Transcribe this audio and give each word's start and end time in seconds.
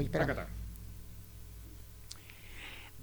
espera. 0.00 0.46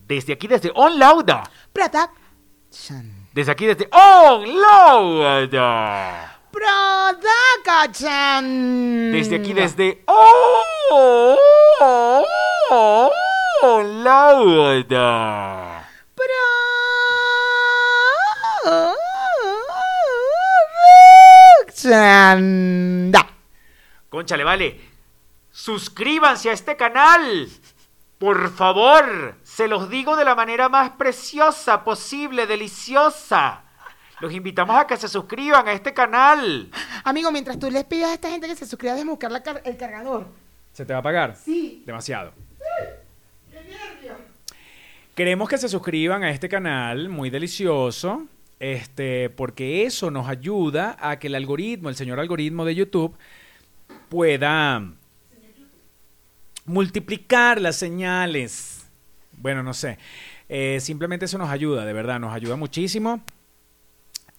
Desde 0.07 0.33
aquí, 0.33 0.47
desde 0.47 0.71
On 0.75 0.99
Lauda. 0.99 1.43
Production. 1.71 3.27
Desde 3.33 3.51
aquí, 3.51 3.65
desde 3.65 3.87
On 3.91 4.43
Lauda. 4.61 6.37
Production. 6.51 8.43
Desde 9.11 9.35
aquí, 9.37 9.53
desde 9.53 10.03
On 10.07 11.37
Lauda. 14.03 15.87
Production. 21.73 23.11
Da. 23.11 23.27
Conchale, 24.09 24.43
vale. 24.43 24.90
Suscríbanse 25.51 26.49
a 26.49 26.53
este 26.53 26.75
canal. 26.75 27.47
Por 28.17 28.51
favor, 28.51 29.35
se 29.43 29.67
los 29.67 29.89
digo 29.89 30.15
de 30.15 30.25
la 30.25 30.35
manera 30.35 30.69
más 30.69 30.91
preciosa 30.91 31.83
posible, 31.83 32.45
deliciosa. 32.45 33.61
Los 34.19 34.31
invitamos 34.33 34.75
a 34.77 34.85
que 34.85 34.95
se 34.97 35.07
suscriban 35.07 35.67
a 35.67 35.73
este 35.73 35.93
canal. 35.93 36.69
Amigo, 37.03 37.31
mientras 37.31 37.57
tú 37.57 37.71
les 37.71 37.83
pidas 37.83 38.11
a 38.11 38.13
esta 38.13 38.29
gente 38.29 38.47
que 38.47 38.55
se 38.55 38.67
suscriba, 38.67 38.93
déjame 38.93 39.11
buscar 39.11 39.31
la 39.31 39.41
car- 39.41 39.61
el 39.65 39.75
cargador. 39.77 40.27
¿Se 40.73 40.85
te 40.85 40.93
va 40.93 40.99
a 40.99 41.01
pagar? 41.01 41.35
Sí. 41.35 41.81
Demasiado. 41.85 42.31
Queremos 45.15 45.49
que 45.49 45.57
se 45.57 45.67
suscriban 45.67 46.23
a 46.23 46.29
este 46.31 46.47
canal 46.47 47.09
muy 47.09 47.29
delicioso, 47.29 48.25
este, 48.59 49.29
porque 49.29 49.85
eso 49.85 50.09
nos 50.09 50.27
ayuda 50.29 50.95
a 50.99 51.19
que 51.19 51.27
el 51.27 51.35
algoritmo, 51.35 51.89
el 51.89 51.95
señor 51.95 52.19
algoritmo 52.19 52.63
de 52.63 52.75
YouTube, 52.75 53.15
pueda 54.09 54.83
multiplicar 56.65 57.59
las 57.59 57.75
señales. 57.75 58.85
Bueno, 59.37 59.63
no 59.63 59.73
sé. 59.73 59.97
Eh, 60.49 60.79
simplemente 60.81 61.25
eso 61.25 61.37
nos 61.37 61.49
ayuda, 61.49 61.85
de 61.85 61.93
verdad, 61.93 62.19
nos 62.19 62.33
ayuda 62.33 62.55
muchísimo 62.55 63.23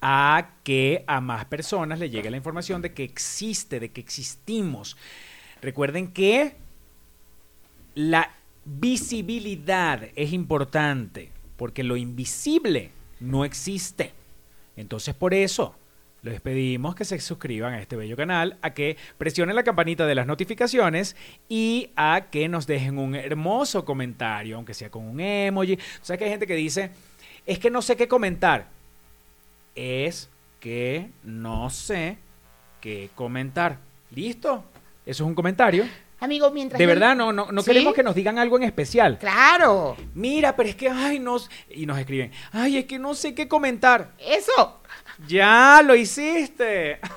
a 0.01 0.51
que 0.65 1.05
a 1.07 1.21
más 1.21 1.45
personas 1.45 1.99
le 1.99 2.11
llegue 2.11 2.31
la 2.31 2.37
información 2.37 2.83
de 2.83 2.93
que 2.93 3.05
existe, 3.05 3.81
de 3.81 3.91
que 3.93 4.01
existimos. 4.01 4.97
Recuerden 5.63 6.09
que 6.09 6.57
la 7.95 8.31
visibilidad 8.65 10.03
es 10.17 10.33
importante 10.33 11.31
porque 11.57 11.85
lo 11.85 11.97
invisible 11.97 12.91
no 13.21 13.45
existe. 13.45 14.13
Entonces 14.77 15.15
por 15.15 15.35
eso 15.35 15.77
les 16.23 16.41
pedimos 16.41 16.95
que 16.95 17.05
se 17.05 17.19
suscriban 17.19 17.75
a 17.75 17.81
este 17.81 17.97
bello 17.97 18.17
canal, 18.17 18.57
a 18.63 18.71
que 18.75 18.97
presionen 19.19 19.57
la 19.57 19.65
campanita 19.65 20.07
de 20.07 20.15
las 20.15 20.27
notificaciones 20.27 21.17
y 21.49 21.91
a 21.97 22.29
que 22.31 22.49
nos 22.49 22.67
dejen 22.67 22.99
un 22.99 23.17
hermoso 23.17 23.85
comentario, 23.85 24.57
aunque 24.57 24.73
sea 24.73 24.91
con 24.91 25.05
un 25.05 25.21
emoji. 25.21 25.75
O 25.75 26.05
sea 26.05 26.17
que 26.17 26.25
hay 26.25 26.31
gente 26.31 26.47
que 26.47 26.55
dice, 26.55 26.91
es 27.45 27.59
que 27.59 27.71
no 27.71 27.83
sé 27.83 27.97
qué 27.97 28.07
comentar. 28.07 28.69
Es 29.75 30.31
que 30.61 31.11
no 31.25 31.71
sé 31.71 32.19
qué 32.81 33.11
comentar. 33.17 33.79
¿Listo? 34.11 34.65
Eso 35.05 35.25
es 35.25 35.29
un 35.29 35.35
comentario. 35.35 35.85
Amigo, 36.21 36.53
mientras. 36.53 36.79
De 36.79 36.87
verdad, 36.87 37.17
no, 37.17 37.33
no, 37.33 37.51
no 37.51 37.63
¿Sí? 37.63 37.71
queremos 37.73 37.95
que 37.95 38.05
nos 38.05 38.15
digan 38.15 38.39
algo 38.39 38.57
en 38.57 38.63
especial. 38.63 39.19
Claro. 39.19 39.97
Mira, 40.15 40.55
pero 40.55 40.69
es 40.69 40.77
que, 40.77 40.89
ay, 40.89 41.19
nos... 41.19 41.51
Y 41.69 41.85
nos 41.85 41.99
escriben, 41.99 42.31
ay, 42.53 42.77
es 42.77 42.85
que 42.85 43.01
no 43.01 43.15
sé 43.15 43.35
qué 43.35 43.49
comentar. 43.49 44.13
Eso. 44.19 44.81
Ya 45.29 45.83
lo 45.85 45.95
hiciste. 45.95 47.01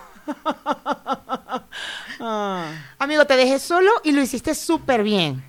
Ah. 2.18 2.72
Amigo, 2.98 3.26
te 3.26 3.36
dejé 3.36 3.60
solo 3.60 3.92
y 4.04 4.14
lo 4.14 4.22
hiciste 4.22 4.56
súper 4.56 5.04
bien. 5.04 5.44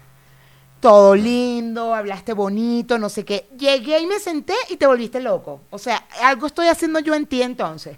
Todo 0.80 1.14
lindo, 1.14 1.94
hablaste 1.94 2.32
bonito, 2.32 2.98
no 2.98 3.08
sé 3.08 3.24
qué. 3.24 3.48
Llegué 3.56 4.00
y 4.00 4.06
me 4.06 4.18
senté 4.18 4.54
y 4.68 4.76
te 4.76 4.86
volviste 4.86 5.20
loco. 5.20 5.62
O 5.70 5.78
sea, 5.78 6.04
algo 6.22 6.48
estoy 6.48 6.66
haciendo 6.66 6.98
yo 6.98 7.14
en 7.14 7.26
ti 7.26 7.40
entonces. 7.40 7.96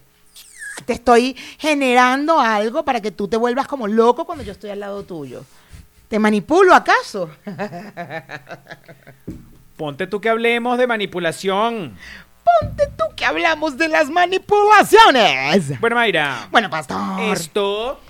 Te 0.84 0.92
estoy 0.92 1.34
generando 1.58 2.38
algo 2.38 2.84
para 2.84 3.00
que 3.00 3.10
tú 3.10 3.26
te 3.26 3.38
vuelvas 3.38 3.66
como 3.66 3.88
loco 3.88 4.26
cuando 4.26 4.44
yo 4.44 4.52
estoy 4.52 4.70
al 4.70 4.80
lado 4.80 5.02
tuyo. 5.02 5.42
¿Te 6.08 6.18
manipulo 6.18 6.74
acaso? 6.74 7.30
Ponte 9.76 10.06
tú 10.06 10.20
que 10.20 10.28
hablemos 10.28 10.78
de 10.78 10.86
manipulación. 10.86 11.96
Ponte 12.60 12.86
tú 12.96 13.04
que 13.16 13.24
hablamos 13.24 13.76
de 13.76 13.88
las 13.88 14.08
manipulaciones. 14.10 15.78
Bueno, 15.80 15.96
Mayra. 15.96 16.48
Bueno, 16.50 16.70
pastor. 16.70 17.20
Esto 17.20 18.00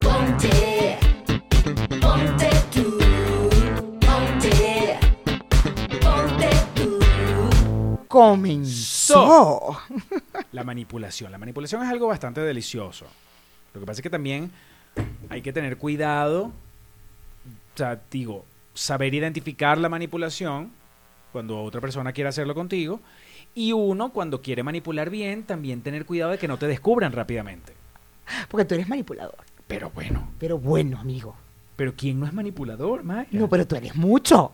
Ponte, 0.00 0.98
ponte 2.00 2.50
tú, 2.72 2.98
ponte, 4.00 4.98
ponte 6.00 6.50
tú. 6.74 7.98
comenzó. 8.08 9.78
la 10.52 10.64
manipulación. 10.64 11.30
La 11.30 11.38
manipulación 11.38 11.82
es 11.82 11.88
algo 11.90 12.06
bastante 12.08 12.40
delicioso. 12.40 13.06
Lo 13.74 13.80
que 13.80 13.86
pasa 13.86 14.00
es 14.00 14.02
que 14.02 14.10
también 14.10 14.50
hay 15.28 15.42
que 15.42 15.52
tener 15.52 15.76
cuidado. 15.76 16.44
O 17.74 17.76
sea, 17.76 18.00
digo, 18.10 18.44
saber 18.74 19.14
identificar 19.14 19.78
la 19.78 19.88
manipulación 19.88 20.72
cuando 21.32 21.62
otra 21.62 21.80
persona 21.80 22.12
quiere 22.12 22.28
hacerlo 22.28 22.54
contigo. 22.54 23.00
Y 23.54 23.72
uno, 23.72 24.12
cuando 24.12 24.40
quiere 24.42 24.62
manipular 24.62 25.10
bien, 25.10 25.42
también 25.44 25.82
tener 25.82 26.06
cuidado 26.06 26.30
de 26.32 26.38
que 26.38 26.48
no 26.48 26.58
te 26.58 26.66
descubran 26.66 27.12
rápidamente. 27.12 27.74
Porque 28.48 28.64
tú 28.64 28.74
eres 28.74 28.88
manipulador. 28.88 29.36
Pero 29.66 29.90
bueno, 29.90 30.28
Pero 30.38 30.58
bueno, 30.58 30.98
amigo. 30.98 31.36
pero 31.76 31.94
¿quién 31.96 32.18
no 32.20 32.26
es 32.26 32.32
manipulador, 32.32 33.02
Maya? 33.04 33.28
No, 33.32 33.48
pero 33.48 33.66
tú 33.66 33.76
eres 33.76 33.94
mucho. 33.96 34.52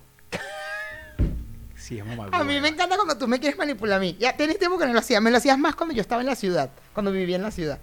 Sí, 1.75 1.99
es 1.99 2.05
mamá. 2.07 2.29
A 2.33 2.43
mí 2.43 2.61
me 2.61 2.69
encanta 2.69 2.97
cuando 2.97 3.17
tú 3.17 3.29
me 3.29 3.39
quieres 3.39 3.59
manipular 3.59 3.99
a 3.99 4.01
mí. 4.01 4.17
Ya 4.19 4.37
tienes 4.37 4.59
tiempo 4.59 4.77
que 4.79 4.87
no 4.87 4.93
lo 4.93 4.99
hacías. 4.99 5.23
Me 5.23 5.31
lo 5.31 5.37
hacías 5.37 5.59
más 5.59 5.77
cuando 5.77 5.95
yo 5.95 6.01
estaba 6.01 6.21
en 6.21 6.27
la 6.27 6.35
ciudad. 6.35 6.71
Cuando 6.93 7.13
vivía 7.13 7.37
en 7.37 7.43
la 7.43 7.51
ciudad. 7.51 7.79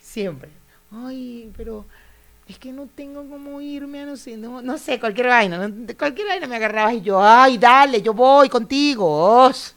Siempre. 0.00 0.50
Ay, 0.90 1.52
pero 1.56 1.84
es 2.48 2.58
que 2.58 2.72
no 2.72 2.86
tengo 2.86 3.28
cómo 3.28 3.60
irme 3.60 4.00
a 4.00 4.06
no 4.06 4.16
sé, 4.16 4.36
no, 4.36 4.62
no 4.62 4.78
sé, 4.78 4.98
cualquier 4.98 5.26
vaina. 5.28 5.68
no- 5.68 5.94
cualquier 5.96 6.28
vaina 6.28 6.46
me 6.46 6.56
agarrabas 6.56 6.94
y 6.94 7.02
yo, 7.02 7.22
ay, 7.22 7.58
dale, 7.58 8.00
yo 8.02 8.14
voy 8.14 8.48
contigo. 8.48 9.06
os". 9.46 9.74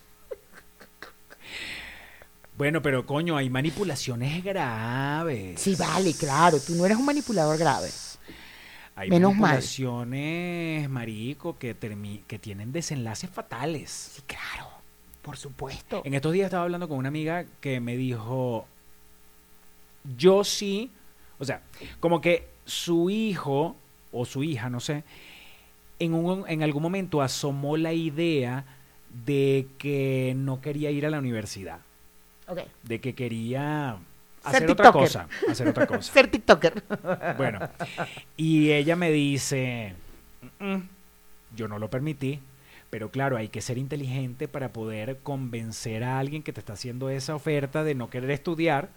Bueno, 2.58 2.82
pero 2.82 3.06
coño, 3.06 3.36
hay 3.38 3.50
manipulaciones 3.50 4.44
graves. 4.44 5.60
Sí, 5.60 5.76
vale, 5.76 6.14
claro. 6.14 6.60
Tú 6.60 6.76
no 6.76 6.86
eres 6.86 6.98
un 6.98 7.06
manipulador 7.06 7.58
grave. 7.58 7.90
Hay 8.96 9.10
Menos 9.10 9.32
mal. 9.32 9.42
manipulaciones, 9.42 10.90
marico, 10.90 11.58
que, 11.58 11.76
que 12.28 12.40
tienen 12.40 12.72
desenlaces 12.72 13.30
fatales. 13.32 13.90
Sí, 14.16 14.22
claro. 14.28 14.70
Por 15.24 15.38
supuesto. 15.38 16.02
En 16.06 16.14
estos 16.14 16.34
días 16.34 16.46
estaba 16.46 16.64
hablando 16.64 16.88
con 16.88 16.98
una 16.98 17.08
amiga 17.08 17.46
que 17.62 17.80
me 17.80 17.96
dijo, 17.98 18.68
yo 20.18 20.44
sí, 20.44 20.92
o 21.42 21.46
sea, 21.46 21.64
como 22.00 22.22
que 22.22 22.48
su 22.66 23.10
hijo 23.10 23.76
o 24.12 24.26
su 24.26 24.44
hija, 24.44 24.70
no 24.70 24.80
sé, 24.80 25.04
en, 26.00 26.14
un, 26.14 26.46
en 26.48 26.62
algún 26.62 26.84
momento 26.84 27.22
asomó 27.22 27.78
la 27.78 27.94
idea 27.94 28.64
de 29.26 29.68
que 29.80 30.34
no 30.38 30.62
quería 30.62 30.92
ir 30.92 31.06
a 31.06 31.10
la 31.10 31.18
universidad, 31.20 31.80
Ok. 32.48 32.60
de 32.84 33.02
que 33.02 33.16
quería 33.16 33.98
Ser 34.44 34.56
hacer 34.56 34.72
otra 34.72 34.92
cosa, 34.92 35.28
hacer 35.50 35.68
otra 35.68 35.88
cosa. 35.88 36.14
Ser 36.14 36.28
TikToker. 36.30 36.84
Bueno, 37.38 37.60
y 38.38 38.72
ella 38.72 38.96
me 38.96 39.10
dice, 39.12 39.96
"Mm, 40.60 40.74
mm, 40.74 40.90
yo 41.56 41.68
no 41.68 41.80
lo 41.80 41.90
permití, 41.90 42.40
pero 42.92 43.10
claro, 43.10 43.36
hay 43.38 43.48
que 43.48 43.62
ser 43.62 43.78
inteligente 43.80 44.48
para 44.48 44.72
poder 44.74 45.18
convencer 45.24 46.04
a 46.04 46.20
alguien 46.20 46.44
que 46.44 46.54
te 46.54 46.60
está 46.60 46.74
haciendo 46.74 47.10
esa 47.10 47.34
oferta 47.36 47.84
de 47.84 47.96
no 47.96 48.10
querer 48.12 48.30
estudiar. 48.32 48.90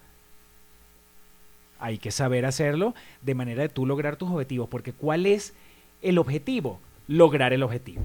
Hay 1.85 1.99
que 1.99 2.11
saber 2.11 2.47
hacerlo 2.47 2.95
de 3.21 3.35
manera 3.35 3.61
de 3.61 3.69
tú 3.69 3.85
lograr 3.85 4.17
tus 4.17 4.31
objetivos, 4.31 4.69
porque 4.71 4.95
¿cuál 4.95 5.27
es 5.27 5.53
el 6.01 6.17
objetivo? 6.17 6.81
Lograr 7.09 7.53
el 7.53 7.63
objetivo. 7.63 8.03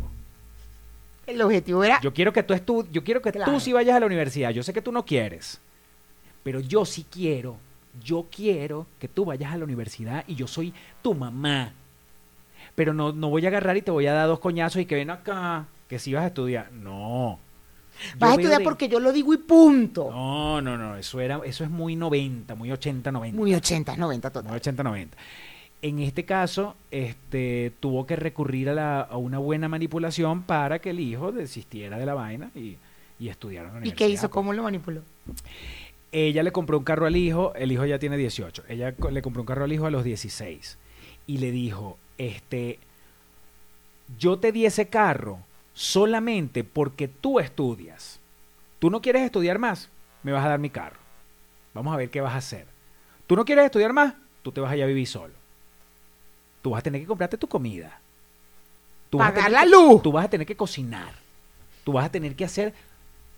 El 1.26 1.42
objetivo 1.42 1.82
era. 1.86 2.02
Yo 2.02 2.14
quiero 2.14 2.34
que 2.34 2.44
tú 2.44 2.54
estu- 2.54 2.86
yo 2.92 3.04
quiero 3.06 3.22
que 3.22 3.32
Claro. 3.32 3.54
tú 3.54 3.60
sí 3.62 3.72
vayas 3.72 3.96
a 3.96 4.00
la 4.02 4.06
universidad. 4.06 4.50
Yo 4.50 4.64
sé 4.64 4.74
que 4.74 4.82
tú 4.82 4.92
no 4.92 5.06
quieres, 5.06 5.62
pero 6.44 6.60
yo 6.60 6.84
sí 6.84 7.06
quiero. 7.10 7.56
Yo 8.04 8.28
quiero 8.30 8.86
que 9.00 9.08
tú 9.08 9.24
vayas 9.26 9.54
a 9.54 9.58
la 9.58 9.64
universidad 9.64 10.26
y 10.28 10.36
yo 10.36 10.46
soy 10.48 10.74
tu 11.02 11.14
mamá. 11.14 11.72
Pero 12.76 12.94
no, 12.94 13.14
no 13.14 13.30
voy 13.30 13.46
a 13.46 13.48
agarrar 13.48 13.78
y 13.78 13.82
te 13.82 13.92
voy 13.92 14.08
a 14.08 14.14
dar 14.14 14.28
dos 14.28 14.40
coñazos 14.40 14.82
y 14.82 14.86
que 14.86 14.96
ven 14.96 15.10
acá, 15.10 15.68
que 15.88 16.00
si 16.00 16.14
vas 16.14 16.24
a 16.26 16.28
estudiar. 16.28 16.70
No. 16.74 17.40
Vas 18.18 18.32
a 18.32 18.34
estudiar 18.36 18.60
de- 18.60 18.64
porque 18.64 18.88
yo 18.90 19.00
lo 19.00 19.12
digo 19.12 19.34
y 19.34 19.38
punto. 19.38 20.10
No, 20.12 20.62
no, 20.62 20.78
no. 20.78 20.96
Eso, 20.98 21.20
era, 21.20 21.40
eso 21.46 21.64
es 21.64 21.70
muy 21.70 21.96
90, 21.96 22.56
muy 22.56 22.72
80, 22.72 23.12
90. 23.12 23.38
Muy 23.38 23.54
80, 23.54 23.96
90 23.98 24.28
Muy 24.30 24.34
total. 24.34 24.56
80, 24.56 24.84
90. 24.84 25.18
En 25.82 26.00
este 26.00 26.26
caso, 26.26 26.76
este, 26.92 27.72
tuvo 27.80 28.06
que 28.06 28.16
recurrir 28.18 28.70
a, 28.70 28.74
la- 28.74 29.02
a 29.02 29.18
una 29.18 29.38
buena 29.40 29.70
manipulación 29.70 30.44
para 30.44 30.80
que 30.80 30.90
el 30.90 31.00
hijo 31.00 31.32
desistiera 31.32 31.98
de 31.98 32.06
la 32.06 32.14
vaina 32.14 32.52
y, 32.56 32.76
y 33.20 33.30
estudiara 33.30 33.68
en 33.70 33.74
la 33.74 33.78
¿Y 33.80 33.82
universidad. 33.84 34.08
qué 34.08 34.14
hizo? 34.14 34.22
pues. 34.24 34.32
¿Cómo 34.34 34.54
lo 34.54 34.64
manipuló? 34.64 35.02
Ella 36.12 36.42
le 36.44 36.52
compró 36.52 36.78
un 36.80 36.84
carro 36.84 37.06
al 37.06 37.16
hijo, 37.16 37.54
el 37.56 37.72
hijo 37.72 37.86
ya 37.86 38.00
tiene 38.00 38.18
18. 38.18 38.64
Ella 38.68 38.94
le 39.12 39.22
compró 39.22 39.42
un 39.44 39.46
carro 39.46 39.64
al 39.66 39.72
hijo 39.72 39.86
a 39.86 39.92
los 39.92 40.04
16. 40.04 40.78
y 41.28 41.38
le 41.38 41.52
dijo, 41.52 41.98
este, 42.18 42.80
yo 44.18 44.40
te 44.40 44.52
di 44.52 44.66
ese 44.66 44.88
carro 44.88 45.40
solamente 45.80 46.66
porque 46.66 47.08
tú 47.08 47.40
estudias. 47.40 48.20
Tú 48.80 48.90
no 48.90 49.02
quieres 49.02 49.22
estudiar 49.22 49.60
más, 49.60 49.88
me 50.24 50.34
vas 50.34 50.44
a 50.46 50.50
dar 50.50 50.60
mi 50.60 50.70
carro. 50.70 51.00
Vamos 51.74 51.94
a 51.94 51.98
ver 51.98 52.10
qué 52.10 52.20
vas 52.20 52.34
a 52.34 52.38
hacer. 52.38 52.66
Tú 53.28 53.38
no 53.38 53.46
quieres 53.46 53.64
estudiar 53.64 53.94
más, 53.94 54.14
tú 54.44 54.52
te 54.52 54.60
vas 54.60 54.74
allá 54.74 54.84
a 54.84 54.88
vivir 54.88 55.08
solo. 55.08 55.34
Tú 56.62 56.72
vas 56.72 56.80
a 56.80 56.84
tener 56.84 57.00
que 57.00 57.08
comprarte 57.08 57.38
tu 57.38 57.48
comida. 57.48 57.98
Tú 59.10 59.20
vas 59.20 59.30
a 59.30 59.34
Pagar 59.34 59.52
la 59.52 59.62
que- 59.64 59.70
luz. 59.70 60.02
Tú 60.04 60.12
vas 60.12 60.26
a 60.26 60.30
tener 60.30 60.46
que 60.46 60.58
cocinar. 60.58 61.14
Tú 61.86 61.94
vas 61.94 62.06
a 62.06 62.12
tener 62.12 62.36
que 62.36 62.44
hacer 62.44 62.74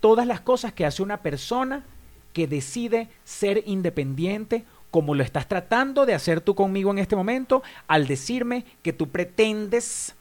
todas 0.00 0.26
las 0.26 0.40
cosas 0.40 0.72
que 0.72 0.84
hace 0.84 1.00
una 1.00 1.18
persona 1.18 1.84
que 2.32 2.48
decide 2.48 3.08
ser 3.22 3.62
independiente, 3.66 4.64
como 4.90 5.14
lo 5.14 5.22
estás 5.22 5.46
tratando 5.46 6.06
de 6.06 6.14
hacer 6.14 6.40
tú 6.40 6.56
conmigo 6.56 6.90
en 6.90 6.98
este 6.98 7.14
momento, 7.14 7.62
al 7.86 8.08
decirme 8.08 8.64
que 8.82 8.92
tú 8.92 9.10
pretendes 9.10 10.16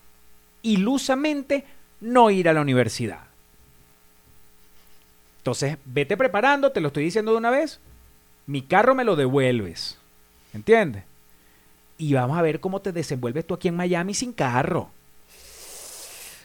ilusamente 0.61 1.65
no 2.01 2.29
ir 2.29 2.49
a 2.49 2.53
la 2.53 2.61
universidad. 2.61 3.21
Entonces, 5.37 5.77
vete 5.85 6.17
preparando, 6.17 6.71
te 6.71 6.81
lo 6.81 6.89
estoy 6.89 7.05
diciendo 7.05 7.31
de 7.31 7.37
una 7.37 7.49
vez. 7.49 7.79
Mi 8.45 8.61
carro 8.61 8.93
me 8.93 9.03
lo 9.03 9.15
devuelves. 9.15 9.97
¿Entiendes? 10.53 11.03
Y 11.97 12.13
vamos 12.13 12.37
a 12.37 12.41
ver 12.41 12.59
cómo 12.59 12.81
te 12.81 12.91
desenvuelves 12.91 13.45
tú 13.47 13.53
aquí 13.53 13.67
en 13.67 13.75
Miami 13.75 14.13
sin 14.13 14.33
carro. 14.33 14.89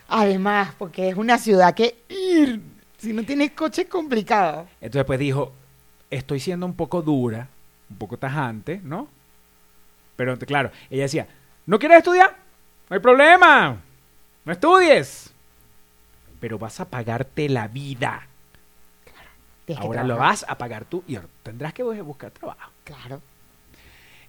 Además, 0.08 0.75
porque 0.79 1.08
es 1.08 1.17
una 1.17 1.38
ciudad 1.38 1.75
que 1.75 1.97
ir, 2.09 2.61
si 2.99 3.12
no 3.12 3.25
tienes 3.25 3.50
coche 3.52 3.82
es 3.82 3.88
complicado. 3.88 4.69
Entonces 4.81 5.05
pues 5.05 5.19
dijo, 5.19 5.52
estoy 6.11 6.38
siendo 6.38 6.67
un 6.67 6.75
poco 6.75 7.02
dura, 7.02 7.49
un 7.91 7.97
poco 7.97 8.17
tajante, 8.17 8.81
¿no? 8.85 9.09
Pero 10.14 10.38
claro, 10.38 10.70
ella 10.91 11.02
decía, 11.02 11.26
¿no 11.67 11.79
quieres 11.79 11.99
estudiar? 11.99 12.37
No 12.88 12.94
hay 12.94 13.00
problema, 13.00 13.81
no 14.44 14.52
estudies. 14.52 15.32
Pero 16.41 16.59
vas 16.59 16.81
a 16.81 16.88
pagarte 16.88 17.49
la 17.49 17.69
vida. 17.69 18.27
Tienes 19.65 19.81
que 19.81 19.87
Ahora 19.87 20.05
lo 20.05 20.17
vas 20.17 20.44
a 20.49 20.56
pagar 20.59 20.85
tú 20.85 21.03
y 21.09 21.17
ahora 21.17 21.29
tendrás 21.43 21.73
que 21.73 21.85
bu- 21.85 22.03
buscar 22.05 22.31
trabajo. 22.31 22.71
Claro. 22.85 23.21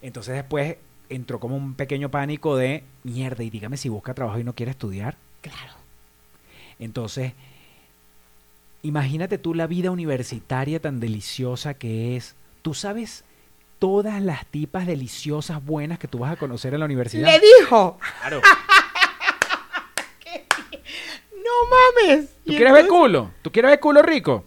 Entonces 0.01 0.33
después 0.36 0.77
entró 1.09 1.39
como 1.39 1.56
un 1.56 1.74
pequeño 1.75 2.09
pánico 2.09 2.56
de, 2.57 2.83
mierda, 3.04 3.44
y 3.44 3.50
dígame 3.50 3.77
si 3.77 3.88
busca 3.89 4.13
trabajo 4.13 4.39
y 4.39 4.44
no 4.44 4.54
quiere 4.54 4.71
estudiar. 4.71 5.15
Claro. 5.42 5.74
Entonces, 6.80 7.33
imagínate 8.83 9.38
tú 9.38 9.54
la 9.54 9.68
vida 9.68 9.92
universitaria 9.92 10.80
tan 10.81 11.00
deliciosa 11.00 11.74
que 11.75 12.15
es. 12.18 12.36
Tú 12.62 12.74
sabes 12.74 13.24
todas 13.80 14.21
las 14.21 14.45
tipas 14.48 14.88
deliciosas 14.88 15.63
buenas 15.63 16.00
que 16.00 16.07
tú 16.07 16.19
vas 16.19 16.33
a 16.33 16.36
conocer 16.38 16.74
en 16.74 16.80
la 16.80 16.86
universidad. 16.86 17.27
Le 17.31 17.39
dijo, 17.59 18.00
Claro. 18.21 18.42
no 21.62 22.07
mames. 22.12 22.30
¿Tú 22.45 22.51
quieres 22.51 22.74
ver 22.74 22.88
culo? 22.88 23.31
¿Tú 23.42 23.51
quieres 23.51 23.71
ver 23.71 23.80
culo 23.80 24.01
rico? 24.01 24.44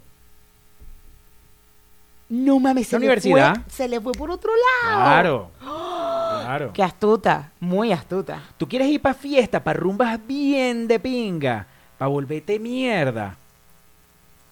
No 2.28 2.60
mames, 2.60 2.86
se 2.86 2.96
La 2.96 3.00
le, 3.00 3.06
universidad. 3.06 3.54
fue, 3.54 3.64
se 3.68 3.88
le 3.88 4.00
fue 4.00 4.12
por 4.12 4.30
otro 4.30 4.52
lado. 4.84 5.00
Claro. 5.02 5.50
Claro. 6.40 6.72
Qué 6.72 6.82
astuta, 6.82 7.52
muy 7.60 7.92
astuta. 7.92 8.42
¿Tú 8.56 8.66
quieres 8.68 8.88
ir 8.88 9.00
para 9.00 9.14
fiesta, 9.14 9.62
para 9.62 9.78
rumbas 9.78 10.18
bien 10.26 10.88
de 10.88 10.98
pinga, 10.98 11.66
para 11.96 12.08
volverte 12.08 12.58
mierda? 12.58 13.36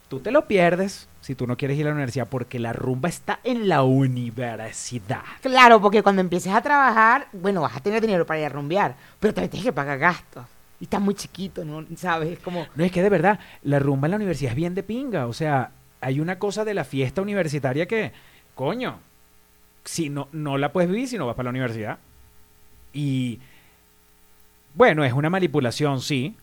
Tú 0.09 0.21
te 0.21 0.31
lo 0.31 0.47
pierdes 0.47 1.09
si 1.21 1.35
tú 1.35 1.47
no 1.47 1.57
quieres 1.57 1.77
ir 1.77 1.87
a 1.87 1.89
la 1.89 1.95
universidad 1.95 2.29
porque 2.29 2.61
la 2.61 2.73
rumba 2.73 3.09
está 3.09 3.41
en 3.43 3.69
la 3.69 3.83
universidad. 3.83 5.23
Claro, 5.41 5.81
porque 5.81 6.03
cuando 6.05 6.21
empieces 6.21 6.53
a 6.53 6.61
trabajar, 6.63 7.27
bueno, 7.33 7.63
vas 7.63 7.77
a 7.77 7.81
tener 7.81 8.01
dinero 8.01 8.25
para 8.27 8.41
ir 8.41 8.47
a 8.47 8.51
rumbear, 8.51 8.95
pero 9.19 9.35
también 9.35 9.51
tienes 9.51 9.65
que 9.67 9.73
pagar 9.73 9.99
gastos. 9.99 10.45
Y 10.81 10.85
estás 10.85 11.01
muy 11.01 11.15
chiquito, 11.15 11.65
¿no? 11.65 11.85
¿Sabes? 11.97 12.31
Es 12.35 12.39
como, 12.39 12.67
No, 12.75 12.85
es 12.85 12.93
que 12.93 13.03
de 13.03 13.09
verdad, 13.09 13.41
la 13.63 13.79
rumba 13.79 14.07
en 14.07 14.13
la 14.13 14.17
universidad 14.17 14.53
es 14.53 14.57
bien 14.57 14.75
de 14.75 14.83
pinga. 14.83 15.27
O 15.27 15.33
sea, 15.33 15.73
hay 16.01 16.21
una 16.21 16.39
cosa 16.39 16.65
de 16.65 16.75
la 16.75 16.85
fiesta 16.85 17.21
universitaria 17.21 17.87
que, 17.87 18.13
coño, 18.55 19.01
si 19.85 20.09
no, 20.09 20.29
no 20.33 20.59
la 20.59 20.73
puedes 20.73 20.91
vivir 20.91 21.09
si 21.09 21.19
no 21.19 21.27
vas 21.27 21.35
para 21.35 21.47
la 21.47 21.51
universidad. 21.51 21.99
Y, 22.93 23.41
bueno, 24.75 25.05
es 25.05 25.13
una 25.13 25.31
manipulación, 25.31 26.01
sí, 26.01 26.37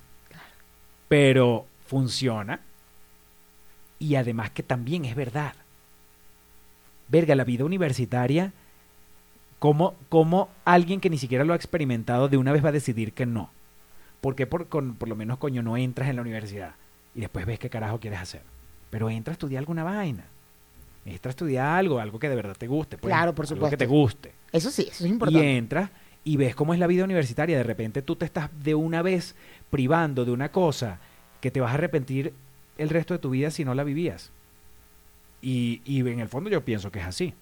pero 1.07 1.65
funciona. 1.85 2.59
Y 3.99 4.15
además 4.15 4.49
que 4.51 4.63
también 4.63 5.05
es 5.05 5.15
verdad. 5.15 5.53
Verga, 7.07 7.35
la 7.35 7.45
vida 7.45 7.63
universitaria, 7.63 8.51
¿cómo, 9.59 9.95
cómo 10.09 10.49
alguien 10.65 10.99
que 10.99 11.09
ni 11.09 11.17
siquiera 11.17 11.45
lo 11.45 11.53
ha 11.53 11.55
experimentado 11.55 12.27
de 12.27 12.37
una 12.37 12.51
vez 12.51 12.65
va 12.65 12.69
a 12.69 12.73
decidir 12.73 13.13
que 13.13 13.25
no? 13.25 13.51
¿Por 14.25 14.35
qué 14.35 14.47
por, 14.47 14.67
con- 14.69 14.95
por 14.95 15.07
lo 15.07 15.15
menos, 15.15 15.37
coño, 15.37 15.61
no 15.61 15.77
entras 15.77 16.09
en 16.09 16.15
la 16.15 16.23
universidad 16.23 16.73
y 17.13 17.19
después 17.19 17.45
ves 17.45 17.59
qué 17.59 17.69
carajo 17.69 17.99
quieres 17.99 18.19
hacer? 18.19 18.41
Pero 18.89 19.07
entra 19.07 19.31
a 19.33 19.35
estudiar 19.35 19.59
alguna 19.59 19.83
vaina. 19.83 20.25
Entra 21.05 21.29
a 21.29 21.33
estudiar 21.33 21.67
algo, 21.67 21.99
algo 21.99 22.17
que 22.17 22.27
de 22.27 22.35
verdad 22.35 22.55
te 22.57 22.65
guste. 22.65 22.97
pues, 22.97 23.11
Claro, 23.11 23.35
por 23.35 23.45
algo 23.45 23.53
supuesto. 23.55 23.69
que 23.69 23.77
te 23.77 23.85
guste. 23.85 24.31
eso 24.51 24.71
sí, 24.71 24.87
eso 24.89 25.03
es 25.03 25.09
Y 25.11 25.13
importante. 25.13 25.57
entras 25.57 25.91
y 26.23 26.37
ves 26.37 26.55
cómo 26.55 26.73
es 26.73 26.79
la 26.79 26.87
vida 26.87 27.03
universitaria. 27.03 27.55
De 27.55 27.61
repente 27.63 28.01
tú 28.01 28.15
te 28.15 28.25
estás 28.25 28.49
de 28.63 28.73
una 28.73 29.03
vez 29.03 29.35
privando 29.69 30.25
de 30.25 30.31
una 30.31 30.51
cosa 30.51 30.97
que 31.39 31.51
te 31.51 31.61
vas 31.61 31.69
a 31.69 31.75
arrepentir 31.75 32.33
el 32.79 32.89
resto 32.89 33.13
de 33.13 33.19
tu 33.19 33.29
vida 33.29 33.51
si 33.51 33.63
no 33.63 33.75
la 33.75 33.83
vivías. 33.83 34.31
Y, 35.43 35.83
y 35.85 35.99
en 35.99 36.19
el 36.19 36.29
fondo 36.29 36.49
yo 36.49 36.65
pienso 36.65 36.91
que 36.91 36.97
es 36.97 37.05
así. 37.05 37.35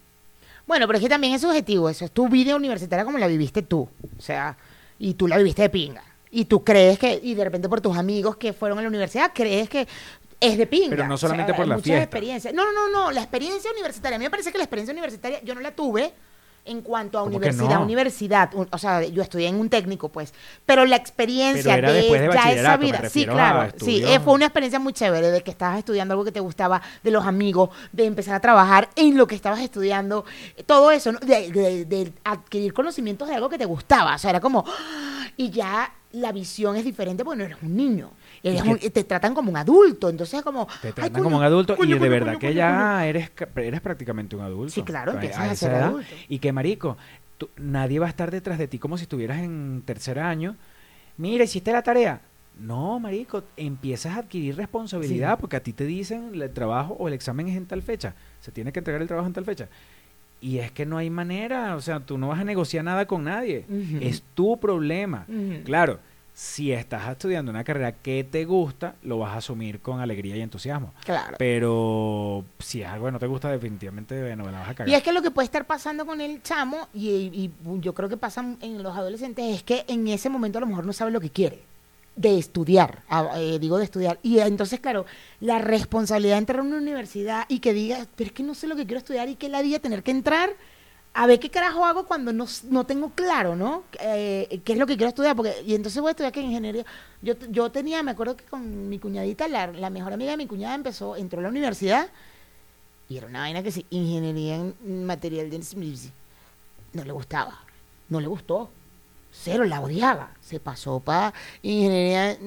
Bueno, 0.67 0.85
pero 0.85 0.97
es 0.97 1.03
que 1.03 1.09
también 1.09 1.33
es 1.33 1.39
subjetivo, 1.41 1.89
eso 1.89 2.03
es 2.03 2.11
tu 2.11 2.27
vida 2.27 2.57
universitaria 2.57 3.05
como 3.05 3.17
la 3.19 3.27
viviste 3.27 3.61
tú. 3.61 3.87
O 4.17 4.21
sea, 4.21 4.57
y 4.99 5.13
tú 5.13 5.29
la 5.29 5.37
viviste 5.37 5.61
de 5.61 5.69
pinga. 5.69 6.03
Y 6.33 6.45
tú 6.45 6.63
crees 6.63 6.97
que, 6.99 7.19
y 7.21 7.33
de 7.35 7.43
repente 7.43 7.69
por 7.69 7.79
tus 7.79 7.95
amigos 7.95 8.35
que 8.37 8.53
fueron 8.53 8.79
a 8.79 8.81
la 8.81 8.87
universidad, 8.87 9.31
crees 9.33 9.69
que 9.69 9.87
es 10.39 10.57
de 10.57 10.67
pinga. 10.67 10.89
Pero 10.89 11.07
no 11.07 11.13
O 11.13 11.17
sea, 11.17 11.29
solamente 11.29 11.53
por 11.53 11.67
la 11.67 11.77
fiesta. 11.79 12.03
experiencias. 12.03 12.53
No, 12.53 12.65
no, 12.65 12.71
no, 12.89 12.89
no, 13.05 13.11
la 13.11 13.21
experiencia 13.21 13.71
universitaria. 13.71 14.15
A 14.15 14.19
mí 14.19 14.25
me 14.25 14.31
parece 14.31 14.51
que 14.51 14.57
la 14.57 14.63
experiencia 14.65 14.91
universitaria 14.91 15.41
yo 15.43 15.53
no 15.55 15.61
la 15.61 15.71
tuve 15.71 16.11
en 16.65 16.81
cuanto 16.81 17.17
a 17.19 17.21
¿Cómo 17.21 17.31
que 17.31 17.37
universidad, 17.37 17.75
no? 17.75 17.83
universidad. 17.83 18.49
Un- 18.53 18.67
O 18.71 18.77
sea, 18.77 19.03
yo 19.03 19.21
estudié 19.21 19.47
en 19.49 19.55
un 19.59 19.69
técnico, 19.69 20.09
pues. 20.09 20.33
Pero 20.65 20.85
la 20.85 20.95
experiencia 20.95 21.75
Pero 21.75 21.89
era 21.89 21.93
de, 21.93 22.33
ya 22.33 22.51
esa 22.51 22.77
vida. 22.77 23.09
Sí, 23.09 23.25
claro. 23.25 23.71
Sí, 23.83 24.01
eh, 24.05 24.19
fue 24.21 24.33
una 24.33 24.45
experiencia 24.45 24.79
muy 24.79 24.93
chévere 24.93 25.29
de 25.29 25.41
que 25.43 25.51
estabas 25.51 25.77
estudiando 25.79 26.13
algo 26.13 26.23
que 26.25 26.31
te 26.31 26.39
gustaba, 26.39 26.81
de 27.03 27.11
los 27.11 27.25
amigos, 27.25 27.69
de 27.91 28.05
empezar 28.05 28.33
a 28.35 28.39
trabajar 28.39 28.89
en 28.95 29.17
lo 29.17 29.27
que 29.27 29.35
estabas 29.35 29.59
estudiando, 29.59 30.23
todo 30.65 30.89
eso, 30.91 31.11
¿no? 31.11 31.19
de, 31.19 31.51
de- 31.51 31.85
de 31.85 32.13
adquirir 32.23 32.73
conocimientos 32.73 33.27
de 33.27 33.35
algo 33.35 33.49
que 33.49 33.57
te 33.57 33.65
gustaba. 33.65 34.15
O 34.15 34.17
sea, 34.17 34.29
era 34.31 34.39
como. 34.39 34.63
Y 35.37 35.49
ya 35.51 35.91
la 36.13 36.31
visión 36.31 36.75
es 36.75 36.85
diferente 36.85 37.23
porque 37.25 37.37
no 37.39 37.43
eres 37.45 37.57
un 37.61 37.75
niño. 37.75 38.11
Eres 38.41 38.61
un- 38.63 38.77
te 38.79 39.03
tratan 39.03 39.33
como 39.33 39.49
un 39.51 39.57
adulto. 39.57 40.09
Entonces 40.09 40.35
es 40.39 40.43
como. 40.43 40.65
Te 40.81 40.87
"Ay, 40.87 40.93
tratan 40.93 41.11
coño, 41.13 41.23
como 41.23 41.37
un 41.37 41.43
adulto 41.43 41.75
coño, 41.75 41.89
y 41.89 41.93
de 41.93 41.99
coño, 41.99 42.11
verdad 42.11 42.37
que 42.37 42.53
ya 42.53 42.69
coño". 42.97 42.99
eres, 43.01 43.31
eres 43.57 43.81
prácticamente 43.81 44.35
un 44.35 44.43
adulto. 44.43 44.71
Sí, 44.73 44.83
claro, 44.83 45.13
empiezas 45.13 45.49
a 45.49 45.55
ser 45.55 45.71
edad. 45.71 45.83
adulto. 45.89 46.07
Y 46.29 46.39
que, 46.39 46.51
marico, 46.51 46.97
tú- 47.37 47.49
nadie 47.57 47.99
va 47.99 48.05
a 48.05 48.09
estar 48.09 48.31
detrás 48.31 48.57
de 48.57 48.67
ti 48.67 48.79
como 48.79 48.97
si 48.97 49.03
estuvieras 49.03 49.39
en 49.39 49.81
tercer 49.85 50.19
año. 50.19 50.55
Mira, 51.17 51.43
hiciste 51.43 51.71
la 51.71 51.81
tarea. 51.83 52.21
No, 52.59 52.99
marico, 52.99 53.43
empiezas 53.57 54.15
a 54.15 54.19
adquirir 54.19 54.55
responsabilidad 54.55 55.31
Sí. 55.35 55.37
porque 55.41 55.55
a 55.55 55.63
ti 55.63 55.73
te 55.73 55.85
dicen 55.85 56.31
el 56.39 56.51
trabajo 56.53 56.93
o 56.99 57.07
el 57.07 57.15
examen 57.15 57.47
es 57.47 57.57
en 57.57 57.65
tal 57.65 57.81
fecha. 57.81 58.13
Se 58.41 58.51
tiene 58.51 58.71
que 58.71 58.79
entregar 58.79 59.01
el 59.01 59.07
trabajo 59.07 59.25
en 59.27 59.33
tal 59.33 59.45
fecha. 59.45 59.67
Y 60.43 60.57
es 60.57 60.73
que 60.73 60.85
no 60.85 60.97
hay 60.97 61.09
manera, 61.09 61.73
o 61.77 61.79
sea, 61.79 62.01
tú 62.01 62.17
no 62.17 62.27
vas 62.27 62.41
a 62.41 62.43
negociar 62.43 62.83
nada 62.83 63.07
con 63.07 63.23
nadie. 63.23 63.65
Ujú. 63.69 63.99
Es 64.01 64.21
tu 64.33 64.59
problema. 64.59 65.25
Ujú. 65.29 65.63
Claro, 65.63 65.99
si 66.33 66.73
estás 66.73 67.09
estudiando 67.09 67.49
una 67.49 67.63
carrera 67.63 67.93
que 67.93 68.25
te 68.25 68.43
gusta, 68.43 68.95
lo 69.03 69.19
vas 69.19 69.31
a 69.31 69.37
asumir 69.37 69.79
con 69.79 70.01
alegría 70.01 70.35
y 70.35 70.41
entusiasmo. 70.41 70.93
Claro. 71.05 71.37
Pero 71.39 72.43
si 72.59 72.81
es 72.81 72.89
algo 72.89 73.05
que 73.05 73.13
no 73.13 73.19
te 73.19 73.27
gusta, 73.27 73.49
definitivamente 73.49 74.19
bueno, 74.21 74.43
la 74.51 74.59
vas 74.59 74.69
a 74.69 74.75
cagar. 74.75 74.89
Y 74.89 74.95
es 74.95 75.01
que 75.01 75.13
lo 75.13 75.21
que 75.21 75.31
puede 75.31 75.45
estar 75.45 75.65
pasando 75.65 76.05
con 76.05 76.19
el 76.19 76.43
chamo, 76.43 76.89
y, 76.93 77.09
y 77.09 77.51
yo 77.79 77.93
creo 77.93 78.09
que 78.09 78.17
pasa 78.17 78.43
en 78.59 78.83
los 78.83 78.97
adolescentes, 78.97 79.55
es 79.55 79.63
que 79.63 79.85
en 79.87 80.05
ese 80.09 80.27
momento 80.27 80.57
a 80.57 80.61
lo 80.61 80.67
mejor 80.67 80.85
no 80.85 80.91
sabe 80.91 81.11
lo 81.11 81.21
que 81.21 81.29
quiere 81.29 81.61
de 82.15 82.37
estudiar, 82.37 83.03
eh, 83.35 83.57
digo 83.59 83.77
de 83.77 83.85
estudiar. 83.85 84.19
Y 84.21 84.39
entonces, 84.39 84.79
claro, 84.79 85.05
la 85.39 85.59
responsabilidad 85.59 86.35
de 86.35 86.39
entrar 86.39 86.59
a 86.59 86.63
una 86.63 86.77
universidad 86.77 87.45
y 87.47 87.59
que 87.59 87.73
diga, 87.73 88.05
pero 88.15 88.27
es 88.27 88.33
que 88.33 88.43
no 88.43 88.53
sé 88.53 88.67
lo 88.67 88.75
que 88.75 88.85
quiero 88.85 88.99
estudiar 88.99 89.29
y 89.29 89.35
que 89.35 89.49
la 89.49 89.61
diga 89.61 89.79
tener 89.79 90.03
que 90.03 90.11
entrar 90.11 90.51
a 91.15 91.27
ver 91.27 91.39
qué 91.39 91.49
carajo 91.49 91.85
hago 91.85 92.05
cuando 92.05 92.33
no, 92.33 92.45
no 92.69 92.85
tengo 92.85 93.11
claro, 93.11 93.55
¿no? 93.55 93.83
Eh, 93.99 94.61
¿Qué 94.63 94.73
es 94.73 94.79
lo 94.79 94.87
que 94.87 94.97
quiero 94.97 95.09
estudiar? 95.09 95.35
Porque, 95.35 95.61
y 95.65 95.75
entonces 95.75 96.01
voy 96.01 96.09
a 96.09 96.11
estudiar 96.11 96.33
que 96.33 96.41
ingeniería. 96.41 96.85
Yo, 97.21 97.35
yo 97.49 97.71
tenía, 97.71 98.01
me 98.01 98.11
acuerdo 98.11 98.35
que 98.35 98.45
con 98.45 98.89
mi 98.89 98.97
cuñadita, 98.97 99.47
la, 99.47 99.67
la 99.67 99.89
mejor 99.91 100.13
amiga 100.13 100.31
de 100.31 100.37
mi 100.37 100.47
cuñada 100.47 100.73
empezó, 100.73 101.15
entró 101.15 101.39
a 101.39 101.43
la 101.43 101.49
universidad 101.49 102.09
y 103.09 103.17
era 103.17 103.27
una 103.27 103.41
vaina 103.41 103.61
que 103.61 103.71
sí, 103.71 103.85
ingeniería 103.89 104.55
en 104.55 105.05
material 105.05 105.49
de... 105.49 105.61
No 106.93 107.03
le 107.03 107.11
gustaba, 107.11 107.59
no 108.09 108.19
le 108.19 108.27
gustó. 108.27 108.69
Cero, 109.35 109.65
la 109.65 109.81
odiaba. 109.81 110.31
Se 110.39 110.59
pasó 110.59 110.99
para 110.99 111.33
ingeniería... 111.61 112.37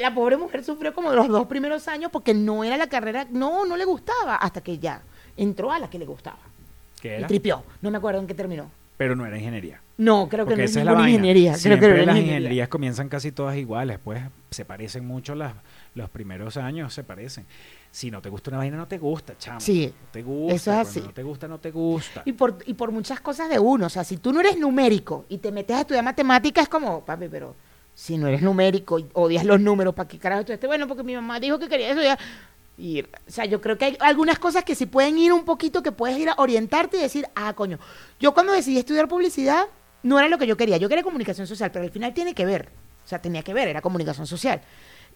La 0.00 0.12
pobre 0.14 0.36
mujer 0.36 0.64
sufrió 0.64 0.92
como 0.94 1.12
los 1.12 1.28
dos 1.28 1.46
primeros 1.46 1.86
años 1.88 2.10
porque 2.10 2.34
no 2.34 2.64
era 2.64 2.76
la 2.76 2.88
carrera, 2.88 3.26
no, 3.30 3.64
no 3.64 3.76
le 3.76 3.84
gustaba, 3.84 4.36
hasta 4.36 4.60
que 4.60 4.78
ya 4.78 5.02
entró 5.36 5.70
a 5.70 5.78
la 5.78 5.88
que 5.88 5.98
le 5.98 6.04
gustaba. 6.06 6.38
¿Qué 7.00 7.20
Y 7.20 7.24
tripió. 7.24 7.62
No 7.82 7.90
me 7.90 7.98
acuerdo 7.98 8.20
en 8.20 8.26
qué 8.26 8.34
terminó. 8.34 8.70
pero 8.96 9.14
no 9.14 9.24
era 9.26 9.36
ingeniería. 9.38 9.80
No, 9.98 10.28
creo 10.28 10.46
que 10.46 10.56
no 10.56 10.62
es 10.62 10.70
esa 10.70 10.80
es 10.80 10.84
la 10.86 10.90
ninguna 10.92 11.02
vaina. 11.04 11.16
ingeniería. 11.18 11.50
Creo 11.52 11.60
Siempre 11.60 11.80
que 11.80 11.94
no 11.94 12.00
es 12.00 12.06
las 12.06 12.16
ingeniería. 12.16 12.36
ingenierías 12.38 12.68
comienzan 12.68 13.08
casi 13.08 13.30
todas 13.32 13.56
iguales, 13.56 13.98
pues 14.02 14.22
se 14.50 14.64
parecen 14.64 15.06
mucho 15.06 15.34
las, 15.34 15.52
los 15.96 16.10
primeros 16.10 16.56
años, 16.56 16.94
se 16.94 17.02
parecen. 17.02 17.46
Si 17.90 18.10
no 18.10 18.20
te 18.22 18.28
gusta 18.28 18.50
una 18.50 18.58
vaina, 18.58 18.76
no 18.76 18.86
te 18.86 18.98
gusta, 18.98 19.36
chamo. 19.38 19.60
Sí, 19.60 19.92
No 20.00 20.08
te 20.12 20.22
gusta. 20.22 20.54
eso 20.54 20.72
es 20.72 20.76
así. 20.88 21.00
No 21.00 21.12
te 21.12 21.22
gusta, 21.22 21.48
no 21.48 21.58
te 21.58 21.70
gusta. 21.70 22.22
Y 22.26 22.32
por, 22.32 22.58
y 22.66 22.74
por 22.74 22.92
muchas 22.92 23.20
cosas 23.20 23.48
de 23.48 23.58
uno. 23.58 23.86
O 23.86 23.88
sea, 23.88 24.04
si 24.04 24.18
tú 24.18 24.32
no 24.32 24.40
eres 24.40 24.58
numérico 24.58 25.24
y 25.28 25.38
te 25.38 25.50
metes 25.50 25.76
a 25.76 25.80
estudiar 25.80 26.04
matemáticas, 26.04 26.64
es 26.64 26.68
como, 26.68 27.04
papi, 27.04 27.28
pero 27.28 27.54
si 27.94 28.18
no 28.18 28.28
eres 28.28 28.42
numérico 28.42 28.98
y 28.98 29.06
odias 29.14 29.44
los 29.44 29.58
números, 29.58 29.94
¿para 29.94 30.06
qué 30.06 30.18
carajo 30.18 30.40
estudiaste? 30.40 30.66
Bueno, 30.66 30.86
porque 30.86 31.02
mi 31.02 31.14
mamá 31.14 31.40
dijo 31.40 31.58
que 31.58 31.68
quería 31.68 31.90
estudiar. 31.90 32.18
Y, 32.78 33.00
o 33.00 33.06
sea, 33.26 33.46
yo 33.46 33.62
creo 33.62 33.78
que 33.78 33.86
hay 33.86 33.96
algunas 34.00 34.38
cosas 34.38 34.62
que 34.62 34.74
sí 34.74 34.84
pueden 34.84 35.16
ir 35.16 35.32
un 35.32 35.46
poquito, 35.46 35.82
que 35.82 35.92
puedes 35.92 36.18
ir 36.18 36.28
a 36.28 36.34
orientarte 36.36 36.98
y 36.98 37.00
decir, 37.00 37.26
ah, 37.34 37.54
coño. 37.54 37.78
Yo 38.20 38.34
cuando 38.34 38.52
decidí 38.52 38.76
estudiar 38.76 39.08
publicidad, 39.08 39.64
no 40.02 40.18
era 40.18 40.28
lo 40.28 40.36
que 40.36 40.46
yo 40.46 40.58
quería. 40.58 40.76
Yo 40.76 40.90
quería 40.90 41.02
comunicación 41.02 41.46
social, 41.46 41.70
pero 41.72 41.86
al 41.86 41.90
final 41.90 42.12
tiene 42.12 42.34
que 42.34 42.44
ver. 42.44 42.68
O 43.02 43.08
sea, 43.08 43.22
tenía 43.22 43.42
que 43.42 43.54
ver, 43.54 43.68
era 43.68 43.80
comunicación 43.80 44.26
social. 44.26 44.60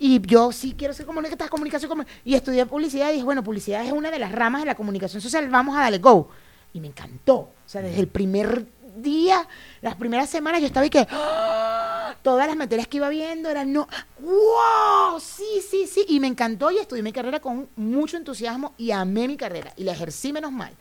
Y 0.02 0.18
yo 0.26 0.50
sí 0.50 0.74
quiero 0.76 0.94
ser 0.94 1.04
comunicador, 1.04 1.50
comunicación, 1.50 1.92
comu- 1.92 2.06
y 2.24 2.34
estudié 2.34 2.64
publicidad 2.64 3.10
y 3.10 3.12
dije, 3.12 3.24
bueno, 3.24 3.44
publicidad 3.44 3.84
es 3.84 3.92
una 3.92 4.10
de 4.10 4.18
las 4.18 4.32
ramas 4.32 4.62
de 4.62 4.66
la 4.66 4.74
comunicación 4.74 5.20
social, 5.20 5.46
vamos 5.50 5.76
a 5.76 5.80
darle 5.82 5.98
go. 5.98 6.30
Y 6.72 6.80
me 6.80 6.86
encantó. 6.86 7.34
O 7.34 7.52
sea, 7.66 7.82
desde 7.82 8.00
el 8.00 8.08
primer 8.08 8.66
día, 8.96 9.46
las 9.82 9.96
primeras 9.96 10.30
semanas, 10.30 10.60
yo 10.62 10.66
estaba 10.68 10.86
y 10.86 10.90
que 10.90 11.06
¡ah! 11.10 12.14
todas 12.22 12.46
las 12.46 12.56
materias 12.56 12.88
que 12.88 12.96
iba 12.96 13.08
viendo 13.10 13.50
eran 13.50 13.72
no, 13.72 13.86
wow, 14.20 15.20
sí, 15.20 15.62
sí, 15.68 15.86
sí. 15.86 16.04
Y 16.08 16.18
me 16.18 16.28
encantó 16.28 16.70
y 16.70 16.78
estudié 16.78 17.02
mi 17.02 17.12
carrera 17.12 17.38
con 17.40 17.68
mucho 17.76 18.16
entusiasmo 18.16 18.72
y 18.78 18.92
amé 18.92 19.28
mi 19.28 19.36
carrera 19.36 19.72
y 19.76 19.84
la 19.84 19.92
ejercí 19.92 20.32
menos 20.32 20.50
mal. 20.50 20.72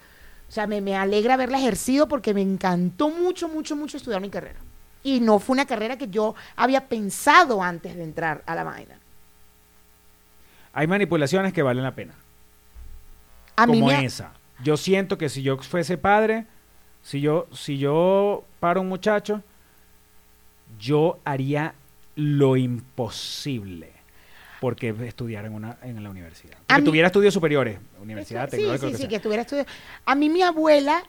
O 0.47 0.51
sea, 0.51 0.65
me, 0.65 0.79
me 0.79 0.95
alegra 0.95 1.33
haberla 1.33 1.59
ejercido 1.59 2.07
porque 2.07 2.33
me 2.33 2.41
encantó 2.41 3.09
mucho, 3.09 3.49
mucho, 3.49 3.75
mucho 3.75 3.97
estudiar 3.97 4.21
mi 4.21 4.29
carrera. 4.29 4.59
Y 5.03 5.19
no 5.19 5.39
fue 5.39 5.53
una 5.53 5.65
carrera 5.65 5.97
que 5.97 6.07
yo 6.09 6.35
había 6.55 6.87
pensado 6.87 7.61
antes 7.61 7.95
de 7.95 8.03
entrar 8.03 8.43
a 8.45 8.55
la 8.55 8.63
vaina. 8.63 8.98
Hay 10.73 10.87
manipulaciones 10.87 11.53
que 11.53 11.61
valen 11.63 11.83
la 11.83 11.95
pena. 11.95 12.13
A 13.55 13.65
mí 13.67 13.79
como 13.79 13.87
me, 13.91 14.05
esa. 14.05 14.33
Yo 14.63 14.77
siento 14.77 15.17
que 15.17 15.29
si 15.29 15.41
yo 15.41 15.57
fuese 15.57 15.97
padre, 15.97 16.45
si 17.01 17.21
yo, 17.21 17.47
si 17.53 17.77
yo 17.77 18.43
paro 18.59 18.81
un 18.81 18.87
muchacho, 18.89 19.41
yo 20.79 21.19
haría 21.25 21.73
lo 22.15 22.55
imposible 22.57 23.91
porque 24.61 24.89
estudiara 25.07 25.47
en, 25.47 25.53
una, 25.53 25.77
en 25.81 26.03
la 26.03 26.09
universidad. 26.09 26.57
A 26.67 26.75
Que 26.75 26.81
mí- 26.81 26.85
tuviera 26.85 27.07
estudios 27.07 27.33
superiores, 27.33 27.79
universidad, 28.01 28.45
Sí, 28.49 28.57
tecnológica, 28.57 28.87
sí, 28.87 28.91
que 28.91 28.97
sí, 28.97 29.07
que 29.07 29.15
estuviera 29.15 29.41
estudiando. 29.43 29.71
A 30.05 30.15
mí 30.15 30.29
mi 30.29 30.41
abuela, 30.41 31.01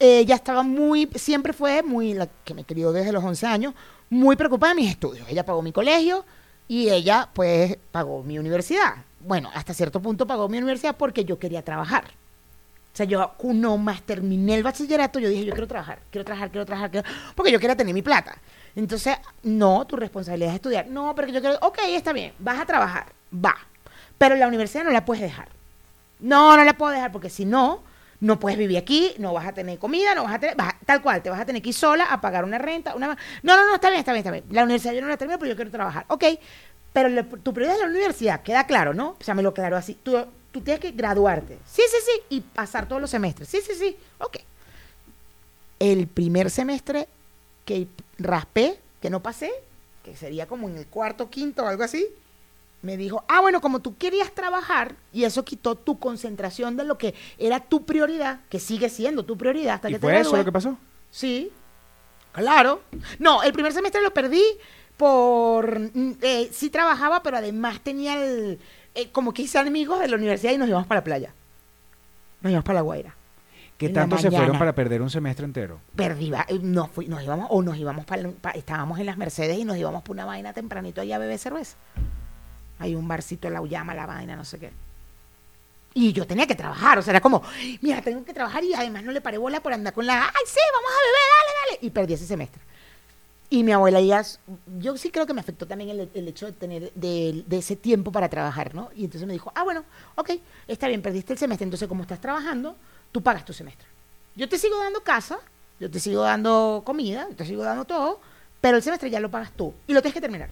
eh, 0.00 0.24
ya 0.24 0.34
estaba 0.34 0.64
muy, 0.64 1.08
siempre 1.14 1.52
fue 1.52 1.82
muy, 1.84 2.14
la 2.14 2.26
que 2.44 2.54
me 2.54 2.64
crió 2.64 2.90
desde 2.92 3.12
los 3.12 3.22
11 3.22 3.46
años, 3.46 3.74
muy 4.10 4.34
preocupada 4.34 4.74
de 4.74 4.80
mis 4.80 4.90
estudios. 4.90 5.28
Ella 5.28 5.44
pagó 5.46 5.62
mi 5.62 5.70
colegio 5.72 6.24
y 6.72 6.88
ella, 6.88 7.28
pues, 7.34 7.76
pagó 7.90 8.22
mi 8.22 8.38
universidad. 8.38 8.94
Bueno, 9.20 9.50
hasta 9.52 9.74
cierto 9.74 10.00
punto 10.00 10.26
pagó 10.26 10.48
mi 10.48 10.56
universidad 10.56 10.96
porque 10.96 11.22
yo 11.22 11.38
quería 11.38 11.62
trabajar. 11.62 12.04
O 12.04 12.96
sea, 12.96 13.04
yo 13.04 13.34
no 13.42 13.76
más 13.76 14.00
terminé 14.00 14.54
el 14.54 14.62
bachillerato, 14.62 15.18
yo 15.18 15.28
dije, 15.28 15.44
yo 15.44 15.52
quiero 15.52 15.66
trabajar, 15.68 15.98
quiero 16.10 16.24
trabajar, 16.24 16.50
quiero 16.50 16.64
trabajar, 16.64 16.90
quiero- 16.90 17.06
porque 17.34 17.52
yo 17.52 17.60
quería 17.60 17.76
tener 17.76 17.92
mi 17.92 18.00
plata. 18.00 18.38
Entonces, 18.74 19.18
no, 19.42 19.86
tu 19.86 19.96
responsabilidad 19.96 20.52
es 20.52 20.54
estudiar. 20.56 20.86
No, 20.86 21.14
pero 21.14 21.28
yo 21.28 21.42
quiero, 21.42 21.58
ok, 21.60 21.78
está 21.88 22.14
bien, 22.14 22.32
vas 22.38 22.58
a 22.58 22.64
trabajar, 22.64 23.12
va. 23.34 23.54
Pero 24.16 24.34
la 24.36 24.48
universidad 24.48 24.84
no 24.84 24.90
la 24.92 25.04
puedes 25.04 25.22
dejar. 25.22 25.48
No, 26.20 26.56
no 26.56 26.64
la 26.64 26.72
puedo 26.72 26.92
dejar 26.92 27.12
porque 27.12 27.28
si 27.28 27.44
no, 27.44 27.82
no 28.22 28.38
puedes 28.38 28.56
vivir 28.56 28.78
aquí, 28.78 29.14
no 29.18 29.32
vas 29.32 29.48
a 29.48 29.52
tener 29.52 29.80
comida, 29.80 30.14
no 30.14 30.22
vas 30.22 30.34
a 30.34 30.38
tener, 30.38 30.56
tal 30.86 31.02
cual, 31.02 31.20
te 31.24 31.28
vas 31.28 31.40
a 31.40 31.44
tener 31.44 31.60
que 31.60 31.70
ir 31.70 31.74
sola 31.74 32.04
a 32.04 32.20
pagar 32.20 32.44
una 32.44 32.56
renta, 32.56 32.94
una... 32.94 33.08
No, 33.42 33.56
no, 33.56 33.66
no, 33.66 33.74
está 33.74 33.88
bien, 33.88 33.98
está 33.98 34.12
bien, 34.12 34.20
está 34.20 34.30
bien. 34.30 34.44
La 34.50 34.62
universidad 34.62 34.94
yo 34.94 35.00
no 35.00 35.08
la 35.08 35.16
termino, 35.16 35.40
pero 35.40 35.50
yo 35.50 35.56
quiero 35.56 35.72
trabajar. 35.72 36.04
Ok, 36.06 36.24
pero 36.92 37.26
tu 37.26 37.52
prioridad 37.52 37.74
es 37.74 37.82
la 37.82 37.90
universidad, 37.90 38.42
queda 38.42 38.64
claro, 38.64 38.94
¿no? 38.94 39.16
O 39.20 39.24
sea, 39.24 39.34
me 39.34 39.42
lo 39.42 39.52
claro 39.52 39.76
así. 39.76 39.98
Tú, 40.00 40.24
tú 40.52 40.60
tienes 40.60 40.80
que 40.80 40.92
graduarte. 40.92 41.58
Sí, 41.66 41.82
sí, 41.90 41.96
sí, 42.04 42.22
y 42.28 42.40
pasar 42.42 42.86
todos 42.86 43.02
los 43.02 43.10
semestres. 43.10 43.48
Sí, 43.48 43.58
sí, 43.60 43.74
sí, 43.74 43.96
ok. 44.18 44.36
El 45.80 46.06
primer 46.06 46.48
semestre 46.48 47.08
que 47.64 47.88
raspé, 48.18 48.78
que 49.00 49.10
no 49.10 49.20
pasé, 49.20 49.50
que 50.04 50.14
sería 50.14 50.46
como 50.46 50.68
en 50.68 50.78
el 50.78 50.86
cuarto, 50.86 51.28
quinto 51.28 51.64
o 51.64 51.66
algo 51.66 51.82
así, 51.82 52.06
me 52.82 52.96
dijo, 52.96 53.24
ah, 53.28 53.40
bueno, 53.40 53.60
como 53.60 53.80
tú 53.80 53.96
querías 53.96 54.32
trabajar 54.32 54.96
y 55.12 55.24
eso 55.24 55.44
quitó 55.44 55.76
tu 55.76 55.98
concentración 55.98 56.76
de 56.76 56.84
lo 56.84 56.98
que 56.98 57.14
era 57.38 57.60
tu 57.60 57.84
prioridad, 57.84 58.40
que 58.48 58.58
sigue 58.60 58.88
siendo 58.88 59.24
tu 59.24 59.36
prioridad 59.38 59.74
hasta 59.76 59.88
¿Y 59.88 59.92
que 59.92 59.98
te 59.98 60.06
fue 60.06 60.12
eso 60.14 60.20
gradúes". 60.30 60.38
lo 60.40 60.44
que 60.44 60.52
pasó? 60.52 60.78
Sí, 61.10 61.50
claro. 62.32 62.82
No, 63.18 63.42
el 63.42 63.52
primer 63.52 63.72
semestre 63.72 64.02
lo 64.02 64.12
perdí 64.12 64.42
por... 64.96 65.78
mm, 65.78 66.12
eh, 66.22 66.48
sí 66.52 66.70
trabajaba, 66.70 67.22
pero 67.22 67.36
además 67.36 67.80
tenía 67.80 68.22
el... 68.24 68.58
eh, 68.94 69.10
como 69.10 69.32
que 69.32 69.42
hice 69.42 69.58
amigos 69.58 70.00
de 70.00 70.08
la 70.08 70.16
universidad 70.16 70.52
y 70.52 70.58
nos 70.58 70.68
íbamos 70.68 70.86
para 70.86 71.00
la 71.00 71.04
playa. 71.04 71.34
Nos 72.40 72.50
íbamos 72.50 72.64
para 72.64 72.74
la 72.76 72.82
Guaira. 72.82 73.14
¿Qué 73.78 73.88
tanto 73.88 74.16
se 74.18 74.30
fueron 74.30 74.58
para 74.58 74.74
perder 74.74 75.02
un 75.02 75.10
semestre 75.10 75.44
entero? 75.44 75.80
Perdí, 75.96 76.32
eh, 76.48 76.58
nos, 76.62 76.88
fui- 76.90 77.06
nos 77.08 77.22
íbamos, 77.22 77.48
o 77.50 77.62
nos 77.62 77.76
íbamos 77.76 78.04
para, 78.04 78.30
estábamos 78.54 79.00
en 79.00 79.06
las 79.06 79.16
Mercedes 79.16 79.58
y 79.58 79.64
nos 79.64 79.76
íbamos 79.76 80.02
por 80.02 80.14
una 80.14 80.24
vaina 80.24 80.52
tempranito 80.52 81.00
allá 81.00 81.16
a 81.16 81.18
beber 81.18 81.38
cerveza. 81.38 81.76
Hay 82.82 82.96
un 82.96 83.06
barcito 83.06 83.46
en 83.46 83.54
la 83.54 83.60
Ullama, 83.60 83.94
la 83.94 84.06
vaina, 84.06 84.34
no 84.34 84.44
sé 84.44 84.58
qué. 84.58 84.72
Y 85.94 86.12
yo 86.12 86.26
tenía 86.26 86.46
que 86.46 86.54
trabajar, 86.56 86.98
o 86.98 87.02
sea, 87.02 87.12
era 87.12 87.20
como, 87.20 87.42
mira, 87.80 88.02
tengo 88.02 88.24
que 88.24 88.34
trabajar 88.34 88.64
y 88.64 88.74
además 88.74 89.04
no 89.04 89.12
le 89.12 89.20
paré 89.20 89.38
bola 89.38 89.60
por 89.60 89.72
andar 89.72 89.92
con 89.92 90.04
la, 90.04 90.24
ay, 90.24 90.44
sí, 90.46 90.58
vamos 90.72 90.90
a 90.90 91.00
beber, 91.06 91.28
dale, 91.36 91.76
dale. 91.76 91.86
Y 91.86 91.90
perdí 91.90 92.14
ese 92.14 92.26
semestre. 92.26 92.60
Y 93.50 93.62
mi 93.62 93.72
abuela 93.72 94.00
ya, 94.00 94.24
yo 94.80 94.96
sí 94.96 95.10
creo 95.10 95.26
que 95.26 95.34
me 95.34 95.40
afectó 95.40 95.66
también 95.66 95.90
el, 95.90 96.10
el 96.12 96.28
hecho 96.28 96.46
de 96.46 96.52
tener 96.52 96.92
de, 96.94 97.44
de 97.46 97.58
ese 97.58 97.76
tiempo 97.76 98.10
para 98.10 98.28
trabajar, 98.28 98.74
¿no? 98.74 98.90
Y 98.96 99.04
entonces 99.04 99.26
me 99.26 99.34
dijo, 99.34 99.52
ah, 99.54 99.62
bueno, 99.62 99.84
ok, 100.16 100.30
está 100.66 100.88
bien, 100.88 101.02
perdiste 101.02 101.34
el 101.34 101.38
semestre, 101.38 101.64
entonces 101.64 101.86
como 101.86 102.02
estás 102.02 102.20
trabajando, 102.20 102.74
tú 103.12 103.22
pagas 103.22 103.44
tu 103.44 103.52
semestre. 103.52 103.86
Yo 104.34 104.48
te 104.48 104.58
sigo 104.58 104.78
dando 104.78 105.02
casa, 105.02 105.38
yo 105.78 105.90
te 105.90 106.00
sigo 106.00 106.22
dando 106.22 106.82
comida, 106.84 107.28
yo 107.28 107.36
te 107.36 107.44
sigo 107.44 107.62
dando 107.62 107.84
todo, 107.84 108.20
pero 108.62 108.78
el 108.78 108.82
semestre 108.82 109.10
ya 109.10 109.20
lo 109.20 109.30
pagas 109.30 109.52
tú 109.52 109.74
y 109.86 109.92
lo 109.92 110.00
tienes 110.00 110.14
que 110.14 110.20
terminar. 110.22 110.48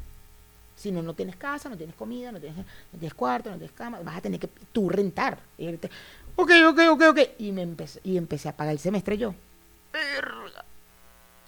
Si 0.81 0.91
no, 0.91 1.03
no 1.03 1.13
tienes 1.13 1.37
casa, 1.37 1.69
no 1.69 1.77
tienes 1.77 1.95
comida, 1.95 2.33
no 2.33 2.41
tienes, 2.41 2.57
no 2.57 2.99
tienes 2.99 3.13
cuarto, 3.13 3.51
no 3.51 3.57
tienes 3.59 3.77
cama, 3.77 4.01
vas 4.03 4.17
a 4.17 4.21
tener 4.23 4.41
que 4.41 4.49
tú 4.73 4.89
rentar. 4.89 5.39
Y 5.59 5.67
él 5.67 5.79
te- 5.79 5.91
ok, 6.37 6.51
ok, 6.69 6.79
ok, 6.93 7.03
ok. 7.11 7.19
Y, 7.39 7.53
me 7.53 7.61
empecé, 7.61 8.01
y 8.03 8.17
empecé 8.17 8.49
a 8.49 8.57
pagar 8.57 8.73
el 8.73 8.79
semestre 8.79 9.19
yo. 9.19 9.35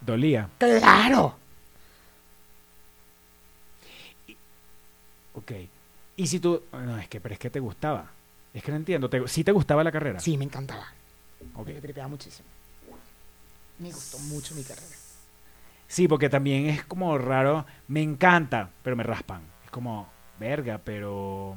Dolía. 0.02 0.50
¡Claro! 0.58 1.36
Ok. 5.34 5.52
Y 6.16 6.26
si 6.26 6.38
tú... 6.38 6.62
No, 6.72 6.98
es 6.98 7.08
que, 7.08 7.18
pero 7.18 7.32
es 7.32 7.38
que 7.38 7.48
te 7.48 7.58
gustaba. 7.60 8.10
Es 8.52 8.62
que 8.62 8.70
no 8.70 8.76
entiendo. 8.76 9.08
¿Te, 9.08 9.26
¿Sí 9.28 9.44
te 9.44 9.52
gustaba 9.52 9.82
la 9.82 9.90
carrera? 9.92 10.20
Sí, 10.20 10.36
me 10.36 10.44
encantaba. 10.44 10.92
Ok. 11.54 11.68
Me 11.68 11.80
tripeaba 11.80 12.08
muchísimo. 12.08 12.46
Me 13.78 13.90
gustó 13.90 14.18
mucho 14.18 14.54
mi 14.54 14.62
carrera. 14.62 14.94
Sí, 15.92 16.08
porque 16.08 16.30
también 16.30 16.70
es 16.70 16.86
como 16.86 17.18
raro. 17.18 17.66
Me 17.86 18.00
encanta, 18.00 18.70
pero 18.82 18.96
me 18.96 19.02
raspan. 19.02 19.42
Es 19.62 19.70
como, 19.70 20.08
verga, 20.40 20.80
pero... 20.82 21.54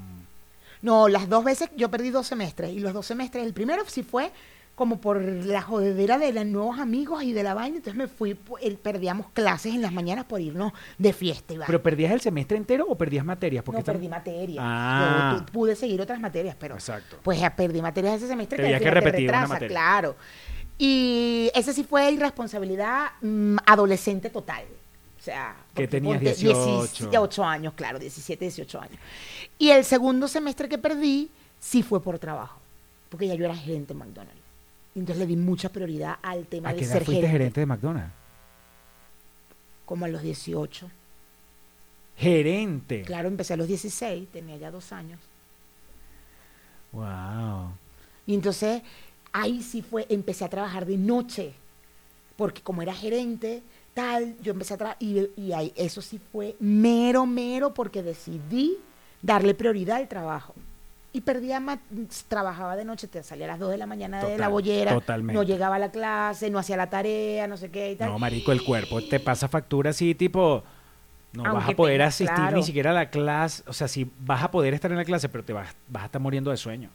No, 0.81 1.07
las 1.07 1.29
dos 1.29 1.45
veces 1.45 1.69
yo 1.77 1.89
perdí 1.89 2.09
dos 2.09 2.27
semestres. 2.27 2.71
Y 2.71 2.79
los 2.79 2.91
dos 2.91 3.05
semestres, 3.05 3.45
el 3.45 3.53
primero 3.53 3.83
sí 3.87 4.03
fue 4.03 4.33
como 4.75 4.99
por 4.99 5.21
la 5.21 5.61
jodedera 5.61 6.17
de 6.17 6.33
los 6.33 6.45
nuevos 6.45 6.79
amigos 6.79 7.23
y 7.23 7.31
de 7.31 7.43
la 7.43 7.53
vaina. 7.53 7.77
Entonces 7.77 7.95
me 7.95 8.09
fui, 8.09 8.35
perdíamos 8.83 9.29
clases 9.29 9.73
en 9.73 9.81
las 9.81 9.93
mañanas 9.93 10.25
por 10.25 10.41
irnos 10.41 10.73
de 10.97 11.13
fiesta 11.13 11.53
vaina. 11.53 11.67
¿Pero 11.67 11.81
perdías 11.81 12.11
el 12.11 12.19
semestre 12.19 12.57
entero 12.57 12.85
o 12.89 12.97
perdías 12.97 13.23
materias? 13.23 13.63
Porque 13.63 13.79
no 13.79 13.85
perdí 13.85 14.09
materias. 14.09 14.65
Ah. 14.67 15.45
Pude 15.53 15.77
seguir 15.77 16.01
otras 16.01 16.19
materias, 16.19 16.57
pero 16.59 16.75
Exacto. 16.75 17.19
pues 17.23 17.39
ya 17.39 17.55
perdí 17.55 17.81
materias 17.81 18.15
ese 18.15 18.27
semestre 18.27 18.61
Tenías 18.61 18.79
que 18.79 18.85
te 18.85 18.91
repetir 18.91 19.29
una 19.29 19.47
materia. 19.47 19.69
Claro. 19.69 20.17
Y 20.77 21.49
ese 21.53 21.73
sí 21.73 21.83
fue 21.83 22.11
irresponsabilidad 22.11 23.11
mm, 23.21 23.57
adolescente 23.65 24.29
total. 24.29 24.65
O 25.17 25.23
sea, 25.23 25.55
Que 25.73 25.87
tenías 25.87 26.17
ponte 26.17 26.35
18. 26.35 27.09
18 27.09 27.43
años, 27.43 27.73
claro, 27.73 27.97
17, 27.97 28.45
18 28.45 28.79
años. 28.81 28.99
Y 29.57 29.69
el 29.69 29.83
segundo 29.85 30.27
semestre 30.27 30.69
que 30.69 30.77
perdí 30.77 31.31
sí 31.59 31.81
fue 31.81 32.01
por 32.01 32.19
trabajo, 32.19 32.59
porque 33.09 33.27
ya 33.27 33.33
yo 33.35 33.45
era 33.45 33.55
gerente 33.55 33.93
en 33.93 33.99
McDonald's. 33.99 34.41
Y 34.93 34.99
Entonces 34.99 35.19
le 35.19 35.27
di 35.27 35.35
mucha 35.35 35.69
prioridad 35.69 36.17
al 36.21 36.45
tema 36.45 36.69
¿A 36.69 36.73
de 36.73 36.79
qué 36.79 36.85
edad 36.85 36.93
ser 36.93 37.05
fuiste 37.05 37.21
gerente, 37.21 37.37
gerente 37.37 37.59
de 37.61 37.65
McDonald's? 37.65 38.13
Como 39.85 40.05
a 40.05 40.07
los 40.09 40.21
18. 40.21 40.91
Gerente. 42.17 43.01
Claro, 43.01 43.27
empecé 43.27 43.53
a 43.53 43.57
los 43.57 43.67
16, 43.67 44.29
tenía 44.29 44.57
ya 44.57 44.71
dos 44.71 44.91
años. 44.91 45.19
Wow. 46.91 47.71
Y 48.27 48.33
entonces 48.33 48.81
ahí 49.35 49.61
sí 49.61 49.81
fue, 49.81 50.05
empecé 50.09 50.45
a 50.45 50.49
trabajar 50.49 50.85
de 50.85 50.97
noche, 50.97 51.51
porque 52.37 52.61
como 52.61 52.81
era 52.81 52.93
gerente, 52.93 53.61
tal, 53.93 54.35
yo 54.41 54.53
empecé 54.53 54.75
a 54.75 54.77
trabajar, 54.77 54.97
y, 55.01 55.29
y 55.35 55.51
ahí, 55.51 55.73
eso 55.75 56.01
sí 56.01 56.19
fue 56.31 56.55
mero, 56.59 57.25
mero, 57.25 57.73
porque 57.73 58.01
decidí 58.01 58.77
darle 59.21 59.53
prioridad 59.53 59.97
al 59.97 60.07
trabajo. 60.07 60.53
y 61.11 61.21
perdía 61.21 61.59
más, 61.59 61.79
trabajaba 62.27 62.75
de 62.75 62.85
noche, 62.85 63.07
te 63.07 63.23
salía 63.23 63.45
a 63.45 63.49
las 63.49 63.59
2 63.59 63.71
de 63.71 63.77
la 63.77 63.85
mañana 63.85 64.23
de 64.23 64.37
la 64.37 64.47
bollera, 64.47 64.93
totalmente. 64.93 65.33
no 65.33 65.43
llegaba 65.43 65.75
a 65.75 65.79
la 65.79 65.91
clase, 65.91 66.49
no 66.49 66.59
hacía 66.59 66.77
la 66.77 66.89
tarea, 66.89 67.47
no 67.47 67.57
sé 67.57 67.69
qué 67.71 67.91
y 67.91 67.95
tal. 67.95 68.09
No, 68.09 68.19
marico, 68.19 68.51
el 68.51 68.63
cuerpo 68.63 69.01
te 69.01 69.19
pasa 69.19 69.47
factura 69.47 69.89
así, 69.91 70.15
tipo, 70.15 70.63
no 71.33 71.43
vas 71.53 71.69
a 71.69 71.71
poder 71.73 72.01
asistir 72.01 72.35
claro. 72.35 72.57
ni 72.57 72.63
siquiera 72.63 72.91
a 72.91 72.93
la 72.93 73.09
clase. 73.09 73.63
O 73.67 73.73
sea, 73.73 73.87
sí 73.87 74.09
vas 74.19 74.43
a 74.43 74.51
poder 74.51 74.73
estar 74.73 74.91
en 74.91 74.97
la 74.97 75.05
clase, 75.05 75.27
pero 75.29 75.43
te 75.43 75.53
vas, 75.53 75.75
vas 75.87 76.03
a 76.03 76.05
estar 76.07 76.21
muriendo 76.21 76.51
de 76.51 76.57
sueño. 76.57 76.89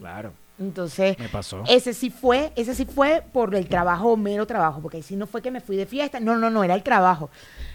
Claro, 0.00 0.32
Entonces, 0.58 1.18
me 1.18 1.28
pasó. 1.28 1.64
ese 1.66 1.92
sí 1.94 2.10
fue, 2.10 2.52
ese 2.56 2.74
sí 2.74 2.84
fue 2.84 3.22
por 3.32 3.54
el 3.54 3.68
trabajo, 3.68 4.16
mero 4.16 4.46
trabajo, 4.46 4.80
porque 4.80 4.98
ahí 4.98 5.02
sí 5.02 5.16
no 5.16 5.26
fue 5.26 5.42
que 5.42 5.50
me 5.50 5.60
fui 5.60 5.76
de 5.76 5.86
fiesta, 5.86 6.20
no, 6.20 6.36
no, 6.36 6.50
no, 6.50 6.62
era 6.62 6.74
el 6.74 6.82
trabajo. 6.82 7.30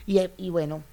Y, 0.06 0.20
y 0.38 0.50
bueno, 0.50 0.84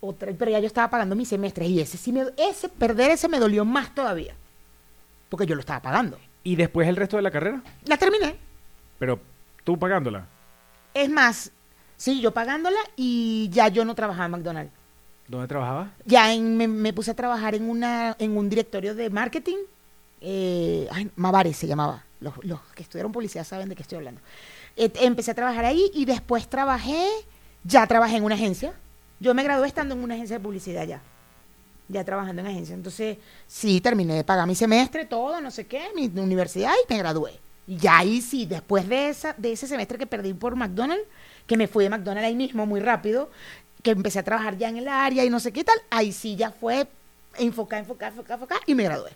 otra, 0.00 0.32
pero 0.38 0.50
ya 0.50 0.60
yo 0.60 0.66
estaba 0.66 0.88
pagando 0.88 1.14
mis 1.14 1.28
semestres 1.28 1.68
y 1.68 1.80
ese 1.80 1.98
sí 1.98 2.12
me, 2.12 2.24
ese, 2.38 2.68
perder 2.68 3.10
ese 3.10 3.28
me 3.28 3.38
dolió 3.38 3.64
más 3.64 3.94
todavía, 3.94 4.34
porque 5.28 5.46
yo 5.46 5.54
lo 5.54 5.60
estaba 5.60 5.80
pagando. 5.82 6.18
¿Y 6.42 6.56
después 6.56 6.88
el 6.88 6.96
resto 6.96 7.16
de 7.16 7.22
la 7.22 7.30
carrera? 7.30 7.60
La 7.84 7.98
terminé. 7.98 8.36
Pero 8.98 9.20
tú 9.62 9.78
pagándola. 9.78 10.26
Es 10.94 11.10
más, 11.10 11.52
sí, 11.98 12.20
yo 12.22 12.32
pagándola 12.32 12.78
y 12.96 13.50
ya 13.52 13.68
yo 13.68 13.84
no 13.84 13.94
trabajaba 13.94 14.24
en 14.26 14.30
McDonald's. 14.32 14.72
¿Dónde 15.28 15.46
trabajabas? 15.48 15.90
Ya 16.06 16.32
en- 16.32 16.56
me, 16.56 16.66
me 16.66 16.92
puse 16.94 17.10
a 17.10 17.14
trabajar 17.14 17.54
en 17.54 17.68
una 17.68 18.16
en 18.18 18.36
un 18.36 18.48
directorio 18.48 18.94
de 18.94 19.10
marketing. 19.10 19.58
Eh, 20.20 20.88
ay, 20.90 21.10
se 21.54 21.66
llamaba. 21.66 22.04
Los, 22.20 22.34
que 22.74 22.82
estudiaron 22.82 23.12
publicidad 23.12 23.44
saben 23.44 23.68
de 23.68 23.74
qué 23.74 23.82
estoy 23.82 23.96
hablando. 23.96 24.20
Empecé 24.76 25.30
a 25.30 25.34
trabajar 25.34 25.64
ahí 25.64 25.90
y 25.94 26.04
después 26.04 26.48
trabajé, 26.48 27.06
ya 27.64 27.86
trabajé 27.86 28.16
en 28.16 28.24
una 28.24 28.34
agencia. 28.34 28.74
Yo 29.20 29.34
me 29.34 29.42
gradué 29.42 29.66
estando 29.66 29.94
en 29.94 30.02
una 30.02 30.14
agencia 30.14 30.38
de 30.38 30.42
publicidad 30.42 30.86
ya. 30.86 31.00
Ya 31.88 32.04
trabajando 32.04 32.40
en 32.42 32.48
agencia. 32.48 32.74
Entonces, 32.74 33.18
sí, 33.46 33.80
terminé 33.80 34.14
de 34.14 34.24
pagar 34.24 34.46
mi 34.46 34.54
semestre, 34.54 35.06
todo, 35.06 35.40
no 35.40 35.50
sé 35.50 35.66
qué, 35.66 35.88
mi 35.94 36.06
universidad 36.06 36.72
y 36.72 36.92
me 36.92 36.98
gradué. 36.98 37.40
Y 37.70 37.86
ahí 37.86 38.20
sí, 38.20 38.46
después 38.46 38.88
de, 38.88 39.10
esa, 39.10 39.32
de 39.38 39.52
ese 39.52 39.68
semestre 39.68 39.96
que 39.96 40.06
perdí 40.06 40.34
por 40.34 40.56
McDonald's, 40.56 41.04
que 41.46 41.56
me 41.56 41.68
fui 41.68 41.84
de 41.84 41.90
McDonald's 41.90 42.26
ahí 42.26 42.34
mismo 42.34 42.66
muy 42.66 42.80
rápido, 42.80 43.30
que 43.82 43.92
empecé 43.92 44.18
a 44.18 44.24
trabajar 44.24 44.58
ya 44.58 44.68
en 44.68 44.78
el 44.78 44.88
área 44.88 45.24
y 45.24 45.30
no 45.30 45.40
sé 45.40 45.52
qué 45.52 45.62
tal, 45.62 45.76
ahí 45.88 46.12
sí 46.12 46.34
ya 46.34 46.50
fue 46.50 46.88
enfocar, 47.38 47.78
enfocar, 47.78 48.10
enfocar, 48.10 48.34
enfocar 48.34 48.58
y 48.66 48.74
me 48.74 48.82
gradué. 48.82 49.10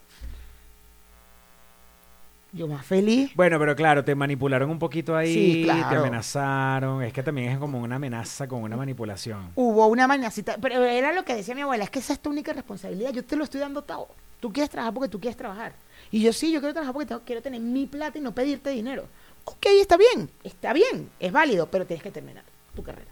Yo 2.54 2.68
más 2.68 2.86
feliz. 2.86 3.32
Bueno, 3.34 3.58
pero 3.58 3.74
claro, 3.74 4.04
te 4.04 4.14
manipularon 4.14 4.70
un 4.70 4.78
poquito 4.78 5.16
ahí, 5.16 5.34
Sí, 5.34 5.52
te 5.62 5.64
claro. 5.64 6.00
amenazaron. 6.02 7.02
Es 7.02 7.12
que 7.12 7.22
también 7.22 7.50
es 7.50 7.58
como 7.58 7.80
una 7.80 7.96
amenaza 7.96 8.46
con 8.46 8.62
una 8.62 8.76
manipulación. 8.76 9.50
Hubo 9.56 9.88
una 9.88 10.06
mañacita, 10.06 10.56
pero 10.60 10.84
era 10.84 11.12
lo 11.12 11.24
que 11.24 11.34
decía 11.34 11.54
mi 11.56 11.62
abuela, 11.62 11.82
es 11.82 11.90
que 11.90 11.98
esa 11.98 12.12
es 12.12 12.20
tu 12.20 12.30
única 12.30 12.52
responsabilidad, 12.52 13.10
yo 13.12 13.24
te 13.24 13.34
lo 13.34 13.42
estoy 13.44 13.60
dando 13.60 13.82
todo. 13.82 14.06
Tú 14.38 14.52
quieres 14.52 14.70
trabajar 14.70 14.94
porque 14.94 15.08
tú 15.08 15.18
quieres 15.18 15.36
trabajar. 15.36 15.72
Y 16.12 16.22
yo 16.22 16.32
sí, 16.32 16.52
yo 16.52 16.60
quiero 16.60 16.74
trabajar 16.74 16.92
porque 16.92 17.06
tengo- 17.08 17.22
quiero 17.24 17.42
tener 17.42 17.60
mi 17.60 17.86
plata 17.86 18.18
y 18.18 18.20
no 18.20 18.32
pedirte 18.32 18.70
dinero. 18.70 19.08
Ok, 19.46 19.66
está 19.80 19.96
bien, 19.96 20.30
está 20.44 20.72
bien, 20.72 21.10
es 21.18 21.32
válido, 21.32 21.66
pero 21.68 21.84
tienes 21.86 22.04
que 22.04 22.12
terminar 22.12 22.44
tu 22.76 22.84
carrera. 22.84 23.10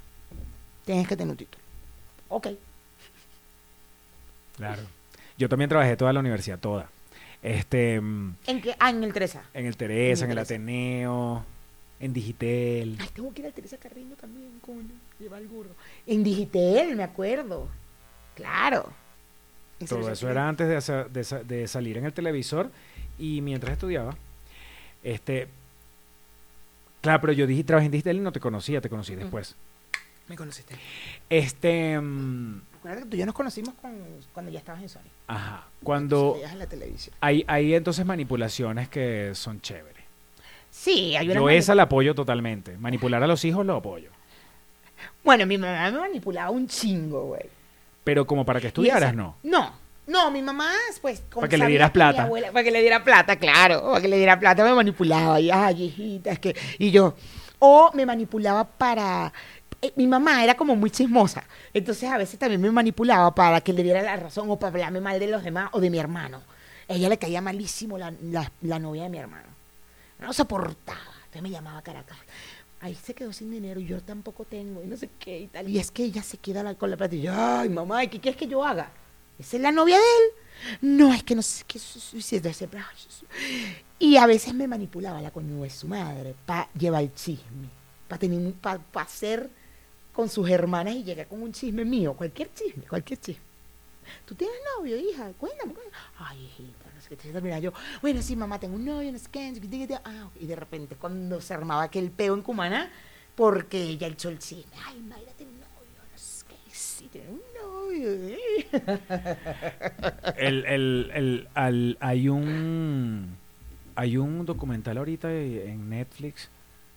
Tienes 0.84 1.08
que 1.08 1.16
tener 1.16 1.32
un 1.32 1.36
título. 1.36 1.62
Ok. 2.28 2.48
Claro. 4.56 4.82
Yo 5.36 5.48
también 5.48 5.68
trabajé 5.68 5.96
toda 5.96 6.12
la 6.12 6.20
universidad, 6.20 6.58
toda. 6.58 6.88
Este, 7.42 8.00
mm, 8.00 8.36
¿En 8.46 8.60
qué? 8.62 8.74
Ah, 8.78 8.90
en 8.90 9.02
el 9.02 9.12
Teresa. 9.12 9.42
en 9.52 9.66
el 9.66 9.76
Teresa, 9.76 10.24
en 10.24 10.30
el 10.30 10.36
Teresa. 10.36 10.54
Ateneo, 10.54 11.44
en 12.00 12.12
Digitel. 12.12 12.96
Ay, 13.00 13.08
tengo 13.12 13.32
que 13.34 13.40
ir 13.40 13.46
al 13.46 13.52
Teresa 13.52 13.76
Carreño 13.78 14.14
también, 14.16 14.50
coño. 14.60 14.94
Lleva 15.18 15.38
el 15.38 15.48
gorro. 15.48 15.70
En 16.06 16.22
Digitel, 16.22 16.94
me 16.96 17.02
acuerdo. 17.02 17.68
Claro. 18.36 18.92
Todo 19.88 20.08
eso 20.10 20.30
era 20.30 20.48
antes 20.48 20.68
de, 20.68 20.80
sa- 20.80 21.04
de 21.04 21.24
sa- 21.24 21.42
de 21.42 21.66
salir 21.66 21.98
en 21.98 22.04
el 22.04 22.12
televisor 22.12 22.70
y 23.18 23.40
mientras 23.40 23.72
estudiaba. 23.72 24.16
Este, 25.02 25.48
claro, 27.00 27.20
pero 27.20 27.32
yo 27.32 27.48
dije, 27.48 27.64
trabajé 27.64 27.86
en 27.86 27.92
Digital 27.92 28.16
y 28.16 28.20
no 28.20 28.30
te 28.30 28.38
conocía, 28.38 28.80
te 28.80 28.88
conocí 28.88 29.16
después. 29.16 29.56
Me 30.28 30.36
conociste. 30.36 30.76
Este, 31.28 32.00
mm, 32.00 32.60
Recuerda 32.82 33.02
que 33.02 33.08
tú 33.10 33.16
y 33.16 33.20
yo 33.20 33.26
nos 33.26 33.34
conocimos 33.34 33.74
con- 33.80 33.96
cuando 34.32 34.50
ya 34.50 34.58
estabas 34.58 34.82
en 34.82 34.88
Sony. 34.88 35.00
ajá, 35.28 35.66
cuando 35.84 36.36
en 36.42 36.58
la 36.58 36.66
televisión. 36.66 37.14
hay, 37.20 37.44
hay 37.46 37.74
entonces 37.74 38.04
manipulaciones 38.04 38.88
que 38.88 39.32
son 39.34 39.60
chéveres. 39.60 40.02
Sí, 40.70 41.14
hay 41.16 41.26
una 41.30 41.34
Yo 41.40 41.48
esa 41.50 41.74
la 41.74 41.84
apoyo 41.84 42.14
totalmente. 42.14 42.76
Manipular 42.78 43.22
a 43.22 43.26
los 43.26 43.44
hijos 43.44 43.64
lo 43.64 43.76
apoyo. 43.76 44.10
Bueno, 45.22 45.46
mi 45.46 45.58
mamá 45.58 45.90
me 45.90 45.98
manipulaba 45.98 46.50
un 46.50 46.66
chingo, 46.66 47.26
güey. 47.26 47.44
Pero 48.04 48.26
como 48.26 48.44
para 48.44 48.60
que 48.60 48.68
estudiaras, 48.68 49.10
esa- 49.10 49.12
no. 49.12 49.36
No, 49.44 49.72
no, 50.08 50.30
mi 50.32 50.42
mamá, 50.42 50.72
pues... 51.00 51.20
con 51.30 51.42
Para 51.42 51.48
que 51.48 51.58
le 51.58 51.66
dieras 51.68 51.90
plata. 51.92 52.24
abuela- 52.24 52.50
para 52.50 52.64
que 52.64 52.70
le 52.72 52.80
diera 52.80 53.04
plata, 53.04 53.36
claro. 53.36 53.82
Para 53.82 54.00
que 54.00 54.08
le 54.08 54.16
diera 54.16 54.40
plata 54.40 54.64
me 54.64 54.74
manipulaba. 54.74 55.38
Y, 55.40 55.50
ay, 55.50 55.84
hijita, 55.84 56.32
es 56.32 56.38
que... 56.40 56.56
Y 56.78 56.90
yo... 56.90 57.14
O 57.60 57.92
me 57.94 58.04
manipulaba 58.04 58.64
para... 58.64 59.32
eh, 59.82 59.92
mi 59.96 60.06
mamá 60.06 60.42
era 60.42 60.54
como 60.56 60.74
muy 60.76 60.90
chismosa. 60.90 61.44
Entonces 61.74 62.08
a 62.08 62.16
veces 62.18 62.38
también 62.38 62.60
me 62.60 62.70
manipulaba 62.70 63.34
para 63.34 63.60
que 63.60 63.72
le 63.72 63.82
diera 63.82 64.00
la 64.02 64.16
razón 64.16 64.48
o 64.50 64.58
para 64.58 64.70
hablarme 64.72 65.00
mal 65.00 65.18
de 65.18 65.26
los 65.26 65.42
demás 65.42 65.68
o 65.72 65.80
de 65.80 65.90
mi 65.90 65.98
hermano. 65.98 66.40
A 66.88 66.94
ella 66.94 67.08
le 67.08 67.18
caía 67.18 67.40
malísimo 67.40 67.98
la, 67.98 68.12
la- 68.22 68.78
novia 68.78 69.04
de 69.04 69.08
mi 69.08 69.18
hermano. 69.18 69.48
No 70.18 70.32
soportaba. 70.32 71.00
Entonces 71.24 71.42
me 71.42 71.50
llamaba 71.50 71.82
Caracas. 71.82 72.16
Ahí 72.80 72.94
se 72.94 73.14
quedó 73.14 73.32
sin 73.32 73.50
dinero 73.50 73.78
y 73.80 73.86
yo 73.86 74.00
tampoco 74.00 74.44
tengo 74.44 74.82
y 74.82 74.86
no 74.86 74.96
sé 74.96 75.08
qué 75.18 75.40
y 75.40 75.46
tal. 75.46 75.68
Y 75.68 75.78
es 75.78 75.90
que 75.90 76.04
ella 76.04 76.22
se 76.22 76.36
queda 76.38 76.74
con 76.74 76.90
la 76.90 76.96
plata 76.96 77.14
y 77.14 77.22
yo, 77.22 77.32
ay, 77.34 77.68
mamá, 77.68 78.04
¿y 78.04 78.08
qué 78.08 78.20
quieres 78.20 78.38
que 78.38 78.48
yo 78.48 78.64
haga? 78.64 78.90
¿Esa 79.38 79.56
es 79.56 79.62
la 79.62 79.72
novia 79.72 79.96
de 79.96 80.02
él? 80.02 80.78
No, 80.80 81.12
es 81.12 81.22
que 81.22 81.34
no 81.34 81.42
sé 81.42 81.64
qué 81.66 81.78
Y 83.98 84.16
a 84.16 84.26
veces 84.26 84.54
me 84.54 84.66
manipulaba 84.68 85.20
la 85.20 85.30
coño 85.30 85.62
de 85.62 85.70
su 85.70 85.88
madre 85.88 86.34
para 86.46 86.68
llevar 86.74 87.02
el 87.02 87.14
chisme, 87.14 87.68
para 88.08 88.78
para 88.78 89.06
hacer 89.06 89.48
con 90.12 90.28
sus 90.28 90.48
hermanas 90.48 90.94
y 90.94 91.04
llegar 91.04 91.26
con 91.26 91.42
un 91.42 91.52
chisme 91.52 91.84
mío, 91.84 92.14
cualquier 92.14 92.52
chisme, 92.54 92.84
cualquier 92.84 93.18
chisme. 93.20 93.42
¿Tú 94.26 94.34
tienes 94.34 94.56
novio, 94.76 94.96
hija? 94.96 95.32
Cuéntame. 95.38 95.74
Ay, 96.18 96.44
hijita, 96.44 96.86
no 96.94 97.00
sé 97.00 97.08
qué. 97.08 97.14
Entonces, 97.14 97.42
mira, 97.42 97.58
yo, 97.58 97.72
bueno, 98.00 98.20
sí, 98.20 98.36
mamá, 98.36 98.58
tengo 98.58 98.74
un 98.76 98.84
novio, 98.84 99.10
no 99.12 99.18
sé 99.18 99.28
qué. 99.30 99.52
Ah, 100.04 100.28
y 100.38 100.46
de 100.46 100.56
repente, 100.56 100.96
cuando 100.96 101.40
se 101.40 101.54
armaba 101.54 101.84
aquel 101.84 102.10
peo 102.10 102.34
en 102.34 102.42
Cumaná, 102.42 102.90
porque 103.34 103.82
ella 103.82 104.08
echó 104.08 104.28
el 104.28 104.38
chisme. 104.38 104.72
Ay, 104.84 105.00
Mayra 105.00 105.32
tiene 105.32 105.52
un 105.52 105.60
novio, 105.60 106.02
no 106.12 106.18
sé 106.18 106.44
qué. 106.48 106.56
Sí, 106.72 107.08
tiene 107.08 107.28
un 107.30 107.40
novio. 107.62 108.10
¿eh? 108.12 108.38
El, 110.36 110.64
el, 110.66 111.48
el, 111.54 111.96
hay 112.00 112.28
un 112.28 113.36
hay 113.94 114.16
un 114.16 114.46
documental 114.46 114.98
ahorita 114.98 115.32
en 115.32 115.90
Netflix, 115.90 116.48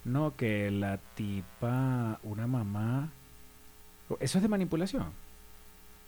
no, 0.06 0.36
que 0.36 0.72
la 0.72 1.00
tipa, 1.16 2.20
una 2.24 2.48
mamá, 2.48 3.12
eso 4.20 4.38
es 4.38 4.42
de 4.42 4.48
manipulación. 4.48 5.12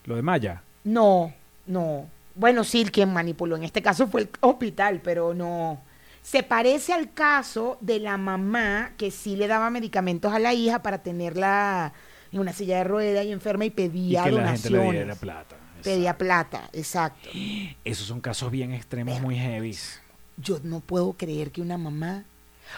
Lo 0.06 0.16
de 0.16 0.22
Maya. 0.22 0.64
No, 0.84 1.34
no. 1.66 2.10
Bueno, 2.36 2.64
sí, 2.64 2.86
quien 2.86 3.12
manipuló 3.12 3.56
en 3.58 3.64
este 3.64 3.82
caso 3.82 4.08
fue 4.08 4.22
el 4.22 4.30
hospital, 4.42 5.02
pero 5.04 5.34
no. 5.34 5.82
Se 6.22 6.44
parece 6.44 6.94
al 6.94 7.14
caso 7.14 7.78
de 7.82 8.00
la 8.00 8.18
mamá 8.18 8.92
que 8.98 9.12
sí 9.12 9.36
le 9.36 9.48
daba 9.48 9.70
medicamentos 9.70 10.32
a 10.34 10.40
la 10.40 10.54
hija 10.54 10.82
para 10.84 11.00
tenerla 11.02 11.94
en 12.32 12.40
una 12.40 12.54
silla 12.54 12.78
de 12.78 12.84
ruedas 12.84 13.26
y 13.26 13.32
enferma 13.32 13.66
y 13.66 13.72
Y 13.72 13.72
pedía 13.72 14.24
que 14.24 14.32
la 14.32 14.46
gente 14.48 14.70
le 14.70 14.78
donaciones. 14.80 14.92
diera 14.92 15.16
plata. 15.16 15.56
pedía 15.84 16.12
Exacto. 16.12 16.18
plata, 16.18 16.70
exacto. 16.74 17.30
Esos 17.84 18.06
son 18.08 18.22
casos 18.22 18.52
bien 18.52 18.74
extremos, 18.74 19.20
muy 19.22 19.36
heavy. 19.38 19.76
Yo 20.38 20.60
no 20.64 20.82
puedo 20.82 21.14
creer 21.14 21.52
que 21.52 21.62
una 21.62 21.78
mamá... 21.78 22.26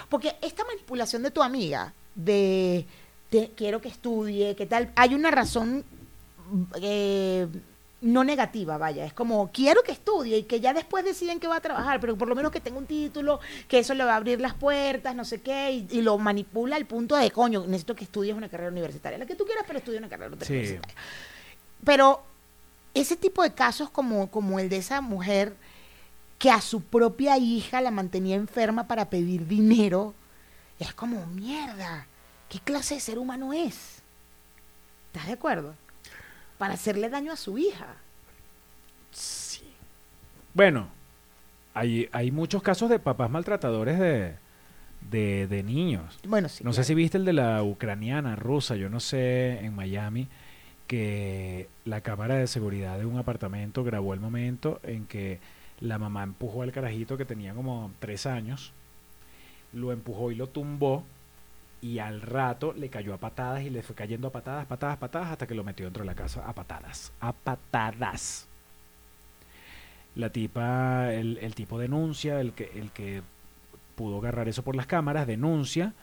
Porque 0.10 0.36
esta 0.41 0.63
manipulación 0.65 1.23
de 1.23 1.32
tu 1.32 1.41
amiga, 1.43 1.93
de, 2.15 2.86
de 3.32 3.52
quiero 3.56 3.82
que 3.82 3.89
estudie, 3.89 4.56
que 4.56 4.65
tal, 4.65 4.91
hay 4.95 5.13
una 5.15 5.32
razón 5.32 5.84
eh, 6.82 7.47
no 8.02 8.23
negativa, 8.23 8.78
vaya. 8.78 9.06
Es 9.06 9.13
como, 9.13 9.52
quiero 9.52 9.84
que 9.84 9.91
estudie 9.91 10.38
y 10.38 10.43
que 10.43 10.62
ya 10.62 10.73
después 10.73 11.04
deciden 11.04 11.39
que 11.39 11.47
va 11.47 11.58
a 11.58 11.62
trabajar, 11.62 11.99
pero 11.99 12.17
por 12.17 12.30
lo 12.30 12.36
menos 12.36 12.52
que 12.52 12.62
tenga 12.62 12.78
un 12.78 12.86
título, 12.86 13.39
que 13.67 13.80
eso 13.80 13.93
le 13.93 14.06
va 14.06 14.13
a 14.13 14.15
abrir 14.15 14.39
las 14.39 14.54
puertas, 14.54 15.13
no 15.15 15.25
sé 15.25 15.41
qué, 15.41 15.71
y, 15.71 15.88
y 15.91 16.02
lo 16.02 16.17
manipula 16.17 16.78
al 16.78 16.86
punto 16.86 17.15
de, 17.17 17.30
coño, 17.32 17.65
necesito 17.67 17.95
que 17.95 18.06
estudies 18.06 18.36
una 18.36 18.47
carrera 18.47 18.71
universitaria. 18.71 19.17
La 19.17 19.25
que 19.25 19.36
tú 19.36 19.43
quieras, 19.45 19.65
pero 19.67 19.80
estudia 19.80 19.99
una 19.99 20.08
carrera 20.10 20.32
Sí. 20.41 20.54
universitaria. 20.54 20.95
Pero 21.84 22.23
ese 22.93 23.15
tipo 23.17 23.43
de 23.43 23.54
casos 23.54 23.89
como, 23.89 24.32
como 24.32 24.60
el 24.60 24.69
de 24.69 24.78
esa 24.78 25.02
mujer 25.02 25.54
que 26.39 26.49
a 26.49 26.62
su 26.62 26.82
propia 26.82 27.38
hija 27.38 27.82
la 27.82 27.91
mantenía 27.91 28.38
enferma 28.38 28.88
para 28.88 29.10
pedir 29.10 29.45
dinero, 29.45 30.15
es 30.80 30.93
como 30.93 31.28
mierda. 31.28 32.08
¿Qué 32.47 32.60
clase 32.60 32.95
de 32.95 33.02
ser 33.02 33.19
humano 33.19 33.54
es? 33.54 34.02
¿Estás 35.08 35.28
de 35.28 35.34
acuerdo? 35.34 35.75
Para 36.58 36.73
hacerle 36.73 37.10
daño 37.10 37.34
a 37.34 37.36
su 37.36 37.58
hija. 37.58 37.97
Bueno, 40.54 40.88
hay, 41.73 42.10
hay 42.12 42.32
muchos 42.32 42.63
casos 42.63 42.89
de 42.89 42.99
papás 42.99 43.30
maltratadores 43.30 43.99
de, 43.99 44.36
de, 45.12 45.47
de 45.47 45.63
niños. 45.63 46.19
Bueno, 46.25 46.47
sí. 46.47 46.63
No 46.63 46.71
sé 46.71 46.86
si 46.86 46.95
viste 46.95 47.17
el 47.17 47.25
de 47.25 47.34
la 47.34 47.62
ucraniana, 47.63 48.36
rusa, 48.38 48.75
yo 48.75 48.89
no 48.89 49.02
sé, 49.02 49.60
en 49.60 49.75
Miami, 49.75 50.30
que 50.88 51.67
la 51.86 52.02
cámara 52.02 52.36
de 52.36 52.47
seguridad 52.47 52.97
de 52.97 53.06
un 53.06 53.17
apartamento 53.17 53.84
grabó 53.84 54.13
el 54.13 54.21
momento 54.21 54.80
en 54.84 55.06
que 55.06 55.39
la 55.79 55.97
mamá 55.97 56.23
empujó 56.23 56.63
al 56.63 56.71
carajito 56.71 57.17
que 57.17 57.25
tenía 57.25 57.53
como 57.53 57.91
tres 57.99 58.25
años, 58.25 58.73
lo 59.73 59.91
empujó 59.91 60.31
y 60.31 60.35
lo 60.35 60.47
tumbó 60.47 61.05
y 61.81 61.99
al 61.99 62.21
rato 62.21 62.73
le 62.73 62.89
cayó 62.89 63.13
a 63.13 63.17
patadas 63.17 63.63
y 63.63 63.69
le 63.69 63.81
fue 63.81 63.95
cayendo 63.95 64.27
a 64.27 64.31
patadas, 64.31 64.65
patadas, 64.65 64.97
patadas 64.97 65.31
hasta 65.31 65.47
que 65.47 65.55
lo 65.55 65.63
metió 65.63 65.85
dentro 65.85 66.03
de 66.03 66.07
la 66.07 66.15
casa 66.15 66.47
a 66.47 66.53
patadas, 66.53 67.13
a 67.21 67.31
patadas. 67.31 68.47
La 70.15 70.29
tipa, 70.31 71.13
el, 71.13 71.37
el 71.37 71.55
tipo 71.55 71.79
denuncia, 71.79 72.41
el 72.41 72.53
que, 72.53 72.71
el 72.75 72.91
que 72.91 73.21
pudo 73.95 74.17
agarrar 74.17 74.49
eso 74.49 74.63
por 74.63 74.75
las 74.75 74.87
cámaras, 74.87 75.27
denuncia 75.27 75.93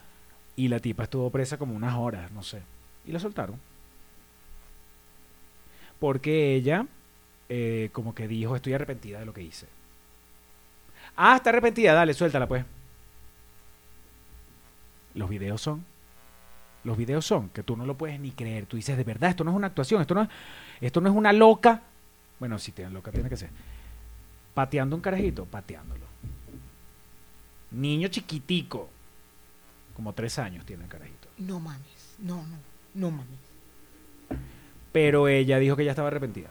y 0.55 0.69
la 0.69 0.79
tipa 0.79 1.03
estuvo 1.03 1.29
presa 1.29 1.57
como 1.57 1.75
unas 1.75 1.95
horas, 1.95 2.31
no 2.31 2.41
sé. 2.41 2.61
Y 3.05 3.11
la 3.11 3.19
soltaron. 3.19 3.59
Porque 5.99 6.55
ella 6.55 6.87
eh, 7.49 7.89
como 7.93 8.13
que 8.13 8.27
dijo, 8.27 8.55
estoy 8.55 8.73
arrepentida 8.73 9.19
de 9.19 9.25
lo 9.25 9.33
que 9.33 9.41
hice. 9.41 9.67
Ah, 11.15 11.35
está 11.37 11.49
arrepentida, 11.49 11.93
dale, 11.93 12.13
suéltala 12.13 12.47
pues. 12.47 12.65
Los 15.13 15.29
videos 15.29 15.61
son. 15.61 15.83
Los 16.83 16.97
videos 16.97 17.25
son 17.25 17.49
que 17.49 17.63
tú 17.63 17.75
no 17.75 17.85
lo 17.85 17.97
puedes 17.97 18.19
ni 18.19 18.31
creer. 18.31 18.65
Tú 18.65 18.77
dices, 18.77 18.95
de 18.95 19.03
verdad, 19.03 19.31
esto 19.31 19.43
no 19.43 19.51
es 19.51 19.57
una 19.57 19.67
actuación, 19.67 20.01
esto 20.01 20.13
no 20.13 20.21
es, 20.21 20.29
esto 20.79 21.01
no 21.01 21.09
es 21.09 21.15
una 21.15 21.33
loca. 21.33 21.81
Bueno, 22.39 22.59
si 22.59 22.71
tiene 22.71 22.91
loca, 22.91 23.11
tiene 23.11 23.29
que 23.29 23.37
ser. 23.37 23.49
Pateando 24.53 24.95
un 24.95 25.01
carajito, 25.01 25.45
pateándolo. 25.45 26.05
Niño 27.71 28.07
chiquitico. 28.09 28.89
Como 29.95 30.13
tres 30.13 30.37
años 30.37 30.65
tiene 30.65 30.83
el 30.83 30.89
carajito. 30.89 31.27
No 31.39 31.59
mames. 31.59 32.15
No, 32.19 32.35
no. 32.35 32.57
No 32.93 33.11
mames. 33.11 33.39
Pero 34.91 35.27
ella 35.27 35.57
dijo 35.59 35.75
que 35.75 35.85
ya 35.85 35.91
estaba 35.91 36.07
arrepentida. 36.07 36.49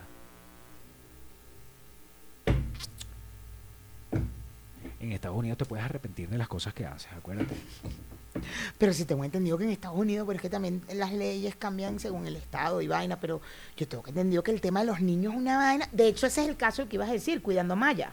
En 5.06 5.12
Estados 5.12 5.36
Unidos 5.38 5.56
te 5.58 5.64
puedes 5.64 5.84
arrepentir 5.84 6.28
de 6.28 6.36
las 6.36 6.48
cosas 6.48 6.74
que 6.74 6.84
haces, 6.84 7.08
acuérdate. 7.16 7.54
Pero 8.76 8.92
si 8.92 9.04
tengo 9.04 9.22
entendido 9.24 9.56
que 9.56 9.64
en 9.64 9.70
Estados 9.70 9.96
Unidos, 9.96 10.26
pero 10.26 10.36
es 10.36 10.42
que 10.42 10.50
también 10.50 10.82
las 10.92 11.12
leyes 11.12 11.54
cambian 11.56 12.00
según 12.00 12.26
el 12.26 12.34
estado 12.36 12.82
y 12.82 12.88
vaina, 12.88 13.18
pero 13.20 13.40
yo 13.76 13.86
tengo 13.86 14.02
entendido 14.06 14.42
que 14.42 14.50
el 14.50 14.60
tema 14.60 14.80
de 14.80 14.86
los 14.86 15.00
niños 15.00 15.32
es 15.32 15.38
una 15.38 15.56
vaina. 15.58 15.88
De 15.92 16.08
hecho, 16.08 16.26
ese 16.26 16.42
es 16.42 16.48
el 16.48 16.56
caso 16.56 16.88
que 16.88 16.96
ibas 16.96 17.08
a 17.08 17.12
decir, 17.12 17.40
cuidando 17.40 17.74
a 17.74 17.76
Maya. 17.76 18.12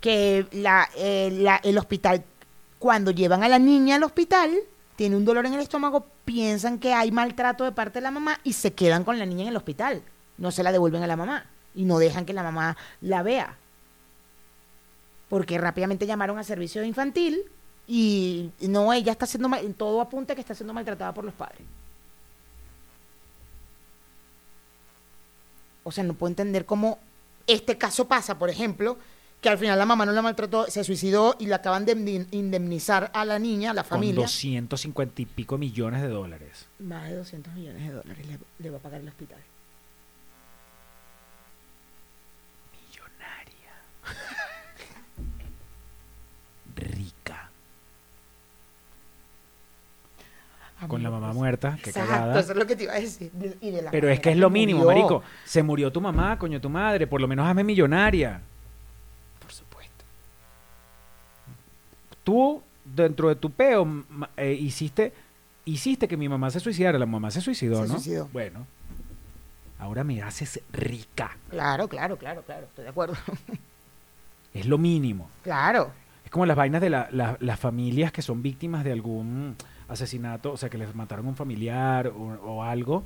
Que 0.00 0.46
la, 0.52 0.88
eh, 0.96 1.30
la- 1.32 1.60
el 1.62 1.76
hospital, 1.78 2.24
cuando 2.78 3.10
llevan 3.10 3.42
a 3.42 3.48
la 3.48 3.58
niña 3.58 3.96
al 3.96 4.02
hospital, 4.04 4.56
tiene 4.96 5.16
un 5.16 5.24
dolor 5.24 5.46
en 5.46 5.54
el 5.54 5.60
estómago, 5.60 6.06
piensan 6.24 6.78
que 6.78 6.92
hay 6.94 7.10
maltrato 7.10 7.64
de 7.64 7.72
parte 7.72 7.98
de 7.98 8.02
la 8.04 8.10
mamá 8.12 8.38
y 8.44 8.52
se 8.52 8.72
quedan 8.72 9.04
con 9.04 9.18
la 9.18 9.26
niña 9.26 9.42
en 9.42 9.48
el 9.48 9.56
hospital. 9.56 10.02
No 10.38 10.50
se 10.52 10.62
la 10.62 10.70
devuelven 10.72 11.02
a 11.02 11.06
la 11.08 11.16
mamá 11.16 11.46
y 11.74 11.84
no 11.84 11.98
dejan 11.98 12.24
que 12.24 12.32
la 12.32 12.42
mamá 12.44 12.76
la 13.00 13.22
vea. 13.22 13.56
Porque 15.32 15.56
rápidamente 15.56 16.06
llamaron 16.06 16.36
a 16.38 16.44
servicio 16.44 16.84
infantil 16.84 17.40
y 17.86 18.50
no, 18.68 18.92
ella 18.92 19.12
está 19.12 19.24
siendo, 19.24 19.48
mal- 19.48 19.72
todo 19.74 20.02
apunta 20.02 20.34
que 20.34 20.42
está 20.42 20.54
siendo 20.54 20.74
maltratada 20.74 21.14
por 21.14 21.24
los 21.24 21.32
padres. 21.32 21.62
O 25.84 25.90
sea, 25.90 26.04
no 26.04 26.12
puedo 26.12 26.28
entender 26.30 26.66
cómo 26.66 26.98
este 27.46 27.78
caso 27.78 28.06
pasa, 28.06 28.38
por 28.38 28.50
ejemplo, 28.50 28.98
que 29.40 29.48
al 29.48 29.56
final 29.56 29.78
la 29.78 29.86
mamá 29.86 30.04
no 30.04 30.12
la 30.12 30.20
maltrató, 30.20 30.66
se 30.70 30.84
suicidó 30.84 31.34
y 31.38 31.46
le 31.46 31.54
acaban 31.54 31.86
de 31.86 31.96
indem- 31.96 32.28
indemnizar 32.30 33.10
a 33.14 33.24
la 33.24 33.38
niña, 33.38 33.70
a 33.70 33.74
la 33.74 33.84
Con 33.84 33.88
familia. 34.00 34.20
250 34.24 35.22
y 35.22 35.24
pico 35.24 35.56
millones 35.56 36.02
de 36.02 36.08
dólares. 36.08 36.66
Más 36.78 37.08
de 37.08 37.16
200 37.16 37.54
millones 37.54 37.88
de 37.88 37.94
dólares 37.94 38.26
le, 38.26 38.38
le 38.58 38.70
va 38.70 38.76
a 38.76 38.80
pagar 38.80 39.00
el 39.00 39.08
hospital. 39.08 39.40
Millonaria. 42.70 43.72
Rica. 46.76 47.50
Con 50.88 51.02
la 51.02 51.10
mamá 51.10 51.32
muerta, 51.32 51.78
qué 51.82 51.90
Exacto, 51.90 52.10
cagada. 52.10 52.40
eso 52.40 52.52
es 52.52 52.58
lo 52.58 52.66
que 52.66 52.76
te 52.76 52.84
iba 52.84 52.92
a 52.94 53.00
decir. 53.00 53.30
De- 53.32 53.56
y 53.60 53.70
de 53.70 53.82
la 53.82 53.90
Pero 53.90 54.08
es 54.08 54.20
que 54.20 54.30
es 54.30 54.36
lo 54.36 54.48
que 54.48 54.52
mínimo, 54.54 54.80
murió. 54.84 54.94
marico. 54.96 55.22
Se 55.44 55.62
murió 55.62 55.90
tu 55.92 56.00
mamá, 56.00 56.38
coño, 56.38 56.60
tu 56.60 56.68
madre. 56.68 57.06
Por 57.06 57.20
lo 57.20 57.28
menos 57.28 57.46
hazme 57.46 57.64
millonaria. 57.64 58.40
Por 59.40 59.52
supuesto. 59.52 60.04
Tú, 62.24 62.62
dentro 62.84 63.28
de 63.28 63.36
tu 63.36 63.50
peo, 63.50 63.86
eh, 64.36 64.52
hiciste, 64.52 65.12
hiciste 65.64 66.06
que 66.08 66.16
mi 66.16 66.28
mamá 66.28 66.50
se 66.50 66.60
suicidara. 66.60 66.98
La 66.98 67.06
mamá 67.06 67.30
se 67.30 67.40
suicidó, 67.40 67.82
Se 67.82 67.88
¿no? 67.88 67.94
suicidó. 67.94 68.28
Bueno. 68.32 68.66
Ahora 69.78 70.04
me 70.04 70.22
haces 70.22 70.60
rica. 70.72 71.36
Claro, 71.50 71.88
claro, 71.88 72.16
claro, 72.16 72.42
claro. 72.42 72.66
Estoy 72.66 72.84
de 72.84 72.90
acuerdo. 72.90 73.14
Es 74.54 74.66
lo 74.66 74.76
mínimo. 74.76 75.30
claro. 75.42 75.90
Es 76.26 76.30
como 76.30 76.44
las 76.44 76.56
vainas 76.58 76.82
de 76.82 76.90
la- 76.90 77.08
la- 77.10 77.38
las 77.40 77.58
familias 77.58 78.12
que 78.12 78.20
son 78.20 78.42
víctimas 78.42 78.84
de 78.84 78.92
algún 78.92 79.56
asesinato, 79.92 80.52
o 80.52 80.56
sea, 80.56 80.68
que 80.68 80.78
les 80.78 80.94
mataron 80.94 81.26
a 81.26 81.28
un 81.30 81.36
familiar 81.36 82.08
o, 82.08 82.38
o 82.44 82.62
algo, 82.62 83.04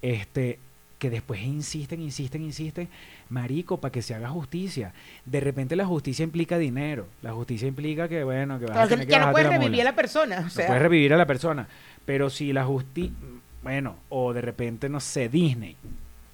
este, 0.00 0.58
que 1.02 1.10
después 1.10 1.42
insisten, 1.42 2.00
insisten, 2.00 2.42
insisten, 2.42 2.88
marico, 3.28 3.80
para 3.80 3.90
que 3.90 4.02
se 4.02 4.14
haga 4.14 4.28
justicia. 4.28 4.92
De 5.24 5.40
repente 5.40 5.74
la 5.74 5.84
justicia 5.84 6.22
implica 6.22 6.58
dinero. 6.58 7.08
La 7.22 7.32
justicia 7.32 7.66
implica 7.66 8.08
que, 8.08 8.22
bueno, 8.22 8.60
que 8.60 8.66
vas 8.66 8.70
a 8.70 8.74
Claro, 8.74 8.88
que 8.88 8.94
tener 8.94 9.06
que 9.08 9.12
ya 9.12 9.26
no 9.26 9.32
puedes 9.32 9.50
la 9.50 9.58
revivir 9.58 9.80
a 9.80 9.84
la 9.84 9.96
persona. 9.96 10.38
O 10.38 10.42
No 10.42 10.48
puedes 10.48 10.82
revivir 10.82 11.12
a 11.12 11.16
la 11.16 11.26
persona. 11.26 11.66
Pero 12.04 12.30
si 12.30 12.52
la 12.52 12.64
justicia, 12.64 13.16
bueno, 13.64 13.96
o 14.10 14.32
de 14.32 14.42
repente, 14.42 14.88
no 14.88 15.00
sé, 15.00 15.28
Disney, 15.28 15.76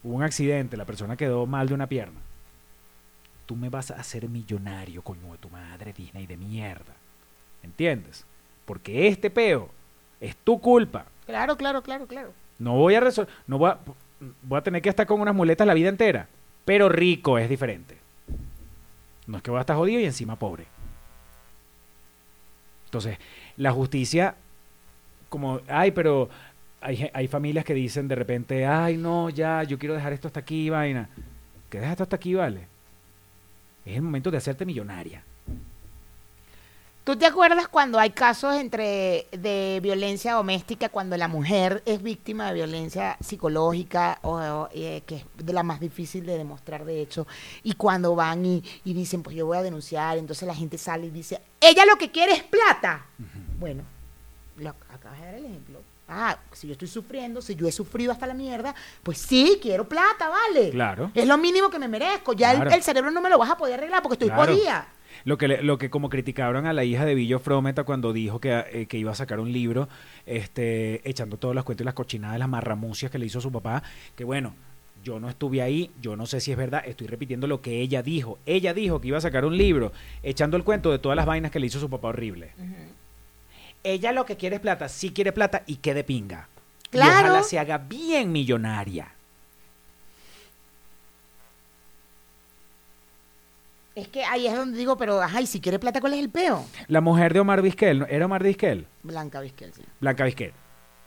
hubo 0.03 0.16
un 0.16 0.22
accidente, 0.22 0.77
la 0.77 0.85
persona 0.85 1.16
quedó 1.16 1.46
mal 1.46 1.66
de 1.68 1.72
una 1.72 1.87
pierna. 1.87 2.20
Tú 3.46 3.57
me 3.57 3.70
vas 3.70 3.90
a 3.90 3.94
hacer 3.94 4.29
millonario, 4.29 5.01
coño 5.01 5.33
de 5.33 5.38
tu 5.38 5.48
madre, 5.48 5.94
Disney 5.96 6.27
de 6.27 6.37
mierda. 6.37 6.94
¿Entiendes? 7.62 8.27
Porque 8.66 9.09
este 9.09 9.31
peo 9.31 9.70
es 10.20 10.37
tu 10.37 10.61
culpa. 10.61 11.07
claro, 11.26 11.57
claro, 11.57 11.83
claro, 11.83 12.07
claro. 12.07 12.33
No 12.59 12.74
voy 12.74 12.94
a 12.94 13.00
resolver, 13.00 13.33
no 13.46 13.59
voy 13.59 13.70
a, 13.70 13.78
voy 14.42 14.59
a 14.59 14.62
tener 14.62 14.83
que 14.83 14.88
estar 14.88 15.07
con 15.07 15.20
unas 15.20 15.35
muletas 15.35 15.66
la 15.66 15.74
vida 15.74 15.88
entera. 15.88 16.28
Pero 16.64 16.88
rico 16.88 17.38
es 17.38 17.48
diferente. 17.48 17.96
No 19.26 19.37
es 19.37 19.42
que 19.42 19.50
voy 19.50 19.59
a 19.59 19.61
estar 19.61 19.76
jodido 19.76 20.00
y 20.00 20.04
encima 20.04 20.37
pobre. 20.37 20.66
Entonces, 22.87 23.18
la 23.57 23.72
justicia, 23.72 24.35
como, 25.28 25.61
ay, 25.68 25.90
pero 25.90 26.28
hay, 26.81 27.11
hay 27.12 27.28
familias 27.28 27.64
que 27.64 27.74
dicen 27.74 28.09
de 28.09 28.14
repente, 28.14 28.66
ay, 28.66 28.96
no, 28.96 29.31
ya, 29.31 29.62
yo 29.62 29.78
quiero 29.78 29.94
dejar 29.94 30.12
esto 30.12 30.28
hasta 30.28 30.40
aquí, 30.40 30.70
vaina. 30.70 31.09
¿Qué 31.70 31.78
dejas 31.78 31.92
esto 31.92 32.02
hasta 32.04 32.16
aquí, 32.16 32.35
vale? 32.35 32.66
Es 33.85 33.96
el 33.96 34.02
momento 34.02 34.31
de 34.31 34.38
hacerte 34.38 34.64
millonaria. 34.64 35.22
¿Tú 37.09 37.16
te 37.16 37.25
acuerdas 37.25 37.68
cuando 37.68 37.99
hay 37.99 38.11
casos 38.11 38.55
entre 38.57 39.29
de 39.33 39.81
violencia 39.83 40.35
doméstica 40.35 40.90
cuando 40.90 41.16
la 41.16 41.27
mujer 41.27 41.83
es 41.87 42.03
víctima 42.03 42.49
de 42.49 42.53
violencia 42.53 43.16
psicológica 43.21 44.18
o, 44.21 44.33
o, 44.37 44.68
eh, 44.75 45.03
que 45.07 45.16
es 45.16 45.25
de 45.38 45.55
la 45.55 45.62
más 45.62 45.81
difícil 45.81 46.27
de 46.27 46.37
demostrar 46.37 46.85
de 46.85 47.01
hecho 47.01 47.27
y 47.62 47.73
cuando 47.73 48.14
van 48.14 48.44
y, 48.44 48.62
y 48.85 48.92
dicen 48.92 49.23
pues 49.23 49.35
yo 49.35 49.47
voy 49.47 49.57
a 49.57 49.62
denunciar 49.62 50.18
entonces 50.18 50.47
la 50.47 50.55
gente 50.55 50.77
sale 50.77 51.07
y 51.07 51.11
dice 51.11 51.40
ella 51.62 51.87
lo 51.87 51.97
que 51.97 52.11
quiere 52.11 52.35
es 52.35 52.42
plata 52.42 53.07
bueno 53.59 53.85
lo 54.59 54.68
acabas 54.68 55.18
de 55.21 55.25
dar 55.25 55.35
el 55.37 55.47
ejemplo 55.47 55.81
ah 56.09 56.37
si 56.53 56.66
yo 56.66 56.73
estoy 56.75 56.88
sufriendo 56.88 57.40
si 57.40 57.55
yo 57.55 57.66
he 57.66 57.73
sufrido 57.73 58.12
hasta 58.12 58.27
la 58.27 58.35
mierda 58.35 58.75
pues 59.03 59.16
sí 59.16 59.59
quiero 59.62 59.88
plata 59.88 60.29
vale 60.29 60.68
Claro. 60.68 61.11
es 61.14 61.27
lo 61.27 61.38
mínimo 61.38 61.71
que 61.71 61.79
me 61.79 61.88
merezco 61.88 62.35
ya 62.35 62.51
el- 62.51 62.59
Claro. 62.59 62.75
el, 62.77 62.83
cerebro 62.83 63.11
no 63.11 63.23
me 63.23 63.31
lo 63.31 63.38
vas 63.38 63.49
a 63.49 63.57
poder 63.57 63.79
arreglar 63.81 64.03
porque 64.03 64.16
estoy 64.16 64.29
Claro. 64.29 64.53
jodida 64.55 64.88
Lo 65.24 65.37
que, 65.38 65.48
lo 65.48 65.78
que 65.78 65.90
como 65.90 66.09
criticaron 66.09 66.66
a 66.66 66.72
la 66.72 66.85
hija 66.85 67.04
de 67.04 67.14
Billo 67.14 67.38
Frometa 67.38 67.85
cuando 67.85 68.12
dijo 68.12 68.40
que, 68.40 68.64
eh, 68.72 68.87
que 68.87 68.98
iba 68.98 69.12
a 69.12 69.14
sacar 69.14 69.40
un 69.40 69.52
libro, 69.52 69.88
este, 70.26 71.09
echando 71.09 71.37
todos 71.37 71.54
los 71.54 71.64
cuentos 71.64 71.85
y 71.85 71.87
las 71.87 71.94
cochinadas, 71.94 72.38
las 72.38 72.48
marramucias 72.48 73.11
que 73.11 73.18
le 73.18 73.26
hizo 73.26 73.40
su 73.40 73.50
papá, 73.52 73.83
que 74.16 74.24
bueno, 74.24 74.54
yo 75.04 75.20
no 75.20 75.28
estuve 75.28 75.62
ahí, 75.62 75.90
yo 76.02 76.16
no 76.16 76.26
sé 76.26 76.40
si 76.40 76.50
es 76.50 76.57
verdad, 76.59 76.83
estoy 76.87 77.07
repitiendo 77.07 77.46
lo 77.46 77.61
que 77.62 77.81
ella 77.81 78.02
dijo. 78.02 78.38
Ella 78.46 78.74
dijo 78.74 79.00
que 79.00 79.09
iba 79.09 79.18
a 79.18 79.22
sacar 79.22 79.44
un 79.44 79.57
libro, 79.57 79.92
echando 80.22 80.57
el 80.57 80.64
cuento 80.64 80.90
de 80.90 80.98
todas 80.98 81.16
las 81.16 81.26
vainas 81.26 81.50
que 81.50 81.61
le 81.61 81.66
hizo 81.66 81.81
su 81.81 81.88
papá 81.88 82.09
horrible. 82.09 82.50
Ella 83.85 84.12
lo 84.12 84.26
que 84.26 84.37
quiere 84.37 84.57
es 84.57 84.61
plata, 84.62 84.88
sí 84.88 85.11
quiere 85.11 85.33
plata 85.33 85.62
y 85.66 85.76
que 85.76 85.94
de 85.94 86.04
pinga. 86.04 86.48
Y 86.87 86.90
Claro. 86.90 87.28
ojalá 87.28 87.42
se 87.42 87.59
haga 87.59 87.78
bien 87.78 88.33
millonaria. 88.33 89.12
Es 93.98 94.08
que 94.08 94.24
ahí 94.24 94.46
es 94.46 94.54
donde 94.54 94.78
digo, 94.78 94.96
pero 94.96 95.20
ajá, 95.20 95.40
y 95.40 95.46
si 95.46 95.61
quiere 95.61 95.78
plata, 95.78 96.00
¿cuál 96.00 96.12
es 96.14 96.20
el 96.20 96.30
peo? 96.30 96.64
La 96.87 97.00
mujer 97.00 97.32
de 97.34 97.40
Omar 97.40 97.62
Vizquel. 97.62 98.06
¿era 98.08 98.26
Omar 98.26 98.42
Vizquel? 98.44 98.87
Blanca 99.02 99.40
Vizquel, 99.40 99.72
sí. 99.74 99.82
Blanca 100.00 100.24
Vizquel. 100.24 100.52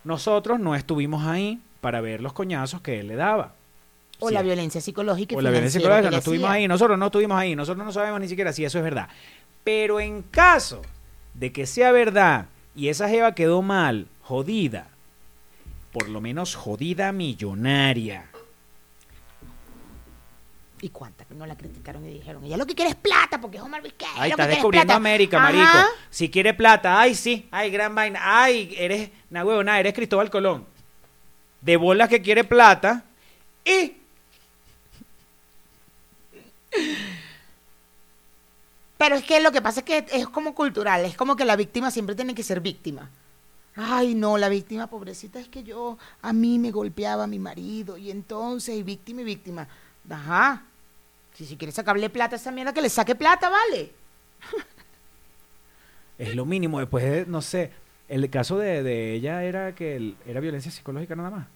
Nosotros 0.04 0.60
no 0.60 0.76
estuvimos 0.76 1.26
ahí 1.26 1.62
para 1.80 2.02
ver 2.02 2.22
los 2.22 2.34
coñazos 2.34 2.82
que 2.82 3.00
él 3.00 3.08
le 3.08 3.16
daba. 3.16 3.54
O 4.20 4.28
Sí. 4.28 4.34
la 4.34 4.42
violencia 4.42 4.82
psicológica. 4.82 5.34
y 5.34 5.38
O 5.38 5.42
la 5.42 5.52
violencia 5.52 5.80
psicológica, 5.80 6.12
no 6.12 6.18
estuvimos 6.18 6.50
hacía. 6.50 6.56
ahí, 6.58 6.68
nosotros 6.68 6.98
no 7.00 7.06
estuvimos 7.06 7.38
ahí, 7.38 7.56
nosotros 7.56 7.86
no 7.86 7.92
sabemos 7.94 8.20
ni 8.20 8.28
siquiera 8.28 8.52
si 8.54 8.66
eso 8.66 8.78
es 8.78 8.84
verdad. 8.84 9.08
Pero 9.64 10.00
en 10.00 10.22
caso 10.24 10.82
de 11.34 11.52
que 11.52 11.66
sea 11.66 11.92
verdad 11.92 12.48
y 12.76 12.90
esa 12.90 13.08
jeva 13.10 13.34
quedó 13.36 13.62
mal, 13.62 14.08
jodida, 14.22 14.90
por 15.94 16.10
lo 16.10 16.20
menos 16.22 16.56
jodida 16.56 17.12
millonaria. 17.12 18.26
¿Y 20.84 20.90
cuántas 20.90 21.30
no 21.30 21.46
la 21.46 21.56
criticaron 21.56 22.04
y 22.06 22.14
dijeron? 22.14 22.44
Ella 22.44 22.58
lo 22.58 22.66
que 22.66 22.74
quiere 22.74 22.90
es 22.90 22.96
plata 22.98 23.40
porque 23.40 23.58
es 23.58 23.64
Omar 23.64 23.84
Vizquel. 23.84 24.10
Ay, 24.16 24.32
lo 24.32 24.34
estás 24.34 24.36
que 24.36 24.36
quiere 24.36 24.52
es 24.52 24.58
descubriendo 24.58 24.88
plata". 24.88 24.98
América, 24.98 25.38
Ajá. 25.38 25.52
marico. 25.54 25.90
Si 26.10 26.30
quiere 26.32 26.54
plata, 26.56 27.00
ay, 27.00 27.14
sí, 27.14 27.48
ay, 27.52 27.70
gran 27.70 27.94
vaina. 27.94 28.20
Ay, 28.24 28.74
eres, 28.78 29.12
na 29.30 29.46
huevo, 29.46 29.64
nada, 29.64 29.80
eres 29.80 29.94
Cristóbal 29.94 30.32
Colón. 30.32 30.66
De 31.62 31.78
bolas 31.78 32.10
que 32.10 32.22
quiere 32.22 32.44
plata 32.44 33.04
y 33.64 33.98
Pero 38.98 39.16
es 39.16 39.24
que 39.24 39.40
lo 39.40 39.52
que 39.52 39.62
pasa 39.62 39.80
es 39.80 39.86
que 39.86 40.06
es 40.12 40.28
como 40.28 40.54
cultural, 40.54 41.06
es 41.06 41.18
como 41.18 41.36
que 41.36 41.44
la 41.44 41.56
víctima 41.56 41.90
siempre 41.90 42.16
tiene 42.16 42.36
que 42.36 42.44
ser 42.44 42.60
víctima. 42.60 43.10
Ay, 43.76 44.14
no, 44.14 44.38
la 44.38 44.48
víctima 44.50 44.88
pobrecita 44.88 45.40
es 45.40 45.48
que 45.48 45.64
yo, 45.64 45.98
a 46.22 46.34
mí 46.34 46.60
me 46.60 46.72
golpeaba 46.72 47.26
mi 47.26 47.40
marido 47.40 47.98
y 47.98 48.12
entonces, 48.12 48.76
y 48.76 48.84
víctima 48.84 49.22
y 49.22 49.26
víctima. 49.26 49.68
Ajá. 50.10 50.66
Si, 51.34 51.46
si 51.46 51.56
quiere 51.58 51.72
sacarle 51.72 52.10
plata 52.10 52.36
a 52.36 52.40
esa 52.40 52.52
mierda, 52.52 52.74
que 52.74 52.82
le 52.82 52.90
saque 52.90 53.16
plata, 53.16 53.50
vale. 53.50 53.92
es 56.18 56.36
lo 56.36 56.46
mínimo. 56.46 56.80
Después, 56.80 57.04
de, 57.04 57.26
no 57.26 57.42
sé, 57.42 57.72
el 58.10 58.30
caso 58.30 58.58
de, 58.58 58.84
de 58.84 59.14
ella 59.14 59.44
era 59.44 59.74
que 59.74 59.96
el- 59.96 60.16
era 60.26 60.40
violencia 60.40 60.72
psicológica 60.72 61.16
nada 61.16 61.30
más. 61.30 61.48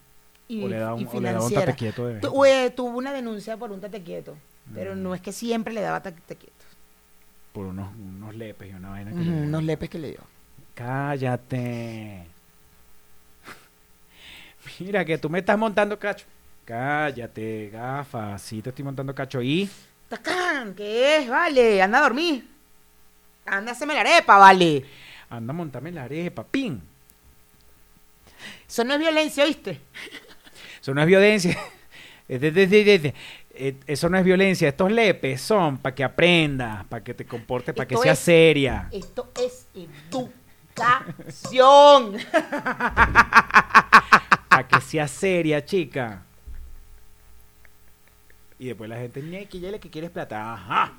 Y, 0.48 0.64
o 0.64 0.68
le 0.68 0.78
da 0.78 0.94
un, 0.94 1.08
un 1.08 1.54
tate 1.54 1.74
quieto 1.76 2.06
de 2.08 2.20
Tu- 2.20 2.46
eh, 2.46 2.70
tuvo 2.76 2.98
una 2.98 3.12
denuncia 3.12 3.58
por 3.58 3.72
un 3.72 3.82
tate 3.82 4.02
quieto, 4.04 4.38
pero 4.74 4.96
Mm. 4.96 5.02
no 5.02 5.16
es 5.16 5.22
que 5.22 5.32
siempre 5.32 5.74
le 5.74 5.82
daba 5.82 6.02
tate 6.04 6.22
quieto. 6.36 6.54
por 7.52 7.66
unos, 7.68 7.94
unos 7.96 8.36
lepes 8.36 8.70
y 8.70 8.74
una 8.74 8.90
vaina 8.92 9.12
que 9.12 9.18
le 9.18 9.24
dieron. 9.24 9.44
unos 9.48 9.64
lepes 9.64 9.90
que 9.90 9.98
le 10.00 10.10
dio. 10.10 10.20
Cállate. 10.76 12.26
Mira 14.80 15.04
que 15.06 15.18
tú 15.18 15.30
me 15.30 15.40
estás 15.40 15.58
montando 15.58 15.98
cacho. 15.98 16.26
Cállate, 16.66 17.70
gafa. 17.72 18.38
Sí, 18.38 18.62
te 18.62 18.70
estoy 18.70 18.84
montando 18.84 19.16
cacho. 19.16 19.42
Y 19.42 19.70
¡Tacán! 20.10 20.74
¿Qué 20.76 21.18
es? 21.18 21.30
Vale, 21.30 21.82
anda 21.82 22.00
a 22.00 22.02
dormir. 22.02 22.46
Anda, 23.46 23.72
haceme 23.74 23.94
la 23.94 24.02
arepa, 24.02 24.38
vale. 24.38 24.84
anda 25.30 25.52
a 25.52 25.56
montarme 25.56 25.92
la 25.92 26.04
arepa. 26.04 26.44
¡Pin! 26.44 26.82
Eso 28.68 28.84
no 28.84 28.94
es 28.96 29.00
violencia, 29.00 29.44
¿oíste? 29.44 29.80
Eso 30.82 30.94
no 30.94 31.02
es 31.02 31.08
violencia. 31.08 31.58
Eh, 32.28 32.40
de- 32.40 32.52
de- 32.52 32.66
de- 32.68 32.84
de- 32.84 33.00
de. 33.00 33.14
Eh, 33.52 33.76
Eso 33.86 34.10
no 34.10 34.18
es 34.18 34.24
violencia. 34.26 34.68
Estos 34.68 34.92
lepes 34.92 35.40
son 35.42 35.78
para 35.78 35.94
que 35.94 36.04
aprendas, 36.04 36.84
para 36.86 37.04
que 37.04 37.14
te 37.14 37.24
comportes, 37.26 37.76
para 37.76 37.88
que 37.88 37.96
seas 37.98 38.18
es- 38.18 38.26
seria. 38.26 38.90
Esto 38.92 39.32
es 39.40 39.68
educación. 39.76 40.34
Para 44.50 44.68
que 44.68 44.82
seas 44.82 45.12
seria, 45.12 45.64
chica. 45.64 46.24
Y 48.58 48.68
después 48.68 48.90
la 48.90 48.98
gente, 48.98 49.22
ñequi, 49.22 49.60
ya 49.60 49.72
le 49.72 49.80
que 49.80 49.90
quieres 49.90 50.10
plata. 50.10 50.54
Ajá. 50.54 50.94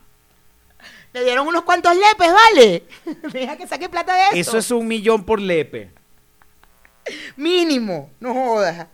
Le 1.13 1.25
dieron 1.25 1.47
unos 1.47 1.63
cuantos 1.63 1.95
lepes, 1.97 2.33
¿vale? 2.33 2.85
Deja 3.33 3.57
que 3.57 3.67
saque 3.67 3.89
plata 3.89 4.15
de 4.15 4.41
eso. 4.41 4.51
Eso 4.51 4.59
es 4.59 4.71
un 4.71 4.87
millón 4.87 5.25
por 5.25 5.41
lepe. 5.41 5.91
Mínimo. 7.37 8.11
No 8.21 8.35
jodas. 8.35 8.89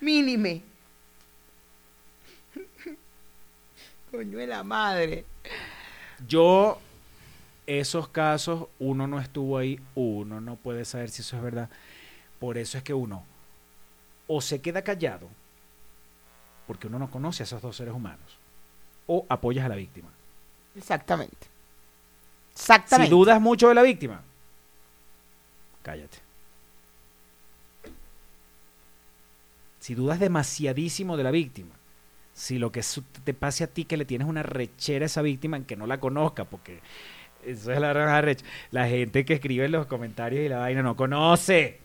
Mínime. 0.00 0.62
Coño 4.10 4.38
de 4.38 4.46
la 4.46 4.62
madre. 4.62 5.24
Yo, 6.26 6.78
esos 7.66 8.08
casos, 8.08 8.68
uno 8.78 9.06
no 9.06 9.20
estuvo 9.20 9.58
ahí, 9.58 9.80
uno 9.94 10.40
no 10.40 10.56
puede 10.56 10.84
saber 10.84 11.10
si 11.10 11.22
eso 11.22 11.36
es 11.36 11.42
verdad. 11.42 11.70
Por 12.38 12.58
eso 12.58 12.78
es 12.78 12.84
que 12.84 12.94
uno 12.94 13.24
o 14.26 14.40
se 14.40 14.60
queda 14.60 14.82
callado, 14.82 15.28
porque 16.66 16.86
uno 16.86 16.98
no 16.98 17.10
conoce 17.10 17.42
a 17.42 17.44
esos 17.44 17.62
dos 17.62 17.76
seres 17.76 17.94
humanos, 17.94 18.38
o 19.06 19.24
apoyas 19.28 19.64
a 19.64 19.68
la 19.68 19.76
víctima. 19.76 20.08
Exactamente. 20.74 21.46
Exactamente. 22.52 23.08
Si 23.08 23.10
dudas 23.10 23.40
mucho 23.40 23.68
de 23.68 23.74
la 23.74 23.82
víctima, 23.82 24.22
cállate. 25.82 26.18
Si 29.78 29.94
dudas 29.94 30.18
demasiadísimo 30.18 31.16
de 31.16 31.22
la 31.22 31.30
víctima, 31.30 31.74
si 32.34 32.58
lo 32.58 32.72
que 32.72 32.82
te 33.24 33.34
pase 33.34 33.64
a 33.64 33.68
ti 33.68 33.84
que 33.84 33.96
le 33.96 34.04
tienes 34.04 34.26
una 34.26 34.42
rechera 34.42 35.04
a 35.04 35.06
esa 35.06 35.22
víctima 35.22 35.56
en 35.56 35.64
que 35.64 35.76
no 35.76 35.86
la 35.86 36.00
conozca, 36.00 36.44
porque 36.44 36.80
eso 37.44 37.72
es 37.72 37.80
la 37.80 37.92
gran. 37.92 38.36
La 38.72 38.88
gente 38.88 39.24
que 39.24 39.34
escribe 39.34 39.66
en 39.66 39.72
los 39.72 39.86
comentarios 39.86 40.44
y 40.44 40.48
la 40.48 40.58
vaina 40.58 40.82
no 40.82 40.96
conoce. 40.96 41.78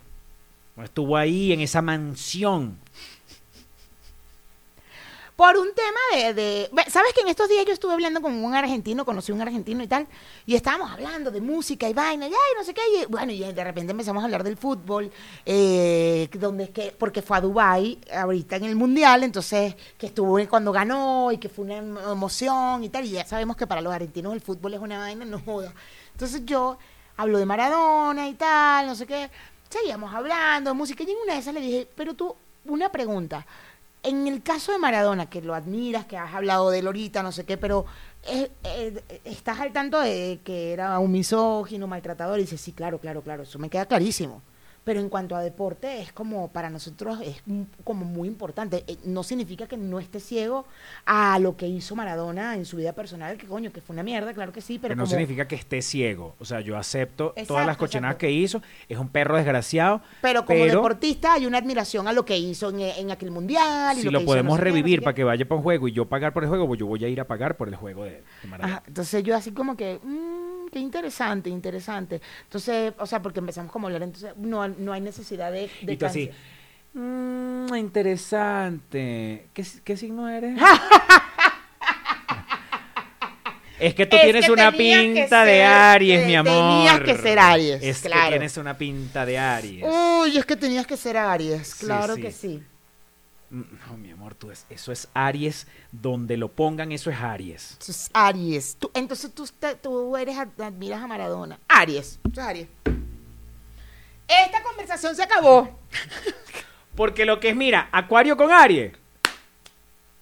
No 0.76 0.84
estuvo 0.84 1.16
ahí 1.16 1.54
en 1.54 1.62
esa 1.62 1.82
mansión. 1.82 2.80
Por 5.42 5.58
un 5.58 5.70
tema 5.74 6.00
de, 6.14 6.34
de- 6.36 6.70
¿Sabes 6.92 7.14
que 7.16 7.22
en 7.22 7.28
estos 7.28 7.50
días 7.50 7.66
yo 7.66 7.74
estuve 7.74 7.94
hablando 7.94 8.22
con 8.22 8.32
un 8.32 8.54
argentino, 8.54 9.04
conocí 9.04 9.32
a 9.32 9.36
un 9.36 9.42
argentino 9.42 9.82
y 9.82 9.88
tal, 9.88 10.08
y 10.46 10.54
estábamos 10.54 10.92
hablando 10.92 11.32
de 11.32 11.42
música 11.42 11.90
y 11.90 11.94
vaina, 11.96 12.28
y 12.28 12.30
ay, 12.30 12.54
no 12.56 12.64
sé 12.64 12.76
qué, 12.76 12.82
y 13.02 13.06
bueno, 13.08 13.32
y 13.32 13.40
de 13.52 13.64
repente 13.64 13.90
empezamos 13.90 14.22
a 14.22 14.26
hablar 14.26 14.44
del 14.44 14.56
fútbol, 14.56 15.12
eh, 15.44 16.30
donde 16.34 16.66
es 16.66 16.70
que, 16.70 16.96
porque 16.96 17.24
fue 17.24 17.38
a 17.38 17.42
Dubai 17.42 17.98
ahorita 18.16 18.58
en 18.58 18.66
el 18.66 18.76
Mundial, 18.76 19.24
entonces, 19.24 19.76
que 19.98 20.06
estuvo 20.06 20.38
cuando 20.48 20.72
ganó 20.72 21.32
y 21.32 21.40
que 21.40 21.50
fue 21.50 21.66
una 21.66 21.78
em- 21.78 21.98
emoción 21.98 22.84
y 22.84 22.90
tal, 22.90 23.06
y 23.06 23.10
ya 23.10 23.26
sabemos 23.26 23.58
que 23.58 23.66
para 23.66 23.82
los 23.82 23.92
argentinos 23.92 24.34
el 24.34 24.42
fútbol 24.42 24.76
es 24.76 24.80
una 24.80 25.00
vaina, 25.00 25.26
no 25.26 25.40
joda. 25.40 25.74
Entonces 26.12 26.46
yo 26.46 26.78
hablo 27.18 27.40
de 27.40 27.48
Maradona 27.48 28.28
y 28.30 28.36
tal, 28.36 28.86
no 28.86 28.94
sé 28.94 29.08
qué, 29.08 29.32
seguíamos 29.72 30.14
hablando 30.14 30.70
de 30.70 30.76
música, 30.76 31.04
y 31.04 31.10
en 31.10 31.18
una 31.24 31.34
de 31.34 31.40
esas 31.40 31.56
le 31.56 31.62
dije, 31.62 31.88
pero 31.96 32.14
tú, 32.14 32.36
una 32.66 32.92
pregunta, 32.92 33.44
en 34.04 34.28
el 34.28 34.42
caso 34.42 34.72
de 34.72 34.80
Maradona, 34.80 35.30
que 35.30 35.42
lo 35.42 35.54
admiras, 35.54 36.06
que 36.06 36.18
has 36.18 36.34
hablado 36.34 36.70
de 36.70 36.80
él 36.80 36.88
ahorita, 36.88 37.22
no 37.24 37.32
sé 37.32 37.46
qué, 37.46 37.58
pero 37.58 37.86
eh, 38.28 38.52
eh, 38.64 39.22
estás 39.26 39.60
al 39.60 39.72
tanto 39.72 40.00
de 40.00 40.40
que 40.44 40.74
era 40.74 40.98
un 41.00 41.12
misógino, 41.12 41.88
maltratador, 41.88 42.40
y 42.40 42.44
dices, 42.44 42.62
sí, 42.62 42.72
claro, 42.72 43.00
claro, 43.00 43.22
claro, 43.22 43.44
eso 43.44 43.60
me 43.60 43.70
queda 43.70 43.86
clarísimo. 43.86 44.42
Pero 44.84 45.00
en 45.00 45.10
cuanto 45.10 45.36
a 45.36 45.42
deporte, 45.44 46.02
es 46.02 46.12
como, 46.12 46.48
para 46.52 46.72
nosotros 46.72 47.20
es 47.24 47.44
como 47.84 48.04
muy 48.04 48.28
importante. 48.28 48.84
Eh, 48.88 48.98
No 49.06 49.22
significa 49.22 49.68
que 49.68 49.78
no 49.78 50.00
esté 50.00 50.20
ciego 50.20 50.66
a 51.06 51.38
lo 51.38 51.56
que 51.56 51.68
hizo 51.68 51.96
Maradona 51.96 52.56
en 52.56 52.66
su 52.66 52.78
vida 52.78 52.94
personal, 52.94 53.38
que 53.38 53.46
coño, 53.46 53.72
que 53.72 53.80
fue 53.82 53.94
una 53.94 54.02
mierda, 54.02 54.34
claro 54.34 54.52
que 54.52 54.60
sí, 54.62 54.80
pero 54.80 54.94
Pero 54.94 54.96
no 54.96 55.04
como- 55.04 55.12
significa 55.12 55.48
que 55.48 55.54
esté 55.56 55.84
ciego. 55.84 56.36
O 56.40 56.46
sea, 56.46 56.62
yo 56.62 56.78
acepto 56.78 57.36
todas 57.48 57.68
las 57.68 57.78
cochinadas 57.78 58.16
exacto. 58.16 58.20
que 58.26 58.32
hizo. 58.32 58.62
Es 58.90 58.98
un 58.98 59.10
perro 59.10 59.36
desgraciado. 59.36 60.02
pero 60.22 60.46
como 60.46 60.60
pero- 60.60 60.74
deportista 60.78 61.34
hay 61.34 61.46
una 61.46 61.60
admiración 61.60 62.08
a 62.08 62.14
lo 62.14 62.26
que 62.26 62.38
hizo 62.40 62.70
en, 62.70 62.80
en 62.82 63.12
aquel 63.12 63.30
mundial. 63.30 63.98
y 63.98 64.02
si 64.02 64.10
lo, 64.10 64.26
podemos 64.26 64.58
no 64.58 64.64
revivir 64.64 65.00
qué. 65.00 65.04
para 65.06 65.14
que 65.16 65.24
vaya 65.24 65.46
para 65.48 65.58
un 65.58 65.64
juego 65.64 65.88
y 65.88 65.92
yo 65.92 66.06
pagar 66.10 66.34
por 66.34 66.42
el 66.44 66.50
juego, 66.50 66.66
pues 66.68 66.80
yo 66.80 66.88
voy 66.88 67.06
a 67.06 67.08
ir 67.08 67.22
a 67.22 67.28
pagar 67.28 67.56
por 67.56 67.68
el 67.68 67.76
juego 67.76 68.04
de, 68.04 68.24
de 68.42 68.48
Maradona. 68.50 68.78
Ajá, 68.78 68.84
entonces 68.88 69.24
yo 69.24 69.36
así 69.36 69.52
como 69.52 69.78
que, 69.78 70.00
mm, 70.04 70.70
qué 70.72 70.80
interesante, 70.80 71.50
interesante. 71.50 72.22
Entonces, 72.44 72.94
o 72.98 73.06
sea, 73.06 73.22
porque 73.22 73.40
empezamos 73.40 73.72
como 73.72 73.88
a 73.88 73.90
hablar, 73.90 74.04
entonces 74.04 74.32
no, 74.38 74.66
no 74.78 74.94
hay 74.94 75.02
necesidad 75.02 75.52
de... 75.52 75.70
de 75.82 75.94
y 75.94 75.98
tú 75.98 76.06
así, 76.06 76.30
"Mm, 76.94 77.74
interesante. 77.76 79.48
¿Qué, 79.54 79.64
si- 79.64 79.80
qué 79.82 79.96
signo 79.98 80.28
eres? 80.30 80.60
es 83.80 83.96
que 83.96 84.06
tú 84.06 84.16
Es 84.16 84.22
tienes 84.24 84.46
que 84.46 84.52
una 84.52 84.72
pinta 84.72 85.44
de 85.44 85.64
Aries, 85.64 86.28
mi 86.28 86.36
amor. 86.36 86.54
tenías 86.54 87.00
que 87.02 87.18
ser 87.18 87.40
Aries, 87.40 87.82
Es 87.82 88.02
claro. 88.02 88.24
que 88.26 88.30
tienes 88.30 88.58
una 88.58 88.78
pinta 88.78 89.26
de 89.26 89.40
Aries. 89.40 89.84
Uy, 89.88 90.38
es 90.38 90.46
que 90.46 90.56
tenías 90.56 90.86
que 90.86 90.98
ser 90.98 91.18
Aries, 91.18 91.74
claro 91.76 92.16
sí. 92.16 92.22
que 92.22 92.32
sí. 92.32 92.64
Mm, 93.50 93.62
No, 93.90 93.98
mi 93.98 94.12
amor, 94.12 94.36
tú 94.36 94.52
es, 94.52 94.66
eso 94.70 94.92
es 94.92 95.08
Aries. 95.16 95.66
Donde 95.92 96.38
lo 96.38 96.50
pongan, 96.52 96.92
eso 96.92 97.10
es 97.10 97.18
Aries. 97.20 97.78
Eso 97.82 97.92
es 97.92 98.10
Aries. 98.14 98.78
Tú- 98.80 98.92
entonces 98.94 99.32
tú, 99.34 99.46
tú 99.82 100.16
eres, 100.16 100.38
ad- 100.38 100.62
admiras 100.62 101.02
a 101.02 101.08
Maradona. 101.08 101.60
Aries, 101.68 102.20
eso 102.32 102.40
es 102.42 102.48
Aries. 102.48 102.68
Esta 104.46 104.64
conversación 104.64 105.16
se 105.16 105.24
acabó. 105.24 105.80
Porque 106.96 107.26
lo 107.26 107.40
que 107.40 107.50
es, 107.50 107.56
mira, 107.56 107.90
Acuario 107.92 108.38
con 108.38 108.52
Aries. 108.52 108.94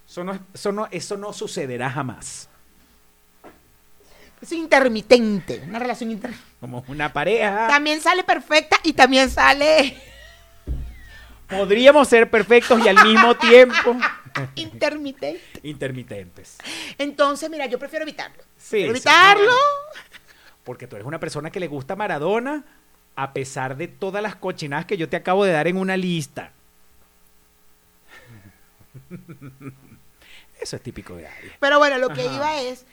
Eso 0.08 0.24
no, 0.24 0.40
eso 0.54 0.72
no, 0.72 0.88
eso 0.92 1.18
no 1.18 1.34
sucederá 1.34 1.90
jamás. 1.90 2.50
Es 4.42 4.52
intermitente, 4.54 5.62
una 5.68 5.80
relación 5.80 6.12
intermitente. 6.12 6.50
Como 6.60 6.84
una 6.88 7.12
pareja. 7.12 7.68
También 7.68 8.02
sale 8.02 8.24
perfecta 8.24 8.78
y 8.84 8.94
también 8.94 9.30
sale 9.30 9.98
Podríamos 11.50 12.08
ser 12.08 12.30
perfectos 12.30 12.80
y 12.86 12.88
al 12.88 13.04
mismo 13.04 13.36
tiempo 13.36 13.98
intermitente. 14.56 15.60
intermitentes. 15.64 16.58
Entonces, 16.98 17.50
mira, 17.50 17.66
yo 17.66 17.80
prefiero 17.80 18.04
evitarlo. 18.04 18.44
Sí, 18.56 18.86
Prefiero 18.88 18.92
evitarlo. 18.92 19.52
Porque 20.64 20.86
tú 20.86 20.96
eres 20.96 21.08
una 21.08 21.20
persona 21.20 21.50
que 21.50 21.60
le 21.60 21.68
gusta 21.68 21.96
Maradona 21.96 22.64
a 23.22 23.34
pesar 23.34 23.76
de 23.76 23.90
todas 23.90 24.24
las 24.24 24.36
cochinadas 24.36 24.86
que 24.86 24.96
yo 24.96 25.10
te 25.10 25.18
acabo 25.18 25.44
de 25.44 25.52
dar 25.52 25.68
en 25.68 25.76
una 25.76 25.98
lista. 25.98 26.54
Eso 30.62 30.78
es 30.78 30.82
típico 30.82 31.18
de 31.18 31.28
Aries. 31.28 31.52
Pero 31.60 31.80
bueno, 31.80 31.98
lo 31.98 32.08
que 32.10 32.22
Ajá. 32.22 32.36
iba 32.36 32.62
es 32.62 32.86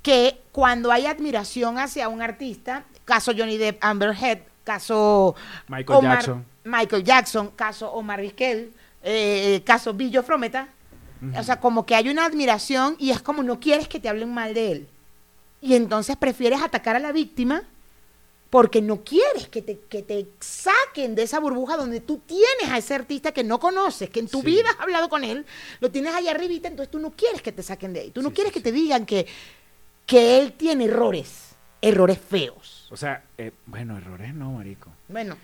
que 0.00 0.40
cuando 0.52 0.92
hay 0.92 1.06
admiración 1.06 1.78
hacia 1.78 2.08
un 2.08 2.22
artista, 2.22 2.84
caso 3.04 3.32
Johnny 3.36 3.56
Depp, 3.56 3.82
Amber 3.82 4.14
Heard, 4.16 4.42
caso 4.62 5.34
Michael 5.66 6.02
Jackson. 6.02 6.46
Michael 6.62 7.02
Jackson, 7.02 7.50
caso 7.56 7.92
Omar 7.92 8.20
Vizquel, 8.20 8.72
eh, 9.02 9.62
caso 9.64 9.92
Billo 9.94 10.22
Frometa. 10.22 10.68
O 11.36 11.42
sea, 11.42 11.58
como 11.58 11.86
que 11.86 11.94
hay 11.96 12.08
una 12.08 12.24
admiración 12.24 12.96
y 12.98 13.10
es 13.10 13.20
como 13.20 13.44
no 13.44 13.58
quieres 13.58 13.86
que 13.88 13.98
te 14.00 14.08
hablen 14.08 14.32
mal 14.32 14.54
de 14.54 14.72
él. 14.72 14.88
Y 15.60 15.74
entonces 15.74 16.16
prefieres 16.16 16.60
atacar 16.62 16.96
a 16.96 16.98
la 17.00 17.12
víctima 17.12 17.62
porque 18.52 18.82
no 18.82 19.02
quieres 19.02 19.48
que 19.48 19.62
te, 19.62 19.78
que 19.88 20.02
te 20.02 20.26
saquen 20.38 21.14
de 21.14 21.22
esa 21.22 21.40
burbuja 21.40 21.78
donde 21.78 22.00
tú 22.00 22.18
tienes 22.18 22.68
a 22.68 22.76
ese 22.76 22.94
artista 22.94 23.32
que 23.32 23.42
no 23.44 23.58
conoces, 23.58 24.10
que 24.10 24.20
en 24.20 24.28
tu 24.28 24.40
Sí. 24.40 24.46
vida 24.48 24.68
has 24.68 24.78
hablado 24.78 25.08
con 25.08 25.24
él, 25.24 25.46
lo 25.80 25.90
tienes 25.90 26.14
allá 26.14 26.32
arribita, 26.32 26.68
entonces 26.68 26.90
tú 26.90 26.98
no 26.98 27.12
quieres 27.12 27.40
que 27.40 27.50
te 27.50 27.62
saquen 27.62 27.94
de 27.94 28.00
ahí. 28.00 28.10
Tú 28.10 28.20
no 28.20 28.28
Sí, 28.28 28.34
quieres 28.34 28.52
sí, 28.52 28.58
que 28.58 28.62
te 28.64 28.70
digan 28.72 29.06
que, 29.06 29.26
que 30.04 30.38
él 30.38 30.52
tiene 30.52 30.84
errores, 30.84 31.54
errores 31.80 32.18
feos. 32.18 32.88
O 32.90 32.96
sea, 32.98 33.24
eh, 33.38 33.52
bueno, 33.64 33.96
errores 33.96 34.34
no, 34.34 34.52
marico. 34.52 34.90
Bueno, 35.08 35.34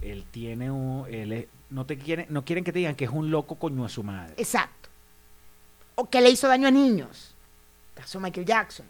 Él 0.00 0.24
tiene 0.30 0.70
un... 0.70 1.06
Él 1.12 1.32
es- 1.32 1.46
no 1.68 1.84
te 1.84 1.98
quieren, 1.98 2.24
no 2.30 2.42
quieren 2.42 2.64
que 2.64 2.72
te 2.72 2.78
digan 2.78 2.94
que 2.94 3.04
es 3.04 3.10
un 3.10 3.30
loco 3.30 3.56
coño 3.56 3.84
a 3.84 3.90
su 3.90 4.02
madre. 4.02 4.32
exacto. 4.38 4.88
O 5.94 6.08
que 6.08 6.22
le 6.22 6.30
hizo 6.30 6.48
daño 6.48 6.68
a 6.68 6.70
niños. 6.70 7.34
Caso 7.94 8.18
Michael 8.18 8.46
Jackson. 8.46 8.86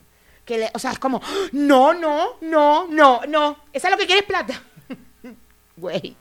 Que 0.46 0.56
le, 0.56 0.70
o 0.72 0.78
sea, 0.78 0.92
es 0.92 0.98
como, 0.98 1.20
no, 1.52 1.92
no, 1.92 2.38
no, 2.40 2.86
no, 2.86 3.20
no. 3.26 3.58
Esa 3.72 3.88
es 3.88 3.92
lo 3.92 3.98
que 3.98 4.06
quieres 4.06 4.24
plata. 4.24 4.62
Güey. 5.76 6.16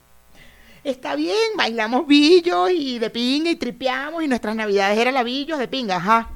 Está 0.84 1.16
bien, 1.16 1.56
bailamos 1.56 2.06
billos 2.06 2.70
y 2.70 2.98
de 2.98 3.10
pinga 3.10 3.50
y 3.50 3.56
tripeamos 3.56 4.22
y 4.22 4.28
nuestras 4.28 4.54
navidades 4.54 4.98
eran 4.98 5.14
la 5.14 5.24
billos 5.24 5.58
de 5.58 5.66
pinga, 5.66 5.96
ajá. 5.96 6.30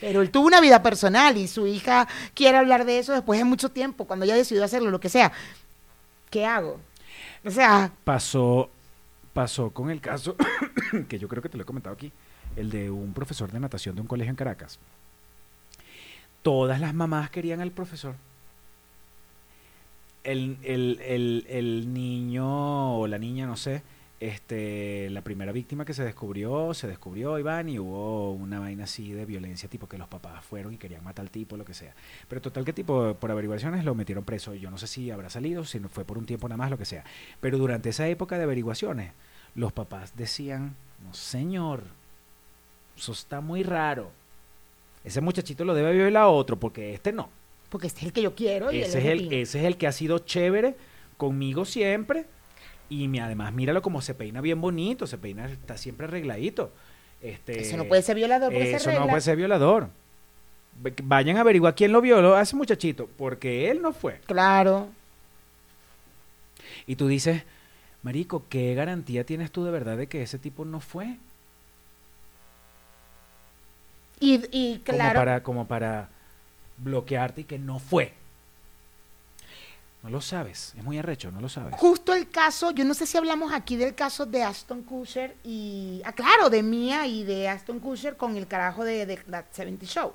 Pero 0.00 0.20
él 0.20 0.30
tuvo 0.30 0.46
una 0.46 0.60
vida 0.60 0.82
personal 0.82 1.36
y 1.36 1.48
su 1.48 1.66
hija 1.66 2.06
quiere 2.34 2.58
hablar 2.58 2.84
de 2.84 2.98
eso 2.98 3.12
después 3.12 3.38
de 3.38 3.44
mucho 3.44 3.70
tiempo, 3.70 4.04
cuando 4.04 4.24
ella 4.24 4.34
decidió 4.34 4.64
hacerlo, 4.64 4.90
lo 4.90 5.00
que 5.00 5.08
sea. 5.08 5.32
¿Qué 6.30 6.44
hago? 6.44 6.80
O 7.44 7.50
sea, 7.50 7.92
Pasó, 8.04 8.70
pasó 9.32 9.70
con 9.70 9.90
el 9.90 10.00
caso, 10.00 10.36
que 11.08 11.18
yo 11.18 11.26
creo 11.28 11.42
que 11.42 11.48
te 11.48 11.56
lo 11.56 11.62
he 11.62 11.66
comentado 11.66 11.94
aquí, 11.94 12.12
el 12.54 12.70
de 12.70 12.90
un 12.90 13.12
profesor 13.12 13.50
de 13.50 13.58
natación 13.58 13.94
de 13.94 14.00
un 14.00 14.06
colegio 14.06 14.30
en 14.30 14.36
Caracas. 14.36 14.78
Todas 16.42 16.80
las 16.80 16.94
mamás 16.94 17.30
querían 17.30 17.60
al 17.60 17.70
profesor. 17.70 18.14
El, 20.24 20.56
el- 20.62 21.00
el- 21.02 21.46
el 21.48 21.92
niño 21.92 22.96
o 22.98 23.06
la 23.08 23.18
niña, 23.18 23.46
no 23.46 23.56
sé, 23.56 23.82
este, 24.20 25.10
la 25.10 25.22
primera 25.22 25.50
víctima 25.50 25.84
que 25.84 25.94
se 25.94 26.04
descubrió, 26.04 26.74
se 26.74 26.86
descubrió 26.86 27.40
Iván 27.40 27.68
y 27.68 27.80
hubo 27.80 28.30
una 28.32 28.60
vaina 28.60 28.84
así 28.84 29.10
de 29.10 29.26
violencia, 29.26 29.68
tipo 29.68 29.88
que 29.88 29.98
los 29.98 30.06
papás 30.06 30.44
fueron 30.44 30.74
y 30.74 30.76
querían 30.78 31.02
matar 31.02 31.24
al 31.24 31.30
tipo, 31.30 31.56
lo 31.56 31.64
que 31.64 31.74
sea. 31.74 31.92
Pero 32.28 32.40
total 32.40 32.64
que 32.64 32.72
tipo, 32.72 33.14
por 33.14 33.32
averiguaciones 33.32 33.84
lo 33.84 33.96
metieron 33.96 34.22
preso. 34.24 34.54
Yo 34.54 34.70
no 34.70 34.78
sé 34.78 34.86
si 34.86 35.10
habrá 35.10 35.28
salido, 35.28 35.64
si 35.64 35.80
no 35.80 35.88
fue 35.88 36.04
por 36.04 36.18
un 36.18 36.26
tiempo 36.26 36.48
nada 36.48 36.56
más, 36.58 36.70
lo 36.70 36.78
que 36.78 36.84
sea. 36.84 37.02
Pero 37.40 37.58
durante 37.58 37.88
esa 37.88 38.06
época 38.06 38.38
de 38.38 38.44
averiguaciones, 38.44 39.12
los 39.56 39.72
papás 39.72 40.16
decían, 40.16 40.76
no 41.04 41.14
señor, 41.14 41.82
eso 42.96 43.10
está 43.10 43.40
muy 43.40 43.64
raro. 43.64 44.12
Ese 45.04 45.20
muchachito 45.20 45.64
lo 45.64 45.74
debe 45.74 45.92
violar 45.92 46.24
a 46.24 46.28
otro, 46.28 46.58
porque 46.58 46.94
este 46.94 47.12
no. 47.12 47.28
porque 47.68 47.86
este 47.88 48.00
es 48.00 48.06
el 48.06 48.12
que 48.12 48.22
yo 48.22 48.34
quiero 48.34 48.70
y 48.70 48.82
Ese 48.82 48.98
es, 48.98 49.04
el, 49.06 49.18
pinga. 49.20 49.36
ese 49.36 49.58
es 49.60 49.64
el 49.64 49.76
que 49.76 49.86
ha 49.86 49.92
sido 49.92 50.18
chévere 50.20 50.76
conmigo 51.16 51.64
siempre. 51.64 52.26
Y 52.88 53.08
me, 53.08 53.20
además, 53.20 53.52
míralo 53.52 53.80
como 53.80 54.02
se 54.02 54.14
peina 54.14 54.40
bien 54.40 54.60
bonito, 54.60 55.06
se 55.06 55.16
peina, 55.18 55.46
está 55.46 55.78
siempre 55.78 56.06
arregladito. 56.06 56.72
Este, 57.22 57.60
Eso 57.60 57.76
no 57.76 57.84
puede 57.84 58.02
ser 58.02 58.16
violador 58.16 58.52
porque 58.52 58.66
se 58.66 58.76
Eso 58.76 58.92
no 58.92 59.06
puede 59.06 59.20
ser 59.20 59.36
violador. 59.36 59.88
Vayan 61.04 61.36
a 61.36 61.40
averiguar 61.40 61.74
quién 61.74 61.92
lo 61.92 62.00
violó 62.00 62.34
a 62.34 62.42
ese 62.42 62.56
muchachito, 62.56 63.08
porque 63.16 63.70
él 63.70 63.80
no 63.80 63.92
fue. 63.92 64.20
Claro. 64.26 64.88
Y 66.86 66.96
tú 66.96 67.08
dices, 67.08 67.42
Marico, 68.02 68.44
¿qué 68.48 68.74
garantía 68.74 69.24
tienes 69.24 69.50
tú 69.52 69.64
de 69.64 69.70
verdad 69.70 69.96
de 69.96 70.08
que 70.08 70.22
ese 70.22 70.38
tipo 70.38 70.64
no 70.64 70.80
fue? 70.80 71.16
Y, 74.22 74.40
y 74.52 74.78
Como 74.78 74.98
claro, 74.98 75.18
para, 75.18 75.42
como 75.42 75.66
para 75.66 76.08
bloquearte 76.78 77.40
y 77.40 77.44
que 77.44 77.58
no 77.58 77.80
fue. 77.80 78.14
No 80.04 80.10
lo 80.10 80.20
sabes, 80.20 80.74
es 80.76 80.82
muy 80.82 80.98
arrecho, 80.98 81.30
no 81.30 81.40
lo 81.40 81.48
sabes. 81.48 81.74
justo 81.76 82.14
el 82.14 82.28
caso, 82.28 82.72
yo 82.72 82.84
no 82.84 82.92
sé 82.92 83.06
si 83.06 83.16
hablamos 83.18 83.52
aquí 83.52 83.76
del 83.76 83.94
caso 83.94 84.26
de 84.26 84.42
Aston 84.42 84.82
Kutcher 84.82 85.36
y, 85.44 86.02
ah, 86.04 86.12
claro, 86.12 86.50
de 86.50 86.62
Mia 86.62 87.06
y 87.06 87.22
de 87.24 87.48
Aston 87.48 87.78
Kutcher 87.78 88.16
con 88.16 88.36
el 88.36 88.48
carajo 88.48 88.84
de, 88.84 89.06
de 89.06 89.16
That 89.16 89.46
70 89.52 89.86
Show. 89.86 90.12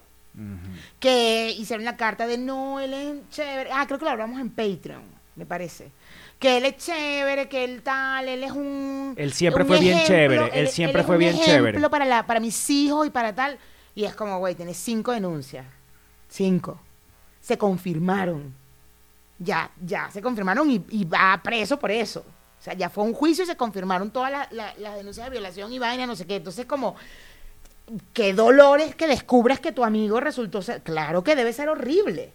Que 1.00 1.50
hicieron 1.58 1.84
la 1.84 1.98
carta 1.98 2.28
de 2.28 2.38
no, 2.38 2.80
él 2.80 2.94
es 2.94 3.30
chévere. 3.30 3.72
Ah, 3.74 3.86
creo 3.88 3.98
que 3.98 4.06
lo 4.06 4.12
hablamos 4.12 4.40
en 4.40 4.52
Patreon, 4.52 5.02
me 5.36 5.46
parece. 5.46 5.92
Que 6.38 6.58
él 6.58 6.66
es 6.66 6.78
chévere, 6.78 7.50
que 7.50 7.64
él 7.64 7.82
tal, 7.82 8.28
él 8.28 8.44
es 8.44 8.52
un. 8.52 9.16
Él 9.18 9.34
siempre 9.34 9.64
un 9.64 9.68
fue 9.68 9.80
bien 9.80 10.04
chévere, 10.06 10.52
él 10.54 10.68
siempre 10.68 11.04
fue 11.04 11.16
un 11.16 11.20
bien 11.20 11.40
chévere. 11.40 11.70
ejemplo 11.70 11.90
para, 11.90 12.06
la, 12.06 12.26
para 12.26 12.40
mis 12.40 12.70
hijos 12.70 13.08
y 13.08 13.10
para 13.10 13.34
tal. 13.34 13.58
Y 13.98 14.06
es 14.06 14.14
como, 14.14 14.38
güey, 14.38 14.54
tienes 14.54 14.78
cinco 14.78 15.12
denuncias. 15.12 15.66
Cinco. 16.30 16.80
Se 17.42 17.58
confirmaron. 17.58 18.54
Ya, 19.40 19.72
ya, 19.84 20.12
se 20.12 20.22
confirmaron 20.22 20.70
y, 20.70 21.04
va 21.06 21.42
preso 21.44 21.80
por 21.80 21.90
eso. 21.90 22.20
O 22.60 22.64
sea, 22.64 22.76
ya 22.76 22.92
fue 22.92 23.04
un 23.04 23.16
juicio 23.16 23.44
y 23.44 23.48
se 23.48 23.58
confirmaron 23.58 24.12
todas 24.12 24.30
la- 24.32 24.48
la- 24.52 24.76
las 24.78 24.98
denuncias 24.98 25.26
de 25.26 25.32
violación 25.32 25.74
y 25.74 25.80
vaina, 25.80 26.06
no 26.06 26.16
sé 26.16 26.28
qué. 26.28 26.36
Entonces, 26.36 26.68
como, 26.68 26.96
qué 28.14 28.34
dolores 28.34 28.94
que 28.96 29.08
descubras 29.08 29.60
que 29.60 29.72
tu 29.72 29.84
amigo 29.84 30.20
resultó 30.20 30.62
ser. 30.62 30.84
Claro 30.84 31.24
que 31.24 31.36
debe 31.36 31.52
ser 31.52 31.68
horrible. 31.68 32.32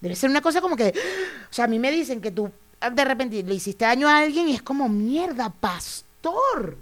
Debe 0.00 0.16
ser 0.16 0.30
una 0.30 0.40
cosa 0.40 0.60
como 0.60 0.74
que. 0.76 0.88
O 0.88 1.52
sea, 1.54 1.66
a 1.66 1.68
mí 1.68 1.78
me 1.78 1.92
dicen 1.92 2.20
que 2.20 2.32
tú 2.32 2.50
de 2.92 3.04
repente 3.04 3.40
le 3.44 3.54
hiciste 3.54 3.84
daño 3.84 4.08
a 4.08 4.18
alguien 4.18 4.48
y 4.48 4.54
es 4.56 4.62
como, 4.62 4.88
mierda, 4.88 5.48
pastor. 5.48 6.76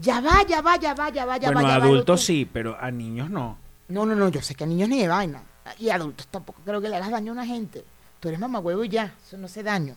Ya 0.00 0.20
va, 0.20 0.46
ya 0.48 0.62
va, 0.62 0.76
ya 0.76 0.94
va, 0.94 1.10
ya 1.10 1.26
va, 1.26 1.36
ya 1.36 1.50
bueno, 1.50 1.68
va. 1.68 1.78
va, 1.78 1.84
adultos 1.84 2.24
sí, 2.24 2.48
pero 2.50 2.76
a 2.80 2.90
niños 2.90 3.28
no. 3.28 3.58
No, 3.88 4.06
no, 4.06 4.14
no, 4.14 4.28
yo 4.28 4.40
sé 4.40 4.54
que 4.54 4.64
a 4.64 4.66
niños 4.66 4.88
ni 4.88 5.00
de 5.00 5.08
vaina. 5.08 5.42
Y 5.78 5.90
a 5.90 5.96
adultos 5.96 6.26
tampoco 6.28 6.60
creo 6.64 6.80
que 6.80 6.88
le 6.88 6.96
hagas 6.96 7.10
daño 7.10 7.32
a 7.32 7.34
una 7.34 7.46
gente. 7.46 7.84
Tú 8.18 8.28
eres 8.28 8.40
mamagüevo 8.40 8.84
y 8.84 8.88
ya, 8.88 9.14
eso 9.26 9.36
no 9.36 9.46
hace 9.46 9.62
daño. 9.62 9.96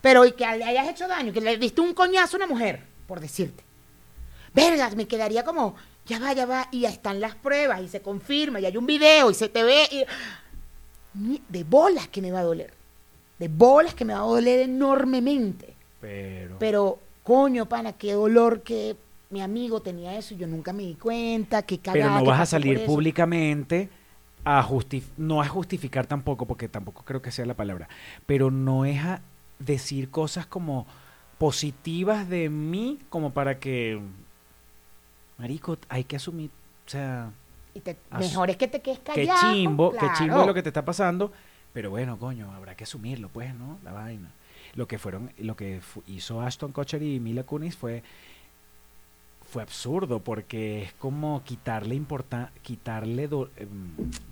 Pero 0.00 0.24
y 0.24 0.32
que 0.32 0.44
le 0.44 0.64
hayas 0.64 0.88
hecho 0.88 1.08
daño, 1.08 1.32
que 1.32 1.40
le 1.40 1.56
diste 1.58 1.80
un 1.80 1.94
coñazo 1.94 2.36
a 2.36 2.38
una 2.38 2.46
mujer, 2.46 2.82
por 3.06 3.20
decirte. 3.20 3.64
Verga, 4.54 4.90
me 4.90 5.06
quedaría 5.06 5.44
como, 5.44 5.74
ya 6.06 6.18
va, 6.18 6.32
ya 6.32 6.46
va, 6.46 6.68
y 6.70 6.80
ya 6.80 6.90
están 6.90 7.20
las 7.20 7.34
pruebas, 7.34 7.80
y 7.82 7.88
se 7.88 8.00
confirma, 8.00 8.60
y 8.60 8.66
hay 8.66 8.76
un 8.76 8.86
video, 8.86 9.30
y 9.30 9.34
se 9.34 9.48
te 9.48 9.62
ve, 9.62 9.88
y... 9.90 10.04
De 11.48 11.64
bolas 11.64 12.08
que 12.08 12.20
me 12.20 12.32
va 12.32 12.40
a 12.40 12.44
doler. 12.44 12.72
De 13.38 13.48
bolas 13.48 13.94
que 13.94 14.04
me 14.04 14.14
va 14.14 14.20
a 14.20 14.24
doler 14.24 14.60
enormemente. 14.60 15.74
Pero, 16.00 16.56
Pero, 16.58 16.98
coño, 17.22 17.66
pana, 17.66 17.92
qué 17.92 18.12
dolor 18.12 18.62
que 18.62 18.96
mi 19.34 19.42
amigo 19.42 19.80
tenía 19.82 20.16
eso 20.16 20.32
y 20.34 20.36
yo 20.38 20.46
nunca 20.46 20.72
me 20.72 20.84
di 20.84 20.94
cuenta, 20.94 21.62
qué 21.62 21.78
cagada. 21.78 21.92
pero 22.14 22.18
no 22.18 22.24
vas 22.24 22.40
a 22.40 22.46
salir 22.46 22.84
públicamente 22.86 23.90
a 24.44 24.62
justificar, 24.62 25.14
no 25.18 25.42
a 25.42 25.48
justificar 25.48 26.06
tampoco, 26.06 26.46
porque 26.46 26.68
tampoco 26.68 27.02
creo 27.04 27.20
que 27.20 27.30
sea 27.32 27.44
la 27.44 27.54
palabra, 27.54 27.88
pero 28.26 28.50
no 28.50 28.84
es 28.84 29.02
a 29.02 29.22
decir 29.58 30.10
cosas 30.10 30.46
como 30.46 30.86
positivas 31.38 32.28
de 32.28 32.48
mí 32.48 33.00
como 33.08 33.32
para 33.32 33.58
que, 33.58 34.00
marico, 35.38 35.78
hay 35.88 36.04
que 36.04 36.16
asumir, 36.16 36.50
o 36.86 36.90
sea, 36.90 37.32
Y 37.74 37.80
te- 37.80 37.96
mejor 38.18 38.50
es 38.50 38.56
que 38.56 38.68
te 38.68 38.80
quedes 38.80 39.00
qué 39.00 39.26
callado. 39.26 39.52
chimbo, 39.52 39.90
qué 39.92 39.98
claro. 39.98 40.14
chimbo 40.16 40.40
es 40.42 40.46
lo 40.46 40.54
que 40.54 40.62
te 40.62 40.68
está 40.68 40.84
pasando, 40.84 41.32
pero 41.72 41.90
bueno, 41.90 42.18
coño, 42.18 42.52
habrá 42.52 42.76
que 42.76 42.84
asumirlo, 42.84 43.28
pues, 43.30 43.54
¿no? 43.54 43.78
La 43.82 43.92
vaina. 43.92 44.30
Lo 44.74 44.86
que 44.88 44.98
fueron, 44.98 45.30
lo 45.38 45.56
que 45.56 45.80
hizo 46.06 46.40
Ashton 46.40 46.72
Kutcher 46.72 47.02
y 47.02 47.20
Mila 47.20 47.44
Kunis 47.44 47.76
fue 47.76 48.02
fue 49.54 49.62
absurdo 49.62 50.18
porque 50.18 50.82
es 50.82 50.92
como 50.94 51.44
quitarle 51.44 51.94
importa, 51.94 52.50
quitarle 52.62 53.28
do- 53.28 53.50
em, 53.56 53.68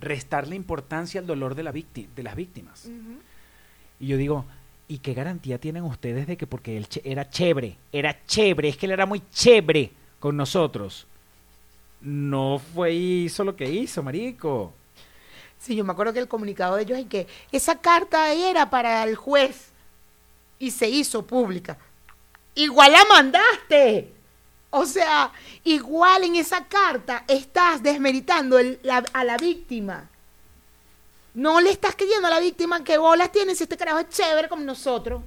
restarle 0.01 0.53
importancia 0.53 1.21
al 1.21 1.25
dolor 1.27 1.55
de 1.55 1.63
la 1.63 1.71
vícti- 1.71 2.09
de 2.13 2.23
las 2.23 2.35
víctimas. 2.35 2.89
Y 4.01 4.07
yo 4.07 4.17
digo, 4.17 4.43
¿y 4.89 4.97
qué 4.97 5.13
garantía 5.13 5.59
tienen 5.59 5.83
ustedes 5.83 6.27
de 6.27 6.35
que 6.35 6.45
porque 6.45 6.75
él 6.75 6.87
era 7.05 7.29
chévere, 7.29 7.77
era 7.93 8.25
chévere, 8.25 8.67
es 8.67 8.75
que 8.75 8.85
él 8.85 8.91
era 8.91 9.05
muy 9.05 9.21
chévere 9.31 9.91
con 10.19 10.35
nosotros? 10.35 11.07
No 12.01 12.59
fue 12.73 12.91
hizo 12.93 13.45
lo 13.45 13.55
que 13.55 13.71
hizo, 13.71 14.03
marico. 14.03 14.73
Sí, 15.57 15.73
yo 15.73 15.85
me 15.85 15.93
acuerdo 15.93 16.11
que 16.11 16.19
el 16.19 16.27
comunicado 16.27 16.75
de 16.75 16.83
ellos 16.83 16.99
es 16.99 17.05
que 17.05 17.27
esa 17.53 17.79
carta 17.79 18.33
era 18.33 18.69
para 18.69 19.05
el 19.05 19.15
juez 19.15 19.71
y 20.59 20.71
se 20.71 20.89
hizo 20.89 21.25
pública. 21.25 21.77
Igual 22.55 22.91
la 22.91 23.05
mandaste. 23.07 24.11
O 24.75 24.87
sea, 24.87 25.31
igual 25.63 26.23
en 26.23 26.35
esa 26.35 26.65
carta 26.65 27.25
estás 27.27 27.83
desmeritando 27.83 28.57
a 28.57 29.23
la 29.23 29.37
víctima. 29.37 30.09
No 31.35 31.61
le 31.61 31.69
estás 31.69 31.95
creyendo 31.95 32.25
a 32.25 32.31
la 32.31 32.39
víctima 32.39 32.83
que 32.83 32.97
bolas 32.97 33.31
tienes 33.31 33.59
si 33.59 33.65
este 33.65 33.77
carajo 33.77 33.99
es 33.99 34.09
chévere 34.09 34.49
como 34.49 34.63
nosotros. 34.63 35.21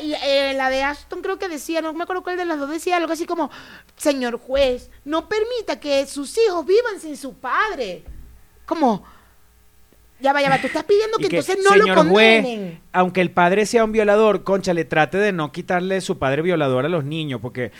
Eh, 0.00 0.52
la 0.54 0.70
de 0.70 0.84
Ashton 0.84 1.22
creo 1.22 1.40
que 1.40 1.48
decía, 1.48 1.82
no 1.82 1.92
me 1.92 2.04
acuerdo 2.04 2.22
cuál 2.22 2.36
de 2.36 2.44
las 2.44 2.60
dos 2.60 2.70
decía, 2.70 2.98
algo 2.98 3.12
así 3.12 3.26
como, 3.26 3.50
señor 3.96 4.38
juez, 4.38 4.90
no 5.04 5.28
permita 5.28 5.80
que 5.80 6.06
sus 6.06 6.38
hijos 6.38 6.64
vivan 6.64 7.00
sin 7.00 7.16
su 7.16 7.34
padre. 7.34 8.04
Como, 8.64 9.04
Ya 10.20 10.32
va, 10.32 10.42
ya 10.42 10.50
va. 10.50 10.60
Tú 10.60 10.66
estás 10.66 10.84
pidiendo 10.84 11.16
que, 11.18 11.24
entonces 11.26 11.58
no 11.64 11.74
lo 11.76 11.82
señor 11.84 12.08
juez, 12.08 12.42
condenen. 12.42 12.80
aunque 12.92 13.20
el 13.22 13.30
padre 13.30 13.64
sea 13.66 13.84
un 13.84 13.92
violador, 13.92 14.44
concha, 14.44 14.74
le 14.74 14.84
trate 14.84 15.18
de 15.18 15.32
no 15.32 15.50
quitarle 15.52 16.00
su 16.00 16.18
padre 16.18 16.42
violador 16.42 16.84
a 16.84 16.88
los 16.88 17.04
niños, 17.04 17.40
porque 17.40 17.72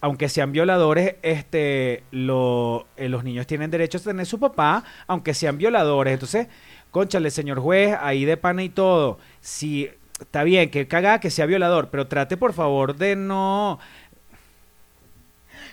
aunque 0.00 0.28
sean 0.28 0.52
violadores, 0.52 1.16
este, 1.22 2.04
lo- 2.12 2.86
eh, 2.96 3.08
los 3.08 3.24
niños 3.24 3.46
tienen 3.46 3.70
derecho 3.70 3.98
a 3.98 4.00
tener 4.00 4.26
su 4.26 4.38
papá, 4.38 4.84
aunque 5.08 5.34
sean 5.34 5.58
violadores. 5.58 6.14
Entonces, 6.14 6.46
conchale, 6.90 7.30
señor 7.30 7.58
juez, 7.58 7.96
ahí 8.00 8.24
de 8.24 8.36
pana 8.36 8.62
y 8.62 8.68
todo. 8.68 9.18
Si 9.40 9.90
está 10.20 10.44
bien, 10.44 10.70
que 10.70 10.86
cagada 10.86 11.18
que 11.20 11.30
sea 11.30 11.46
violador, 11.46 11.88
pero 11.90 12.06
trate 12.06 12.36
por 12.36 12.52
favor 12.52 12.94
de 12.96 13.16
no. 13.16 13.78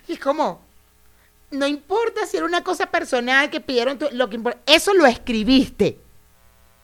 Y 0.07 0.13
es 0.13 0.19
como, 0.19 0.61
no 1.51 1.67
importa 1.67 2.25
si 2.25 2.37
era 2.37 2.45
una 2.45 2.63
cosa 2.63 2.87
personal 2.87 3.49
que 3.49 3.59
pidieron, 3.61 3.97
tú- 3.97 4.09
lo 4.11 4.29
que 4.29 4.35
importa, 4.35 4.59
eso 4.65 4.93
lo 4.93 5.05
escribiste. 5.05 5.99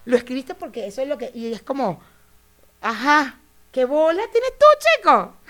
Lo 0.06 0.18
escribiste 0.18 0.56
porque 0.56 0.88
eso 0.88 1.02
es 1.02 1.08
lo 1.08 1.18
que, 1.18 1.32
y 1.34 1.54
es 1.54 1.62
como, 1.62 2.02
ajá, 2.82 3.38
¿qué 3.72 3.86
bola 3.86 4.24
tienes 4.32 4.52
tú, 4.58 4.66
chico? 4.98 5.34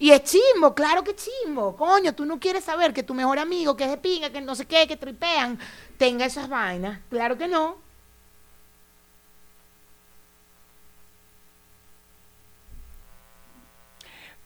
Y 0.00 0.10
es 0.10 0.24
chimbo, 0.24 0.74
claro 0.74 1.04
que 1.04 1.14
chimbo. 1.14 1.76
Coño, 1.76 2.12
tú 2.14 2.24
no 2.24 2.40
quieres 2.40 2.64
saber 2.64 2.92
que 2.92 3.04
tu 3.04 3.14
mejor 3.14 3.38
amigo, 3.38 3.76
que 3.76 3.84
es 3.84 3.90
de 3.90 3.98
pinga, 3.98 4.30
que 4.30 4.40
no 4.40 4.54
sé 4.56 4.64
qué, 4.66 4.88
que 4.88 4.96
tripean, 4.96 5.58
tenga 5.96 6.24
esas 6.24 6.48
vainas. 6.48 6.98
Claro 7.08 7.38
que 7.38 7.46
no. 7.46 7.76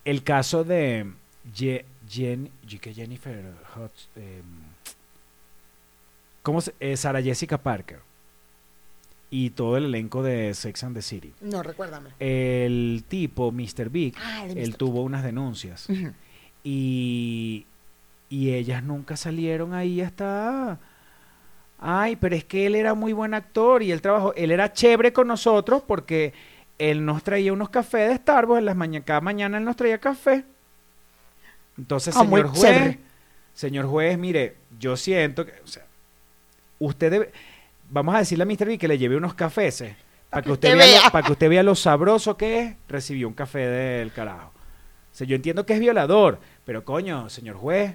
El 0.05 0.23
caso 0.23 0.65
de 0.65 1.11
Ye- 1.55 1.85
Jen, 2.09 2.51
Jennifer 2.69 3.55
Hudson, 3.75 4.23
em, 4.23 4.45
¿cómo 6.43 6.61
se, 6.61 6.75
eh, 6.81 6.97
Sarah 6.97 7.23
Jessica 7.23 7.59
Parker 7.59 8.01
y 9.37 9.51
todo 9.51 9.77
el 9.77 9.87
elenco 9.87 10.23
de 10.23 10.55
Sex 10.55 10.85
and 10.85 10.95
the 10.95 11.03
City. 11.03 11.33
No, 11.41 11.61
recuérdame. 11.65 12.11
El 12.21 13.03
tipo, 13.09 13.51
Mr. 13.51 13.89
Big, 13.91 14.15
Ah, 14.23 14.45
él 14.47 14.71
Mr. 14.71 14.77
tuvo 14.77 15.03
unas 15.03 15.25
denuncias 15.25 15.89
y, 16.63 17.67
y 18.29 18.55
ellas 18.55 18.85
nunca 18.85 19.17
salieron 19.17 19.75
ahí 19.75 20.01
hasta... 20.01 20.79
Ay, 21.79 22.15
pero 22.17 22.37
es 22.37 22.45
que 22.45 22.67
él 22.67 22.77
era 22.77 22.95
muy 22.95 23.13
buen 23.13 23.35
actor 23.35 23.83
y 23.83 23.91
él 23.91 24.01
trabajó, 24.01 24.33
él 24.35 24.53
era 24.53 24.73
chévere 24.73 25.13
con 25.13 25.27
nosotros 25.27 25.83
porque 25.85 26.33
él 26.79 27.05
nos 27.05 27.25
traía 27.25 27.53
unos 27.53 27.71
cafés 27.71 28.09
de 28.11 28.17
Starbucks 28.17 28.61
en 28.61 28.65
las 28.67 28.77
mañanas, 28.77 29.05
cada 29.07 29.21
mañana 29.21 29.59
él 29.59 29.65
nos 29.65 29.75
traía 29.77 29.99
café. 29.99 30.45
Entonces, 31.77 32.15
Ah, 32.17 32.21
señor 32.21 32.47
juez, 32.49 32.61
chévere. 32.63 32.99
señor 33.53 33.87
juez, 33.87 34.17
mire, 34.17 34.57
yo 34.79 34.97
siento 34.97 35.45
que, 35.45 35.53
o 35.63 35.67
sea, 35.67 35.85
usted 36.79 37.11
debe, 37.11 37.33
vamos 37.91 38.15
a 38.15 38.19
decirle 38.19 38.43
a 38.43 38.47
Mr. 38.47 38.67
B 38.67 38.79
que 38.79 38.89
le 38.89 38.99
lleve 38.99 39.17
unos 39.17 39.35
cafés, 39.35 39.81
eh, 39.83 39.97
para 40.31 40.43
que 40.43 40.53
usted, 40.53 40.77
vea, 40.77 41.05
lo- 41.05 41.11
para 41.13 41.27
que 41.27 41.33
usted 41.33 41.49
vea 41.49 41.63
lo 41.63 41.75
sabroso 41.75 42.37
que 42.37 42.61
es, 42.61 42.77
recibió 42.89 43.29
un 43.29 43.35
café 43.35 43.61
del 43.67 44.13
carajo. 44.13 44.49
O 45.13 45.17
sea, 45.17 45.27
yo 45.27 45.37
entiendo 45.37 45.65
que 45.65 45.75
es 45.75 45.81
violador, 45.81 46.41
pero 46.65 46.85
coño, 46.85 47.29
señor 47.29 47.57
juez, 47.57 47.95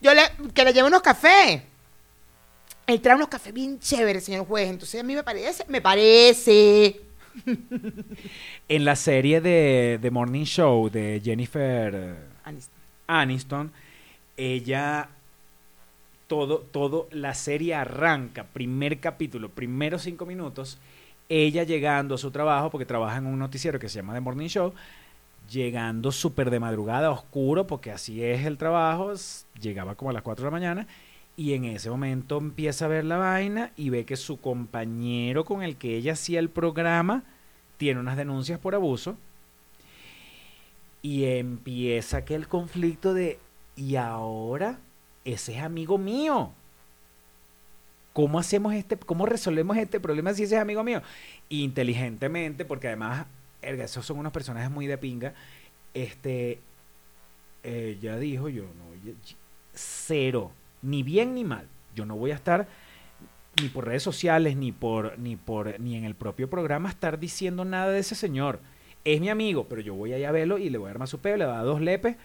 Yo 0.00 0.12
le, 0.14 0.22
que 0.52 0.64
le 0.64 0.72
lleve 0.72 0.88
unos 0.88 1.02
cafés. 1.02 1.62
Él 2.86 3.00
trae 3.00 3.14
unos 3.14 3.28
cafés 3.28 3.52
bien 3.52 3.78
chéveres, 3.78 4.24
señor 4.24 4.46
juez. 4.46 4.68
Entonces 4.68 5.00
a 5.00 5.04
mí 5.04 5.14
me 5.14 5.22
parece, 5.22 5.64
me 5.68 5.80
parece. 5.80 7.00
en 8.68 8.84
la 8.84 8.96
serie 8.96 9.40
de 9.40 9.98
The 10.00 10.10
Morning 10.10 10.44
Show 10.44 10.90
de 10.90 11.20
Jennifer 11.22 12.16
Aniston. 12.44 12.74
Aniston, 13.06 13.72
ella 14.36 15.08
todo, 16.26 16.60
todo, 16.60 17.08
la 17.10 17.34
serie 17.34 17.74
arranca, 17.74 18.44
primer 18.44 19.00
capítulo, 19.00 19.50
primeros 19.50 20.02
cinco 20.02 20.24
minutos, 20.24 20.78
ella 21.28 21.64
llegando 21.64 22.14
a 22.14 22.18
su 22.18 22.30
trabajo, 22.30 22.70
porque 22.70 22.86
trabaja 22.86 23.18
en 23.18 23.26
un 23.26 23.38
noticiero 23.38 23.78
que 23.78 23.88
se 23.88 23.96
llama 23.96 24.14
The 24.14 24.20
Morning 24.20 24.48
Show, 24.48 24.72
llegando 25.50 26.10
súper 26.10 26.48
de 26.50 26.60
madrugada, 26.60 27.10
oscuro, 27.10 27.66
porque 27.66 27.90
así 27.90 28.24
es 28.24 28.46
el 28.46 28.56
trabajo, 28.56 29.12
llegaba 29.60 29.94
como 29.94 30.10
a 30.10 30.14
las 30.14 30.22
4 30.22 30.42
de 30.42 30.46
la 30.46 30.50
mañana, 30.50 30.86
y 31.36 31.54
en 31.54 31.64
ese 31.64 31.90
momento 31.90 32.38
empieza 32.38 32.84
a 32.84 32.88
ver 32.88 33.04
la 33.04 33.16
vaina 33.16 33.72
y 33.76 33.90
ve 33.90 34.04
que 34.04 34.16
su 34.16 34.40
compañero 34.40 35.44
con 35.44 35.62
el 35.62 35.76
que 35.76 35.96
ella 35.96 36.12
hacía 36.12 36.38
el 36.38 36.50
programa 36.50 37.24
tiene 37.78 38.00
unas 38.00 38.16
denuncias 38.16 38.58
por 38.58 38.74
abuso, 38.74 39.16
y 41.02 41.24
empieza 41.24 42.18
aquel 42.18 42.46
conflicto 42.46 43.12
de, 43.12 43.40
y 43.74 43.96
ahora 43.96 44.78
ese 45.24 45.56
es 45.56 45.62
amigo 45.62 45.98
mío. 45.98 46.52
¿Cómo 48.12 48.38
hacemos 48.38 48.74
este, 48.74 48.96
cómo 48.96 49.26
resolvemos 49.26 49.76
este 49.78 49.98
problema 49.98 50.32
si 50.32 50.44
ese 50.44 50.54
es 50.54 50.60
amigo 50.60 50.84
mío? 50.84 51.02
Inteligentemente, 51.48 52.64
porque 52.64 52.86
además, 52.86 53.26
esos 53.62 54.06
son 54.06 54.18
unos 54.18 54.32
personajes 54.32 54.70
muy 54.70 54.86
de 54.86 54.98
pinga. 54.98 55.34
Este, 55.92 56.60
ya 58.00 58.16
dijo 58.18 58.48
yo, 58.48 58.62
no, 58.62 59.12
cero, 59.72 60.52
ni 60.82 61.02
bien 61.02 61.34
ni 61.34 61.44
mal. 61.44 61.66
Yo 61.94 62.04
no 62.04 62.16
voy 62.16 62.30
a 62.32 62.34
estar 62.34 62.66
ni 63.60 63.68
por 63.68 63.86
redes 63.86 64.02
sociales, 64.02 64.56
ni 64.56 64.72
por, 64.72 65.18
ni 65.18 65.36
por, 65.36 65.78
ni 65.80 65.96
en 65.96 66.04
el 66.04 66.14
propio 66.14 66.48
programa 66.48 66.88
estar 66.88 67.18
diciendo 67.18 67.64
nada 67.64 67.90
de 67.90 68.00
ese 68.00 68.14
señor. 68.14 68.60
Es 69.04 69.20
mi 69.20 69.28
amigo, 69.28 69.66
pero 69.68 69.80
yo 69.80 69.94
voy 69.94 70.12
allá 70.12 70.28
a 70.28 70.32
verlo 70.32 70.58
y 70.58 70.70
le 70.70 70.78
voy 70.78 70.88
a 70.88 70.90
armar 70.92 71.08
su 71.08 71.18
peo, 71.18 71.36
le 71.36 71.44
voy 71.44 71.54
a 71.54 71.56
dar 71.58 71.66
dos 71.66 71.80
lepes, 71.80 72.16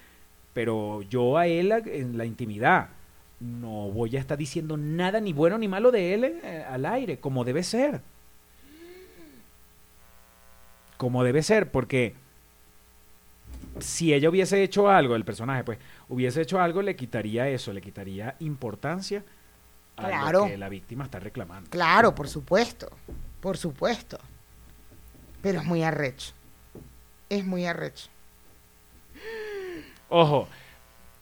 pero 0.53 1.01
yo 1.03 1.37
a 1.37 1.47
él 1.47 1.71
en 1.71 2.17
la 2.17 2.25
intimidad 2.25 2.89
no 3.39 3.91
voy 3.91 4.15
a 4.15 4.19
estar 4.19 4.37
diciendo 4.37 4.77
nada 4.77 5.19
ni 5.19 5.31
bueno 5.31 5.57
ni 5.57 5.67
malo 5.67 5.91
de 5.91 6.13
él 6.13 6.23
eh, 6.23 6.65
al 6.67 6.85
aire, 6.85 7.17
como 7.17 7.43
debe 7.43 7.63
ser. 7.63 8.01
Como 10.97 11.23
debe 11.23 11.43
ser, 11.43 11.69
porque 11.69 12.15
si 13.79 14.13
ella 14.13 14.29
hubiese 14.29 14.61
hecho 14.63 14.89
algo, 14.89 15.15
el 15.15 15.25
personaje, 15.25 15.63
pues, 15.63 15.77
hubiese 16.09 16.41
hecho 16.41 16.59
algo, 16.59 16.81
le 16.81 16.95
quitaría 16.95 17.47
eso, 17.49 17.73
le 17.73 17.81
quitaría 17.81 18.35
importancia 18.39 19.23
a 19.95 20.07
Claro. 20.07 20.39
lo 20.41 20.45
que 20.47 20.57
la 20.57 20.69
víctima 20.69 21.03
está 21.05 21.19
reclamando. 21.19 21.69
Claro, 21.69 22.13
por 22.15 22.27
supuesto. 22.27 22.89
Por 23.41 23.57
supuesto. 23.57 24.19
Pero 25.41 25.59
es 25.59 25.65
muy 25.65 25.83
arrecho. 25.83 26.33
Es 27.29 27.45
muy 27.45 27.65
arrecho. 27.65 28.09
Ojo, 30.09 30.47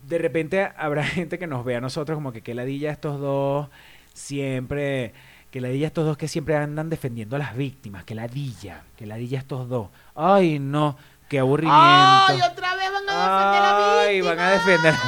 de 0.07 0.17
repente 0.17 0.69
habrá 0.77 1.03
gente 1.05 1.39
que 1.39 1.47
nos 1.47 1.65
vea 1.65 1.79
a 1.79 1.81
nosotros 1.81 2.15
como 2.17 2.31
que 2.31 2.41
qué 2.41 2.53
ladilla 2.53 2.91
estos 2.91 3.19
dos 3.19 3.69
siempre, 4.13 5.13
que 5.51 5.59
ladilla 5.61 5.87
estos 5.87 6.05
dos 6.05 6.17
que 6.17 6.27
siempre 6.27 6.55
andan 6.55 6.89
defendiendo 6.89 7.35
a 7.35 7.39
las 7.39 7.55
víctimas, 7.55 8.03
que 8.05 8.15
ladilla, 8.15 8.83
que 8.95 9.05
ladilla 9.05 9.39
estos 9.39 9.67
dos. 9.67 9.89
Ay, 10.15 10.59
no, 10.59 10.97
qué 11.29 11.39
aburrimiento. 11.39 11.81
¡Ay, 11.81 12.39
otra 12.41 12.75
vez 12.75 12.91
van 12.91 13.09
a 13.09 13.13
defender 13.13 13.61
a 13.61 13.71
la 13.71 14.01
Ay, 14.01 14.21
van 14.21 14.39
a 14.39 14.51
defender. 14.51 14.95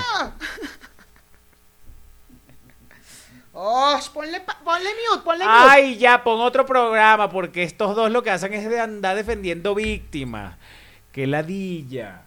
¡Oh, 3.59 3.99
ponle, 4.13 4.39
mute, 4.39 4.53
ponle 5.23 5.43
mute! 5.43 5.45
Ay, 5.47 5.97
ya, 5.97 6.23
pon 6.23 6.39
otro 6.41 6.63
programa, 6.65 7.27
porque 7.29 7.63
estos 7.63 7.95
dos 7.95 8.11
lo 8.11 8.21
que 8.21 8.29
hacen 8.29 8.53
es 8.53 8.69
de 8.69 8.79
andar 8.79 9.15
defendiendo 9.15 9.73
víctimas. 9.73 10.55
Qué 11.11 11.25
ladilla. 11.25 12.21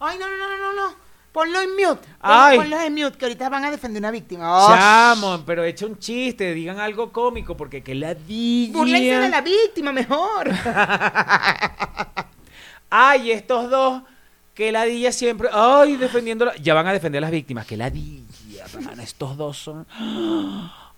Ay, 0.00 0.18
no, 0.18 0.28
no, 0.28 0.36
no, 0.36 0.58
no, 0.58 0.72
no. 0.72 1.09
Ponlo 1.32 1.60
en 1.60 1.70
mute. 1.76 2.08
Ay. 2.20 2.58
Ponlo 2.58 2.80
en 2.80 2.92
mute, 2.94 3.16
que 3.16 3.24
ahorita 3.26 3.48
van 3.48 3.64
a 3.64 3.70
defender 3.70 4.00
una 4.00 4.10
víctima. 4.10 4.52
¡Oh! 4.52 4.68
Chamo, 4.76 5.42
pero 5.46 5.62
echa 5.62 5.86
un 5.86 5.96
chiste, 5.98 6.52
digan 6.54 6.80
algo 6.80 7.12
cómico, 7.12 7.56
porque 7.56 7.82
qué 7.84 7.94
ladilla. 7.94 8.72
Búrlense 8.72 9.18
de 9.20 9.28
la 9.28 9.40
víctima, 9.40 9.92
mejor. 9.92 10.50
Ay, 12.90 13.30
estos 13.30 13.70
dos, 13.70 14.02
que 14.54 14.72
ladilla 14.72 15.12
siempre. 15.12 15.48
Ay, 15.52 15.96
defendiendo. 15.96 16.46
la- 16.46 16.56
Ya 16.56 16.74
van 16.74 16.88
a 16.88 16.92
defender 16.92 17.18
a 17.18 17.22
las 17.22 17.30
víctimas. 17.30 17.64
Que 17.64 17.76
ladilla, 17.76 18.64
pana, 18.72 19.00
Estos 19.00 19.36
dos 19.36 19.56
son. 19.56 19.86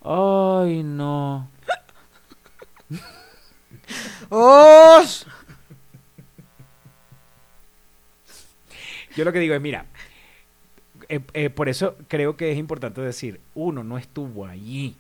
Ay, 0.02 0.82
no. 0.82 1.50
¡Oh! 4.30 5.02
Yo 9.14 9.24
lo 9.24 9.32
que 9.32 9.40
digo 9.40 9.54
es, 9.54 9.60
mira, 9.60 9.84
eh, 11.12 11.20
eh, 11.34 11.50
por 11.50 11.68
eso 11.68 11.94
creo 12.08 12.38
que 12.38 12.50
es 12.52 12.56
importante 12.56 13.02
decir, 13.02 13.38
uno 13.54 13.84
no 13.84 13.98
estuvo 13.98 14.46
ahí. 14.46 14.96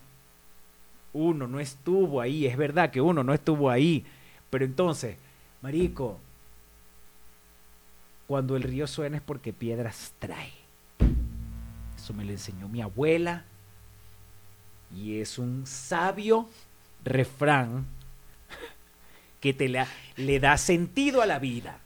Uno 1.14 1.48
no 1.48 1.58
estuvo 1.58 2.20
ahí. 2.20 2.44
Es 2.44 2.58
verdad 2.58 2.90
que 2.90 3.00
uno 3.00 3.24
no 3.24 3.32
estuvo 3.32 3.70
ahí. 3.70 4.04
Pero 4.50 4.66
entonces, 4.66 5.16
Marico, 5.62 6.20
cuando 8.26 8.56
el 8.56 8.62
río 8.62 8.86
suena 8.86 9.16
es 9.16 9.22
porque 9.22 9.54
piedras 9.54 10.12
trae. 10.18 10.52
Eso 11.96 12.12
me 12.12 12.26
lo 12.26 12.32
enseñó 12.32 12.68
mi 12.68 12.82
abuela. 12.82 13.46
Y 14.94 15.18
es 15.18 15.38
un 15.38 15.66
sabio 15.66 16.46
refrán 17.04 17.86
que 19.40 19.54
te 19.54 19.66
le 20.16 20.40
da 20.40 20.58
sentido 20.58 21.22
a 21.22 21.26
la 21.26 21.38
vida. 21.38 21.80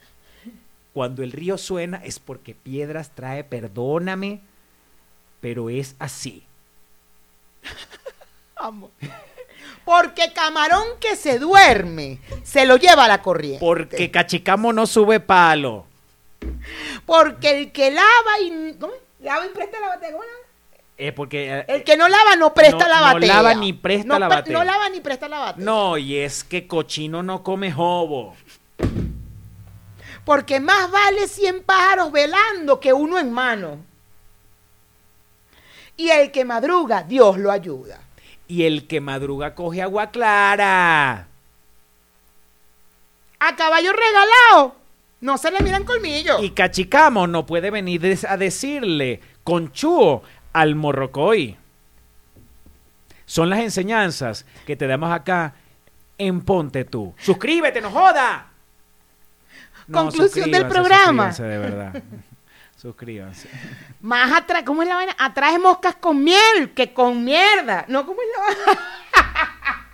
Cuando 0.96 1.22
el 1.22 1.30
río 1.30 1.58
suena 1.58 2.00
es 2.02 2.18
porque 2.18 2.54
piedras 2.54 3.10
trae, 3.14 3.44
perdóname, 3.44 4.40
pero 5.42 5.68
es 5.68 5.94
así. 5.98 6.42
Amo. 8.56 8.90
Porque 9.84 10.32
camarón 10.32 10.84
que 10.98 11.14
se 11.14 11.38
duerme, 11.38 12.18
se 12.44 12.64
lo 12.64 12.78
lleva 12.78 13.04
a 13.04 13.08
la 13.08 13.20
corriente. 13.20 13.60
Porque 13.60 14.10
cachicamo 14.10 14.72
no 14.72 14.86
sube 14.86 15.20
palo. 15.20 15.84
Porque 17.04 17.50
el 17.58 17.72
que 17.72 17.90
lava 17.90 18.40
y... 18.42 18.74
¿Cómo? 18.80 18.94
Lava 19.20 19.44
y 19.44 19.50
presta 19.50 19.78
la 19.78 19.88
batea. 19.88 20.16
Es 20.96 21.12
porque... 21.12 21.58
eh, 21.58 21.64
El 21.68 21.84
que 21.84 21.98
no 21.98 22.08
lava 22.08 22.36
no 22.36 22.54
presta 22.54 22.78
No- 22.78 22.88
la 22.88 22.96
no 23.00 23.14
batea. 23.16 23.34
lava 23.34 23.54
ni 23.54 23.74
presta 23.74 24.06
No 24.08 24.18
la 24.18 24.28
batea. 24.28 24.52
No 24.54 24.64
lava 24.64 24.88
ni 24.88 25.00
presta 25.02 25.28
la 25.28 25.40
batea. 25.40 25.62
No, 25.62 25.98
y 25.98 26.16
es 26.16 26.42
que 26.42 26.66
cochino 26.66 27.22
no 27.22 27.42
come 27.42 27.70
jobo. 27.70 28.34
Porque 30.26 30.58
más 30.58 30.90
vale 30.90 31.28
100 31.28 31.62
pájaros 31.62 32.10
velando 32.10 32.80
que 32.80 32.92
uno 32.92 33.16
en 33.16 33.30
mano. 33.30 33.78
Y 35.96 36.10
el 36.10 36.32
que 36.32 36.44
madruga, 36.44 37.04
Dios 37.04 37.38
lo 37.38 37.52
ayuda. 37.52 38.00
Y 38.48 38.64
el 38.64 38.88
que 38.88 39.00
madruga 39.00 39.54
coge 39.54 39.82
agua 39.82 40.10
clara. 40.10 41.28
A 43.38 43.56
caballo 43.56 43.92
regalado, 43.92 44.74
no 45.20 45.38
se 45.38 45.52
le 45.52 45.60
miran 45.60 45.84
colmillos. 45.84 46.42
Y 46.42 46.50
Cachicamo 46.50 47.28
no 47.28 47.46
puede 47.46 47.70
venir 47.70 48.18
a 48.28 48.36
decirle 48.36 49.20
conchúo 49.44 50.24
al 50.52 50.74
morrocoy. 50.74 51.56
Son 53.26 53.48
las 53.48 53.60
enseñanzas 53.60 54.44
que 54.66 54.74
te 54.74 54.88
damos 54.88 55.12
acá 55.12 55.54
en 56.18 56.40
Ponte 56.40 56.84
tú. 56.84 57.14
Suscríbete, 57.16 57.80
no 57.80 57.92
joda. 57.92 58.55
Conclusión 59.90 60.50
del 60.50 60.66
programa. 60.66 61.32
suscríbanse, 61.32 61.42
de 61.44 61.58
verdad. 61.58 62.02
suscríbanse. 62.76 63.48
Más 64.00 64.32
atrás, 64.32 64.62
¿cómo 64.64 64.82
es 64.82 64.88
la 64.88 64.96
vaina? 64.96 65.16
Atrae 65.18 65.58
moscas 65.58 65.96
con 65.96 66.22
miel 66.22 66.72
que 66.74 66.92
con 66.92 67.24
mierda. 67.24 67.84
No, 67.88 68.04
¿cómo 68.04 68.20
es 68.20 68.28
la 68.36 68.42
vaina? 68.44 68.80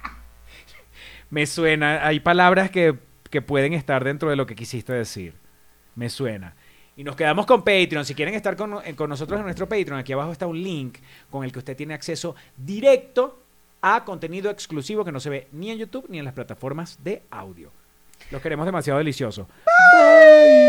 Me 1.30 1.46
suena, 1.46 2.06
hay 2.06 2.20
palabras 2.20 2.70
que, 2.70 2.98
que 3.30 3.40
pueden 3.40 3.72
estar 3.72 4.04
dentro 4.04 4.28
de 4.28 4.36
lo 4.36 4.46
que 4.46 4.54
quisiste 4.54 4.92
decir. 4.92 5.34
Me 5.94 6.08
suena. 6.08 6.54
Y 6.96 7.04
nos 7.04 7.16
quedamos 7.16 7.46
con 7.46 7.60
Patreon. 7.60 8.04
Si 8.04 8.14
quieren 8.14 8.34
estar 8.34 8.56
con, 8.56 8.78
eh, 8.84 8.94
con 8.94 9.08
nosotros 9.08 9.38
en 9.38 9.44
nuestro 9.44 9.68
Patreon, 9.68 9.98
aquí 9.98 10.12
abajo 10.12 10.32
está 10.32 10.46
un 10.46 10.62
link 10.62 10.98
con 11.30 11.44
el 11.44 11.52
que 11.52 11.58
usted 11.58 11.76
tiene 11.76 11.94
acceso 11.94 12.34
directo 12.56 13.42
a 13.80 14.04
contenido 14.04 14.50
exclusivo 14.50 15.04
que 15.04 15.12
no 15.12 15.20
se 15.20 15.30
ve 15.30 15.48
ni 15.52 15.70
en 15.70 15.78
YouTube 15.78 16.06
ni 16.08 16.18
en 16.18 16.24
las 16.24 16.34
plataformas 16.34 17.02
de 17.02 17.22
audio. 17.30 17.72
Los 18.30 18.40
queremos 18.42 18.66
demasiado 18.66 18.98
delicioso. 18.98 19.48
Bye. 19.98 20.62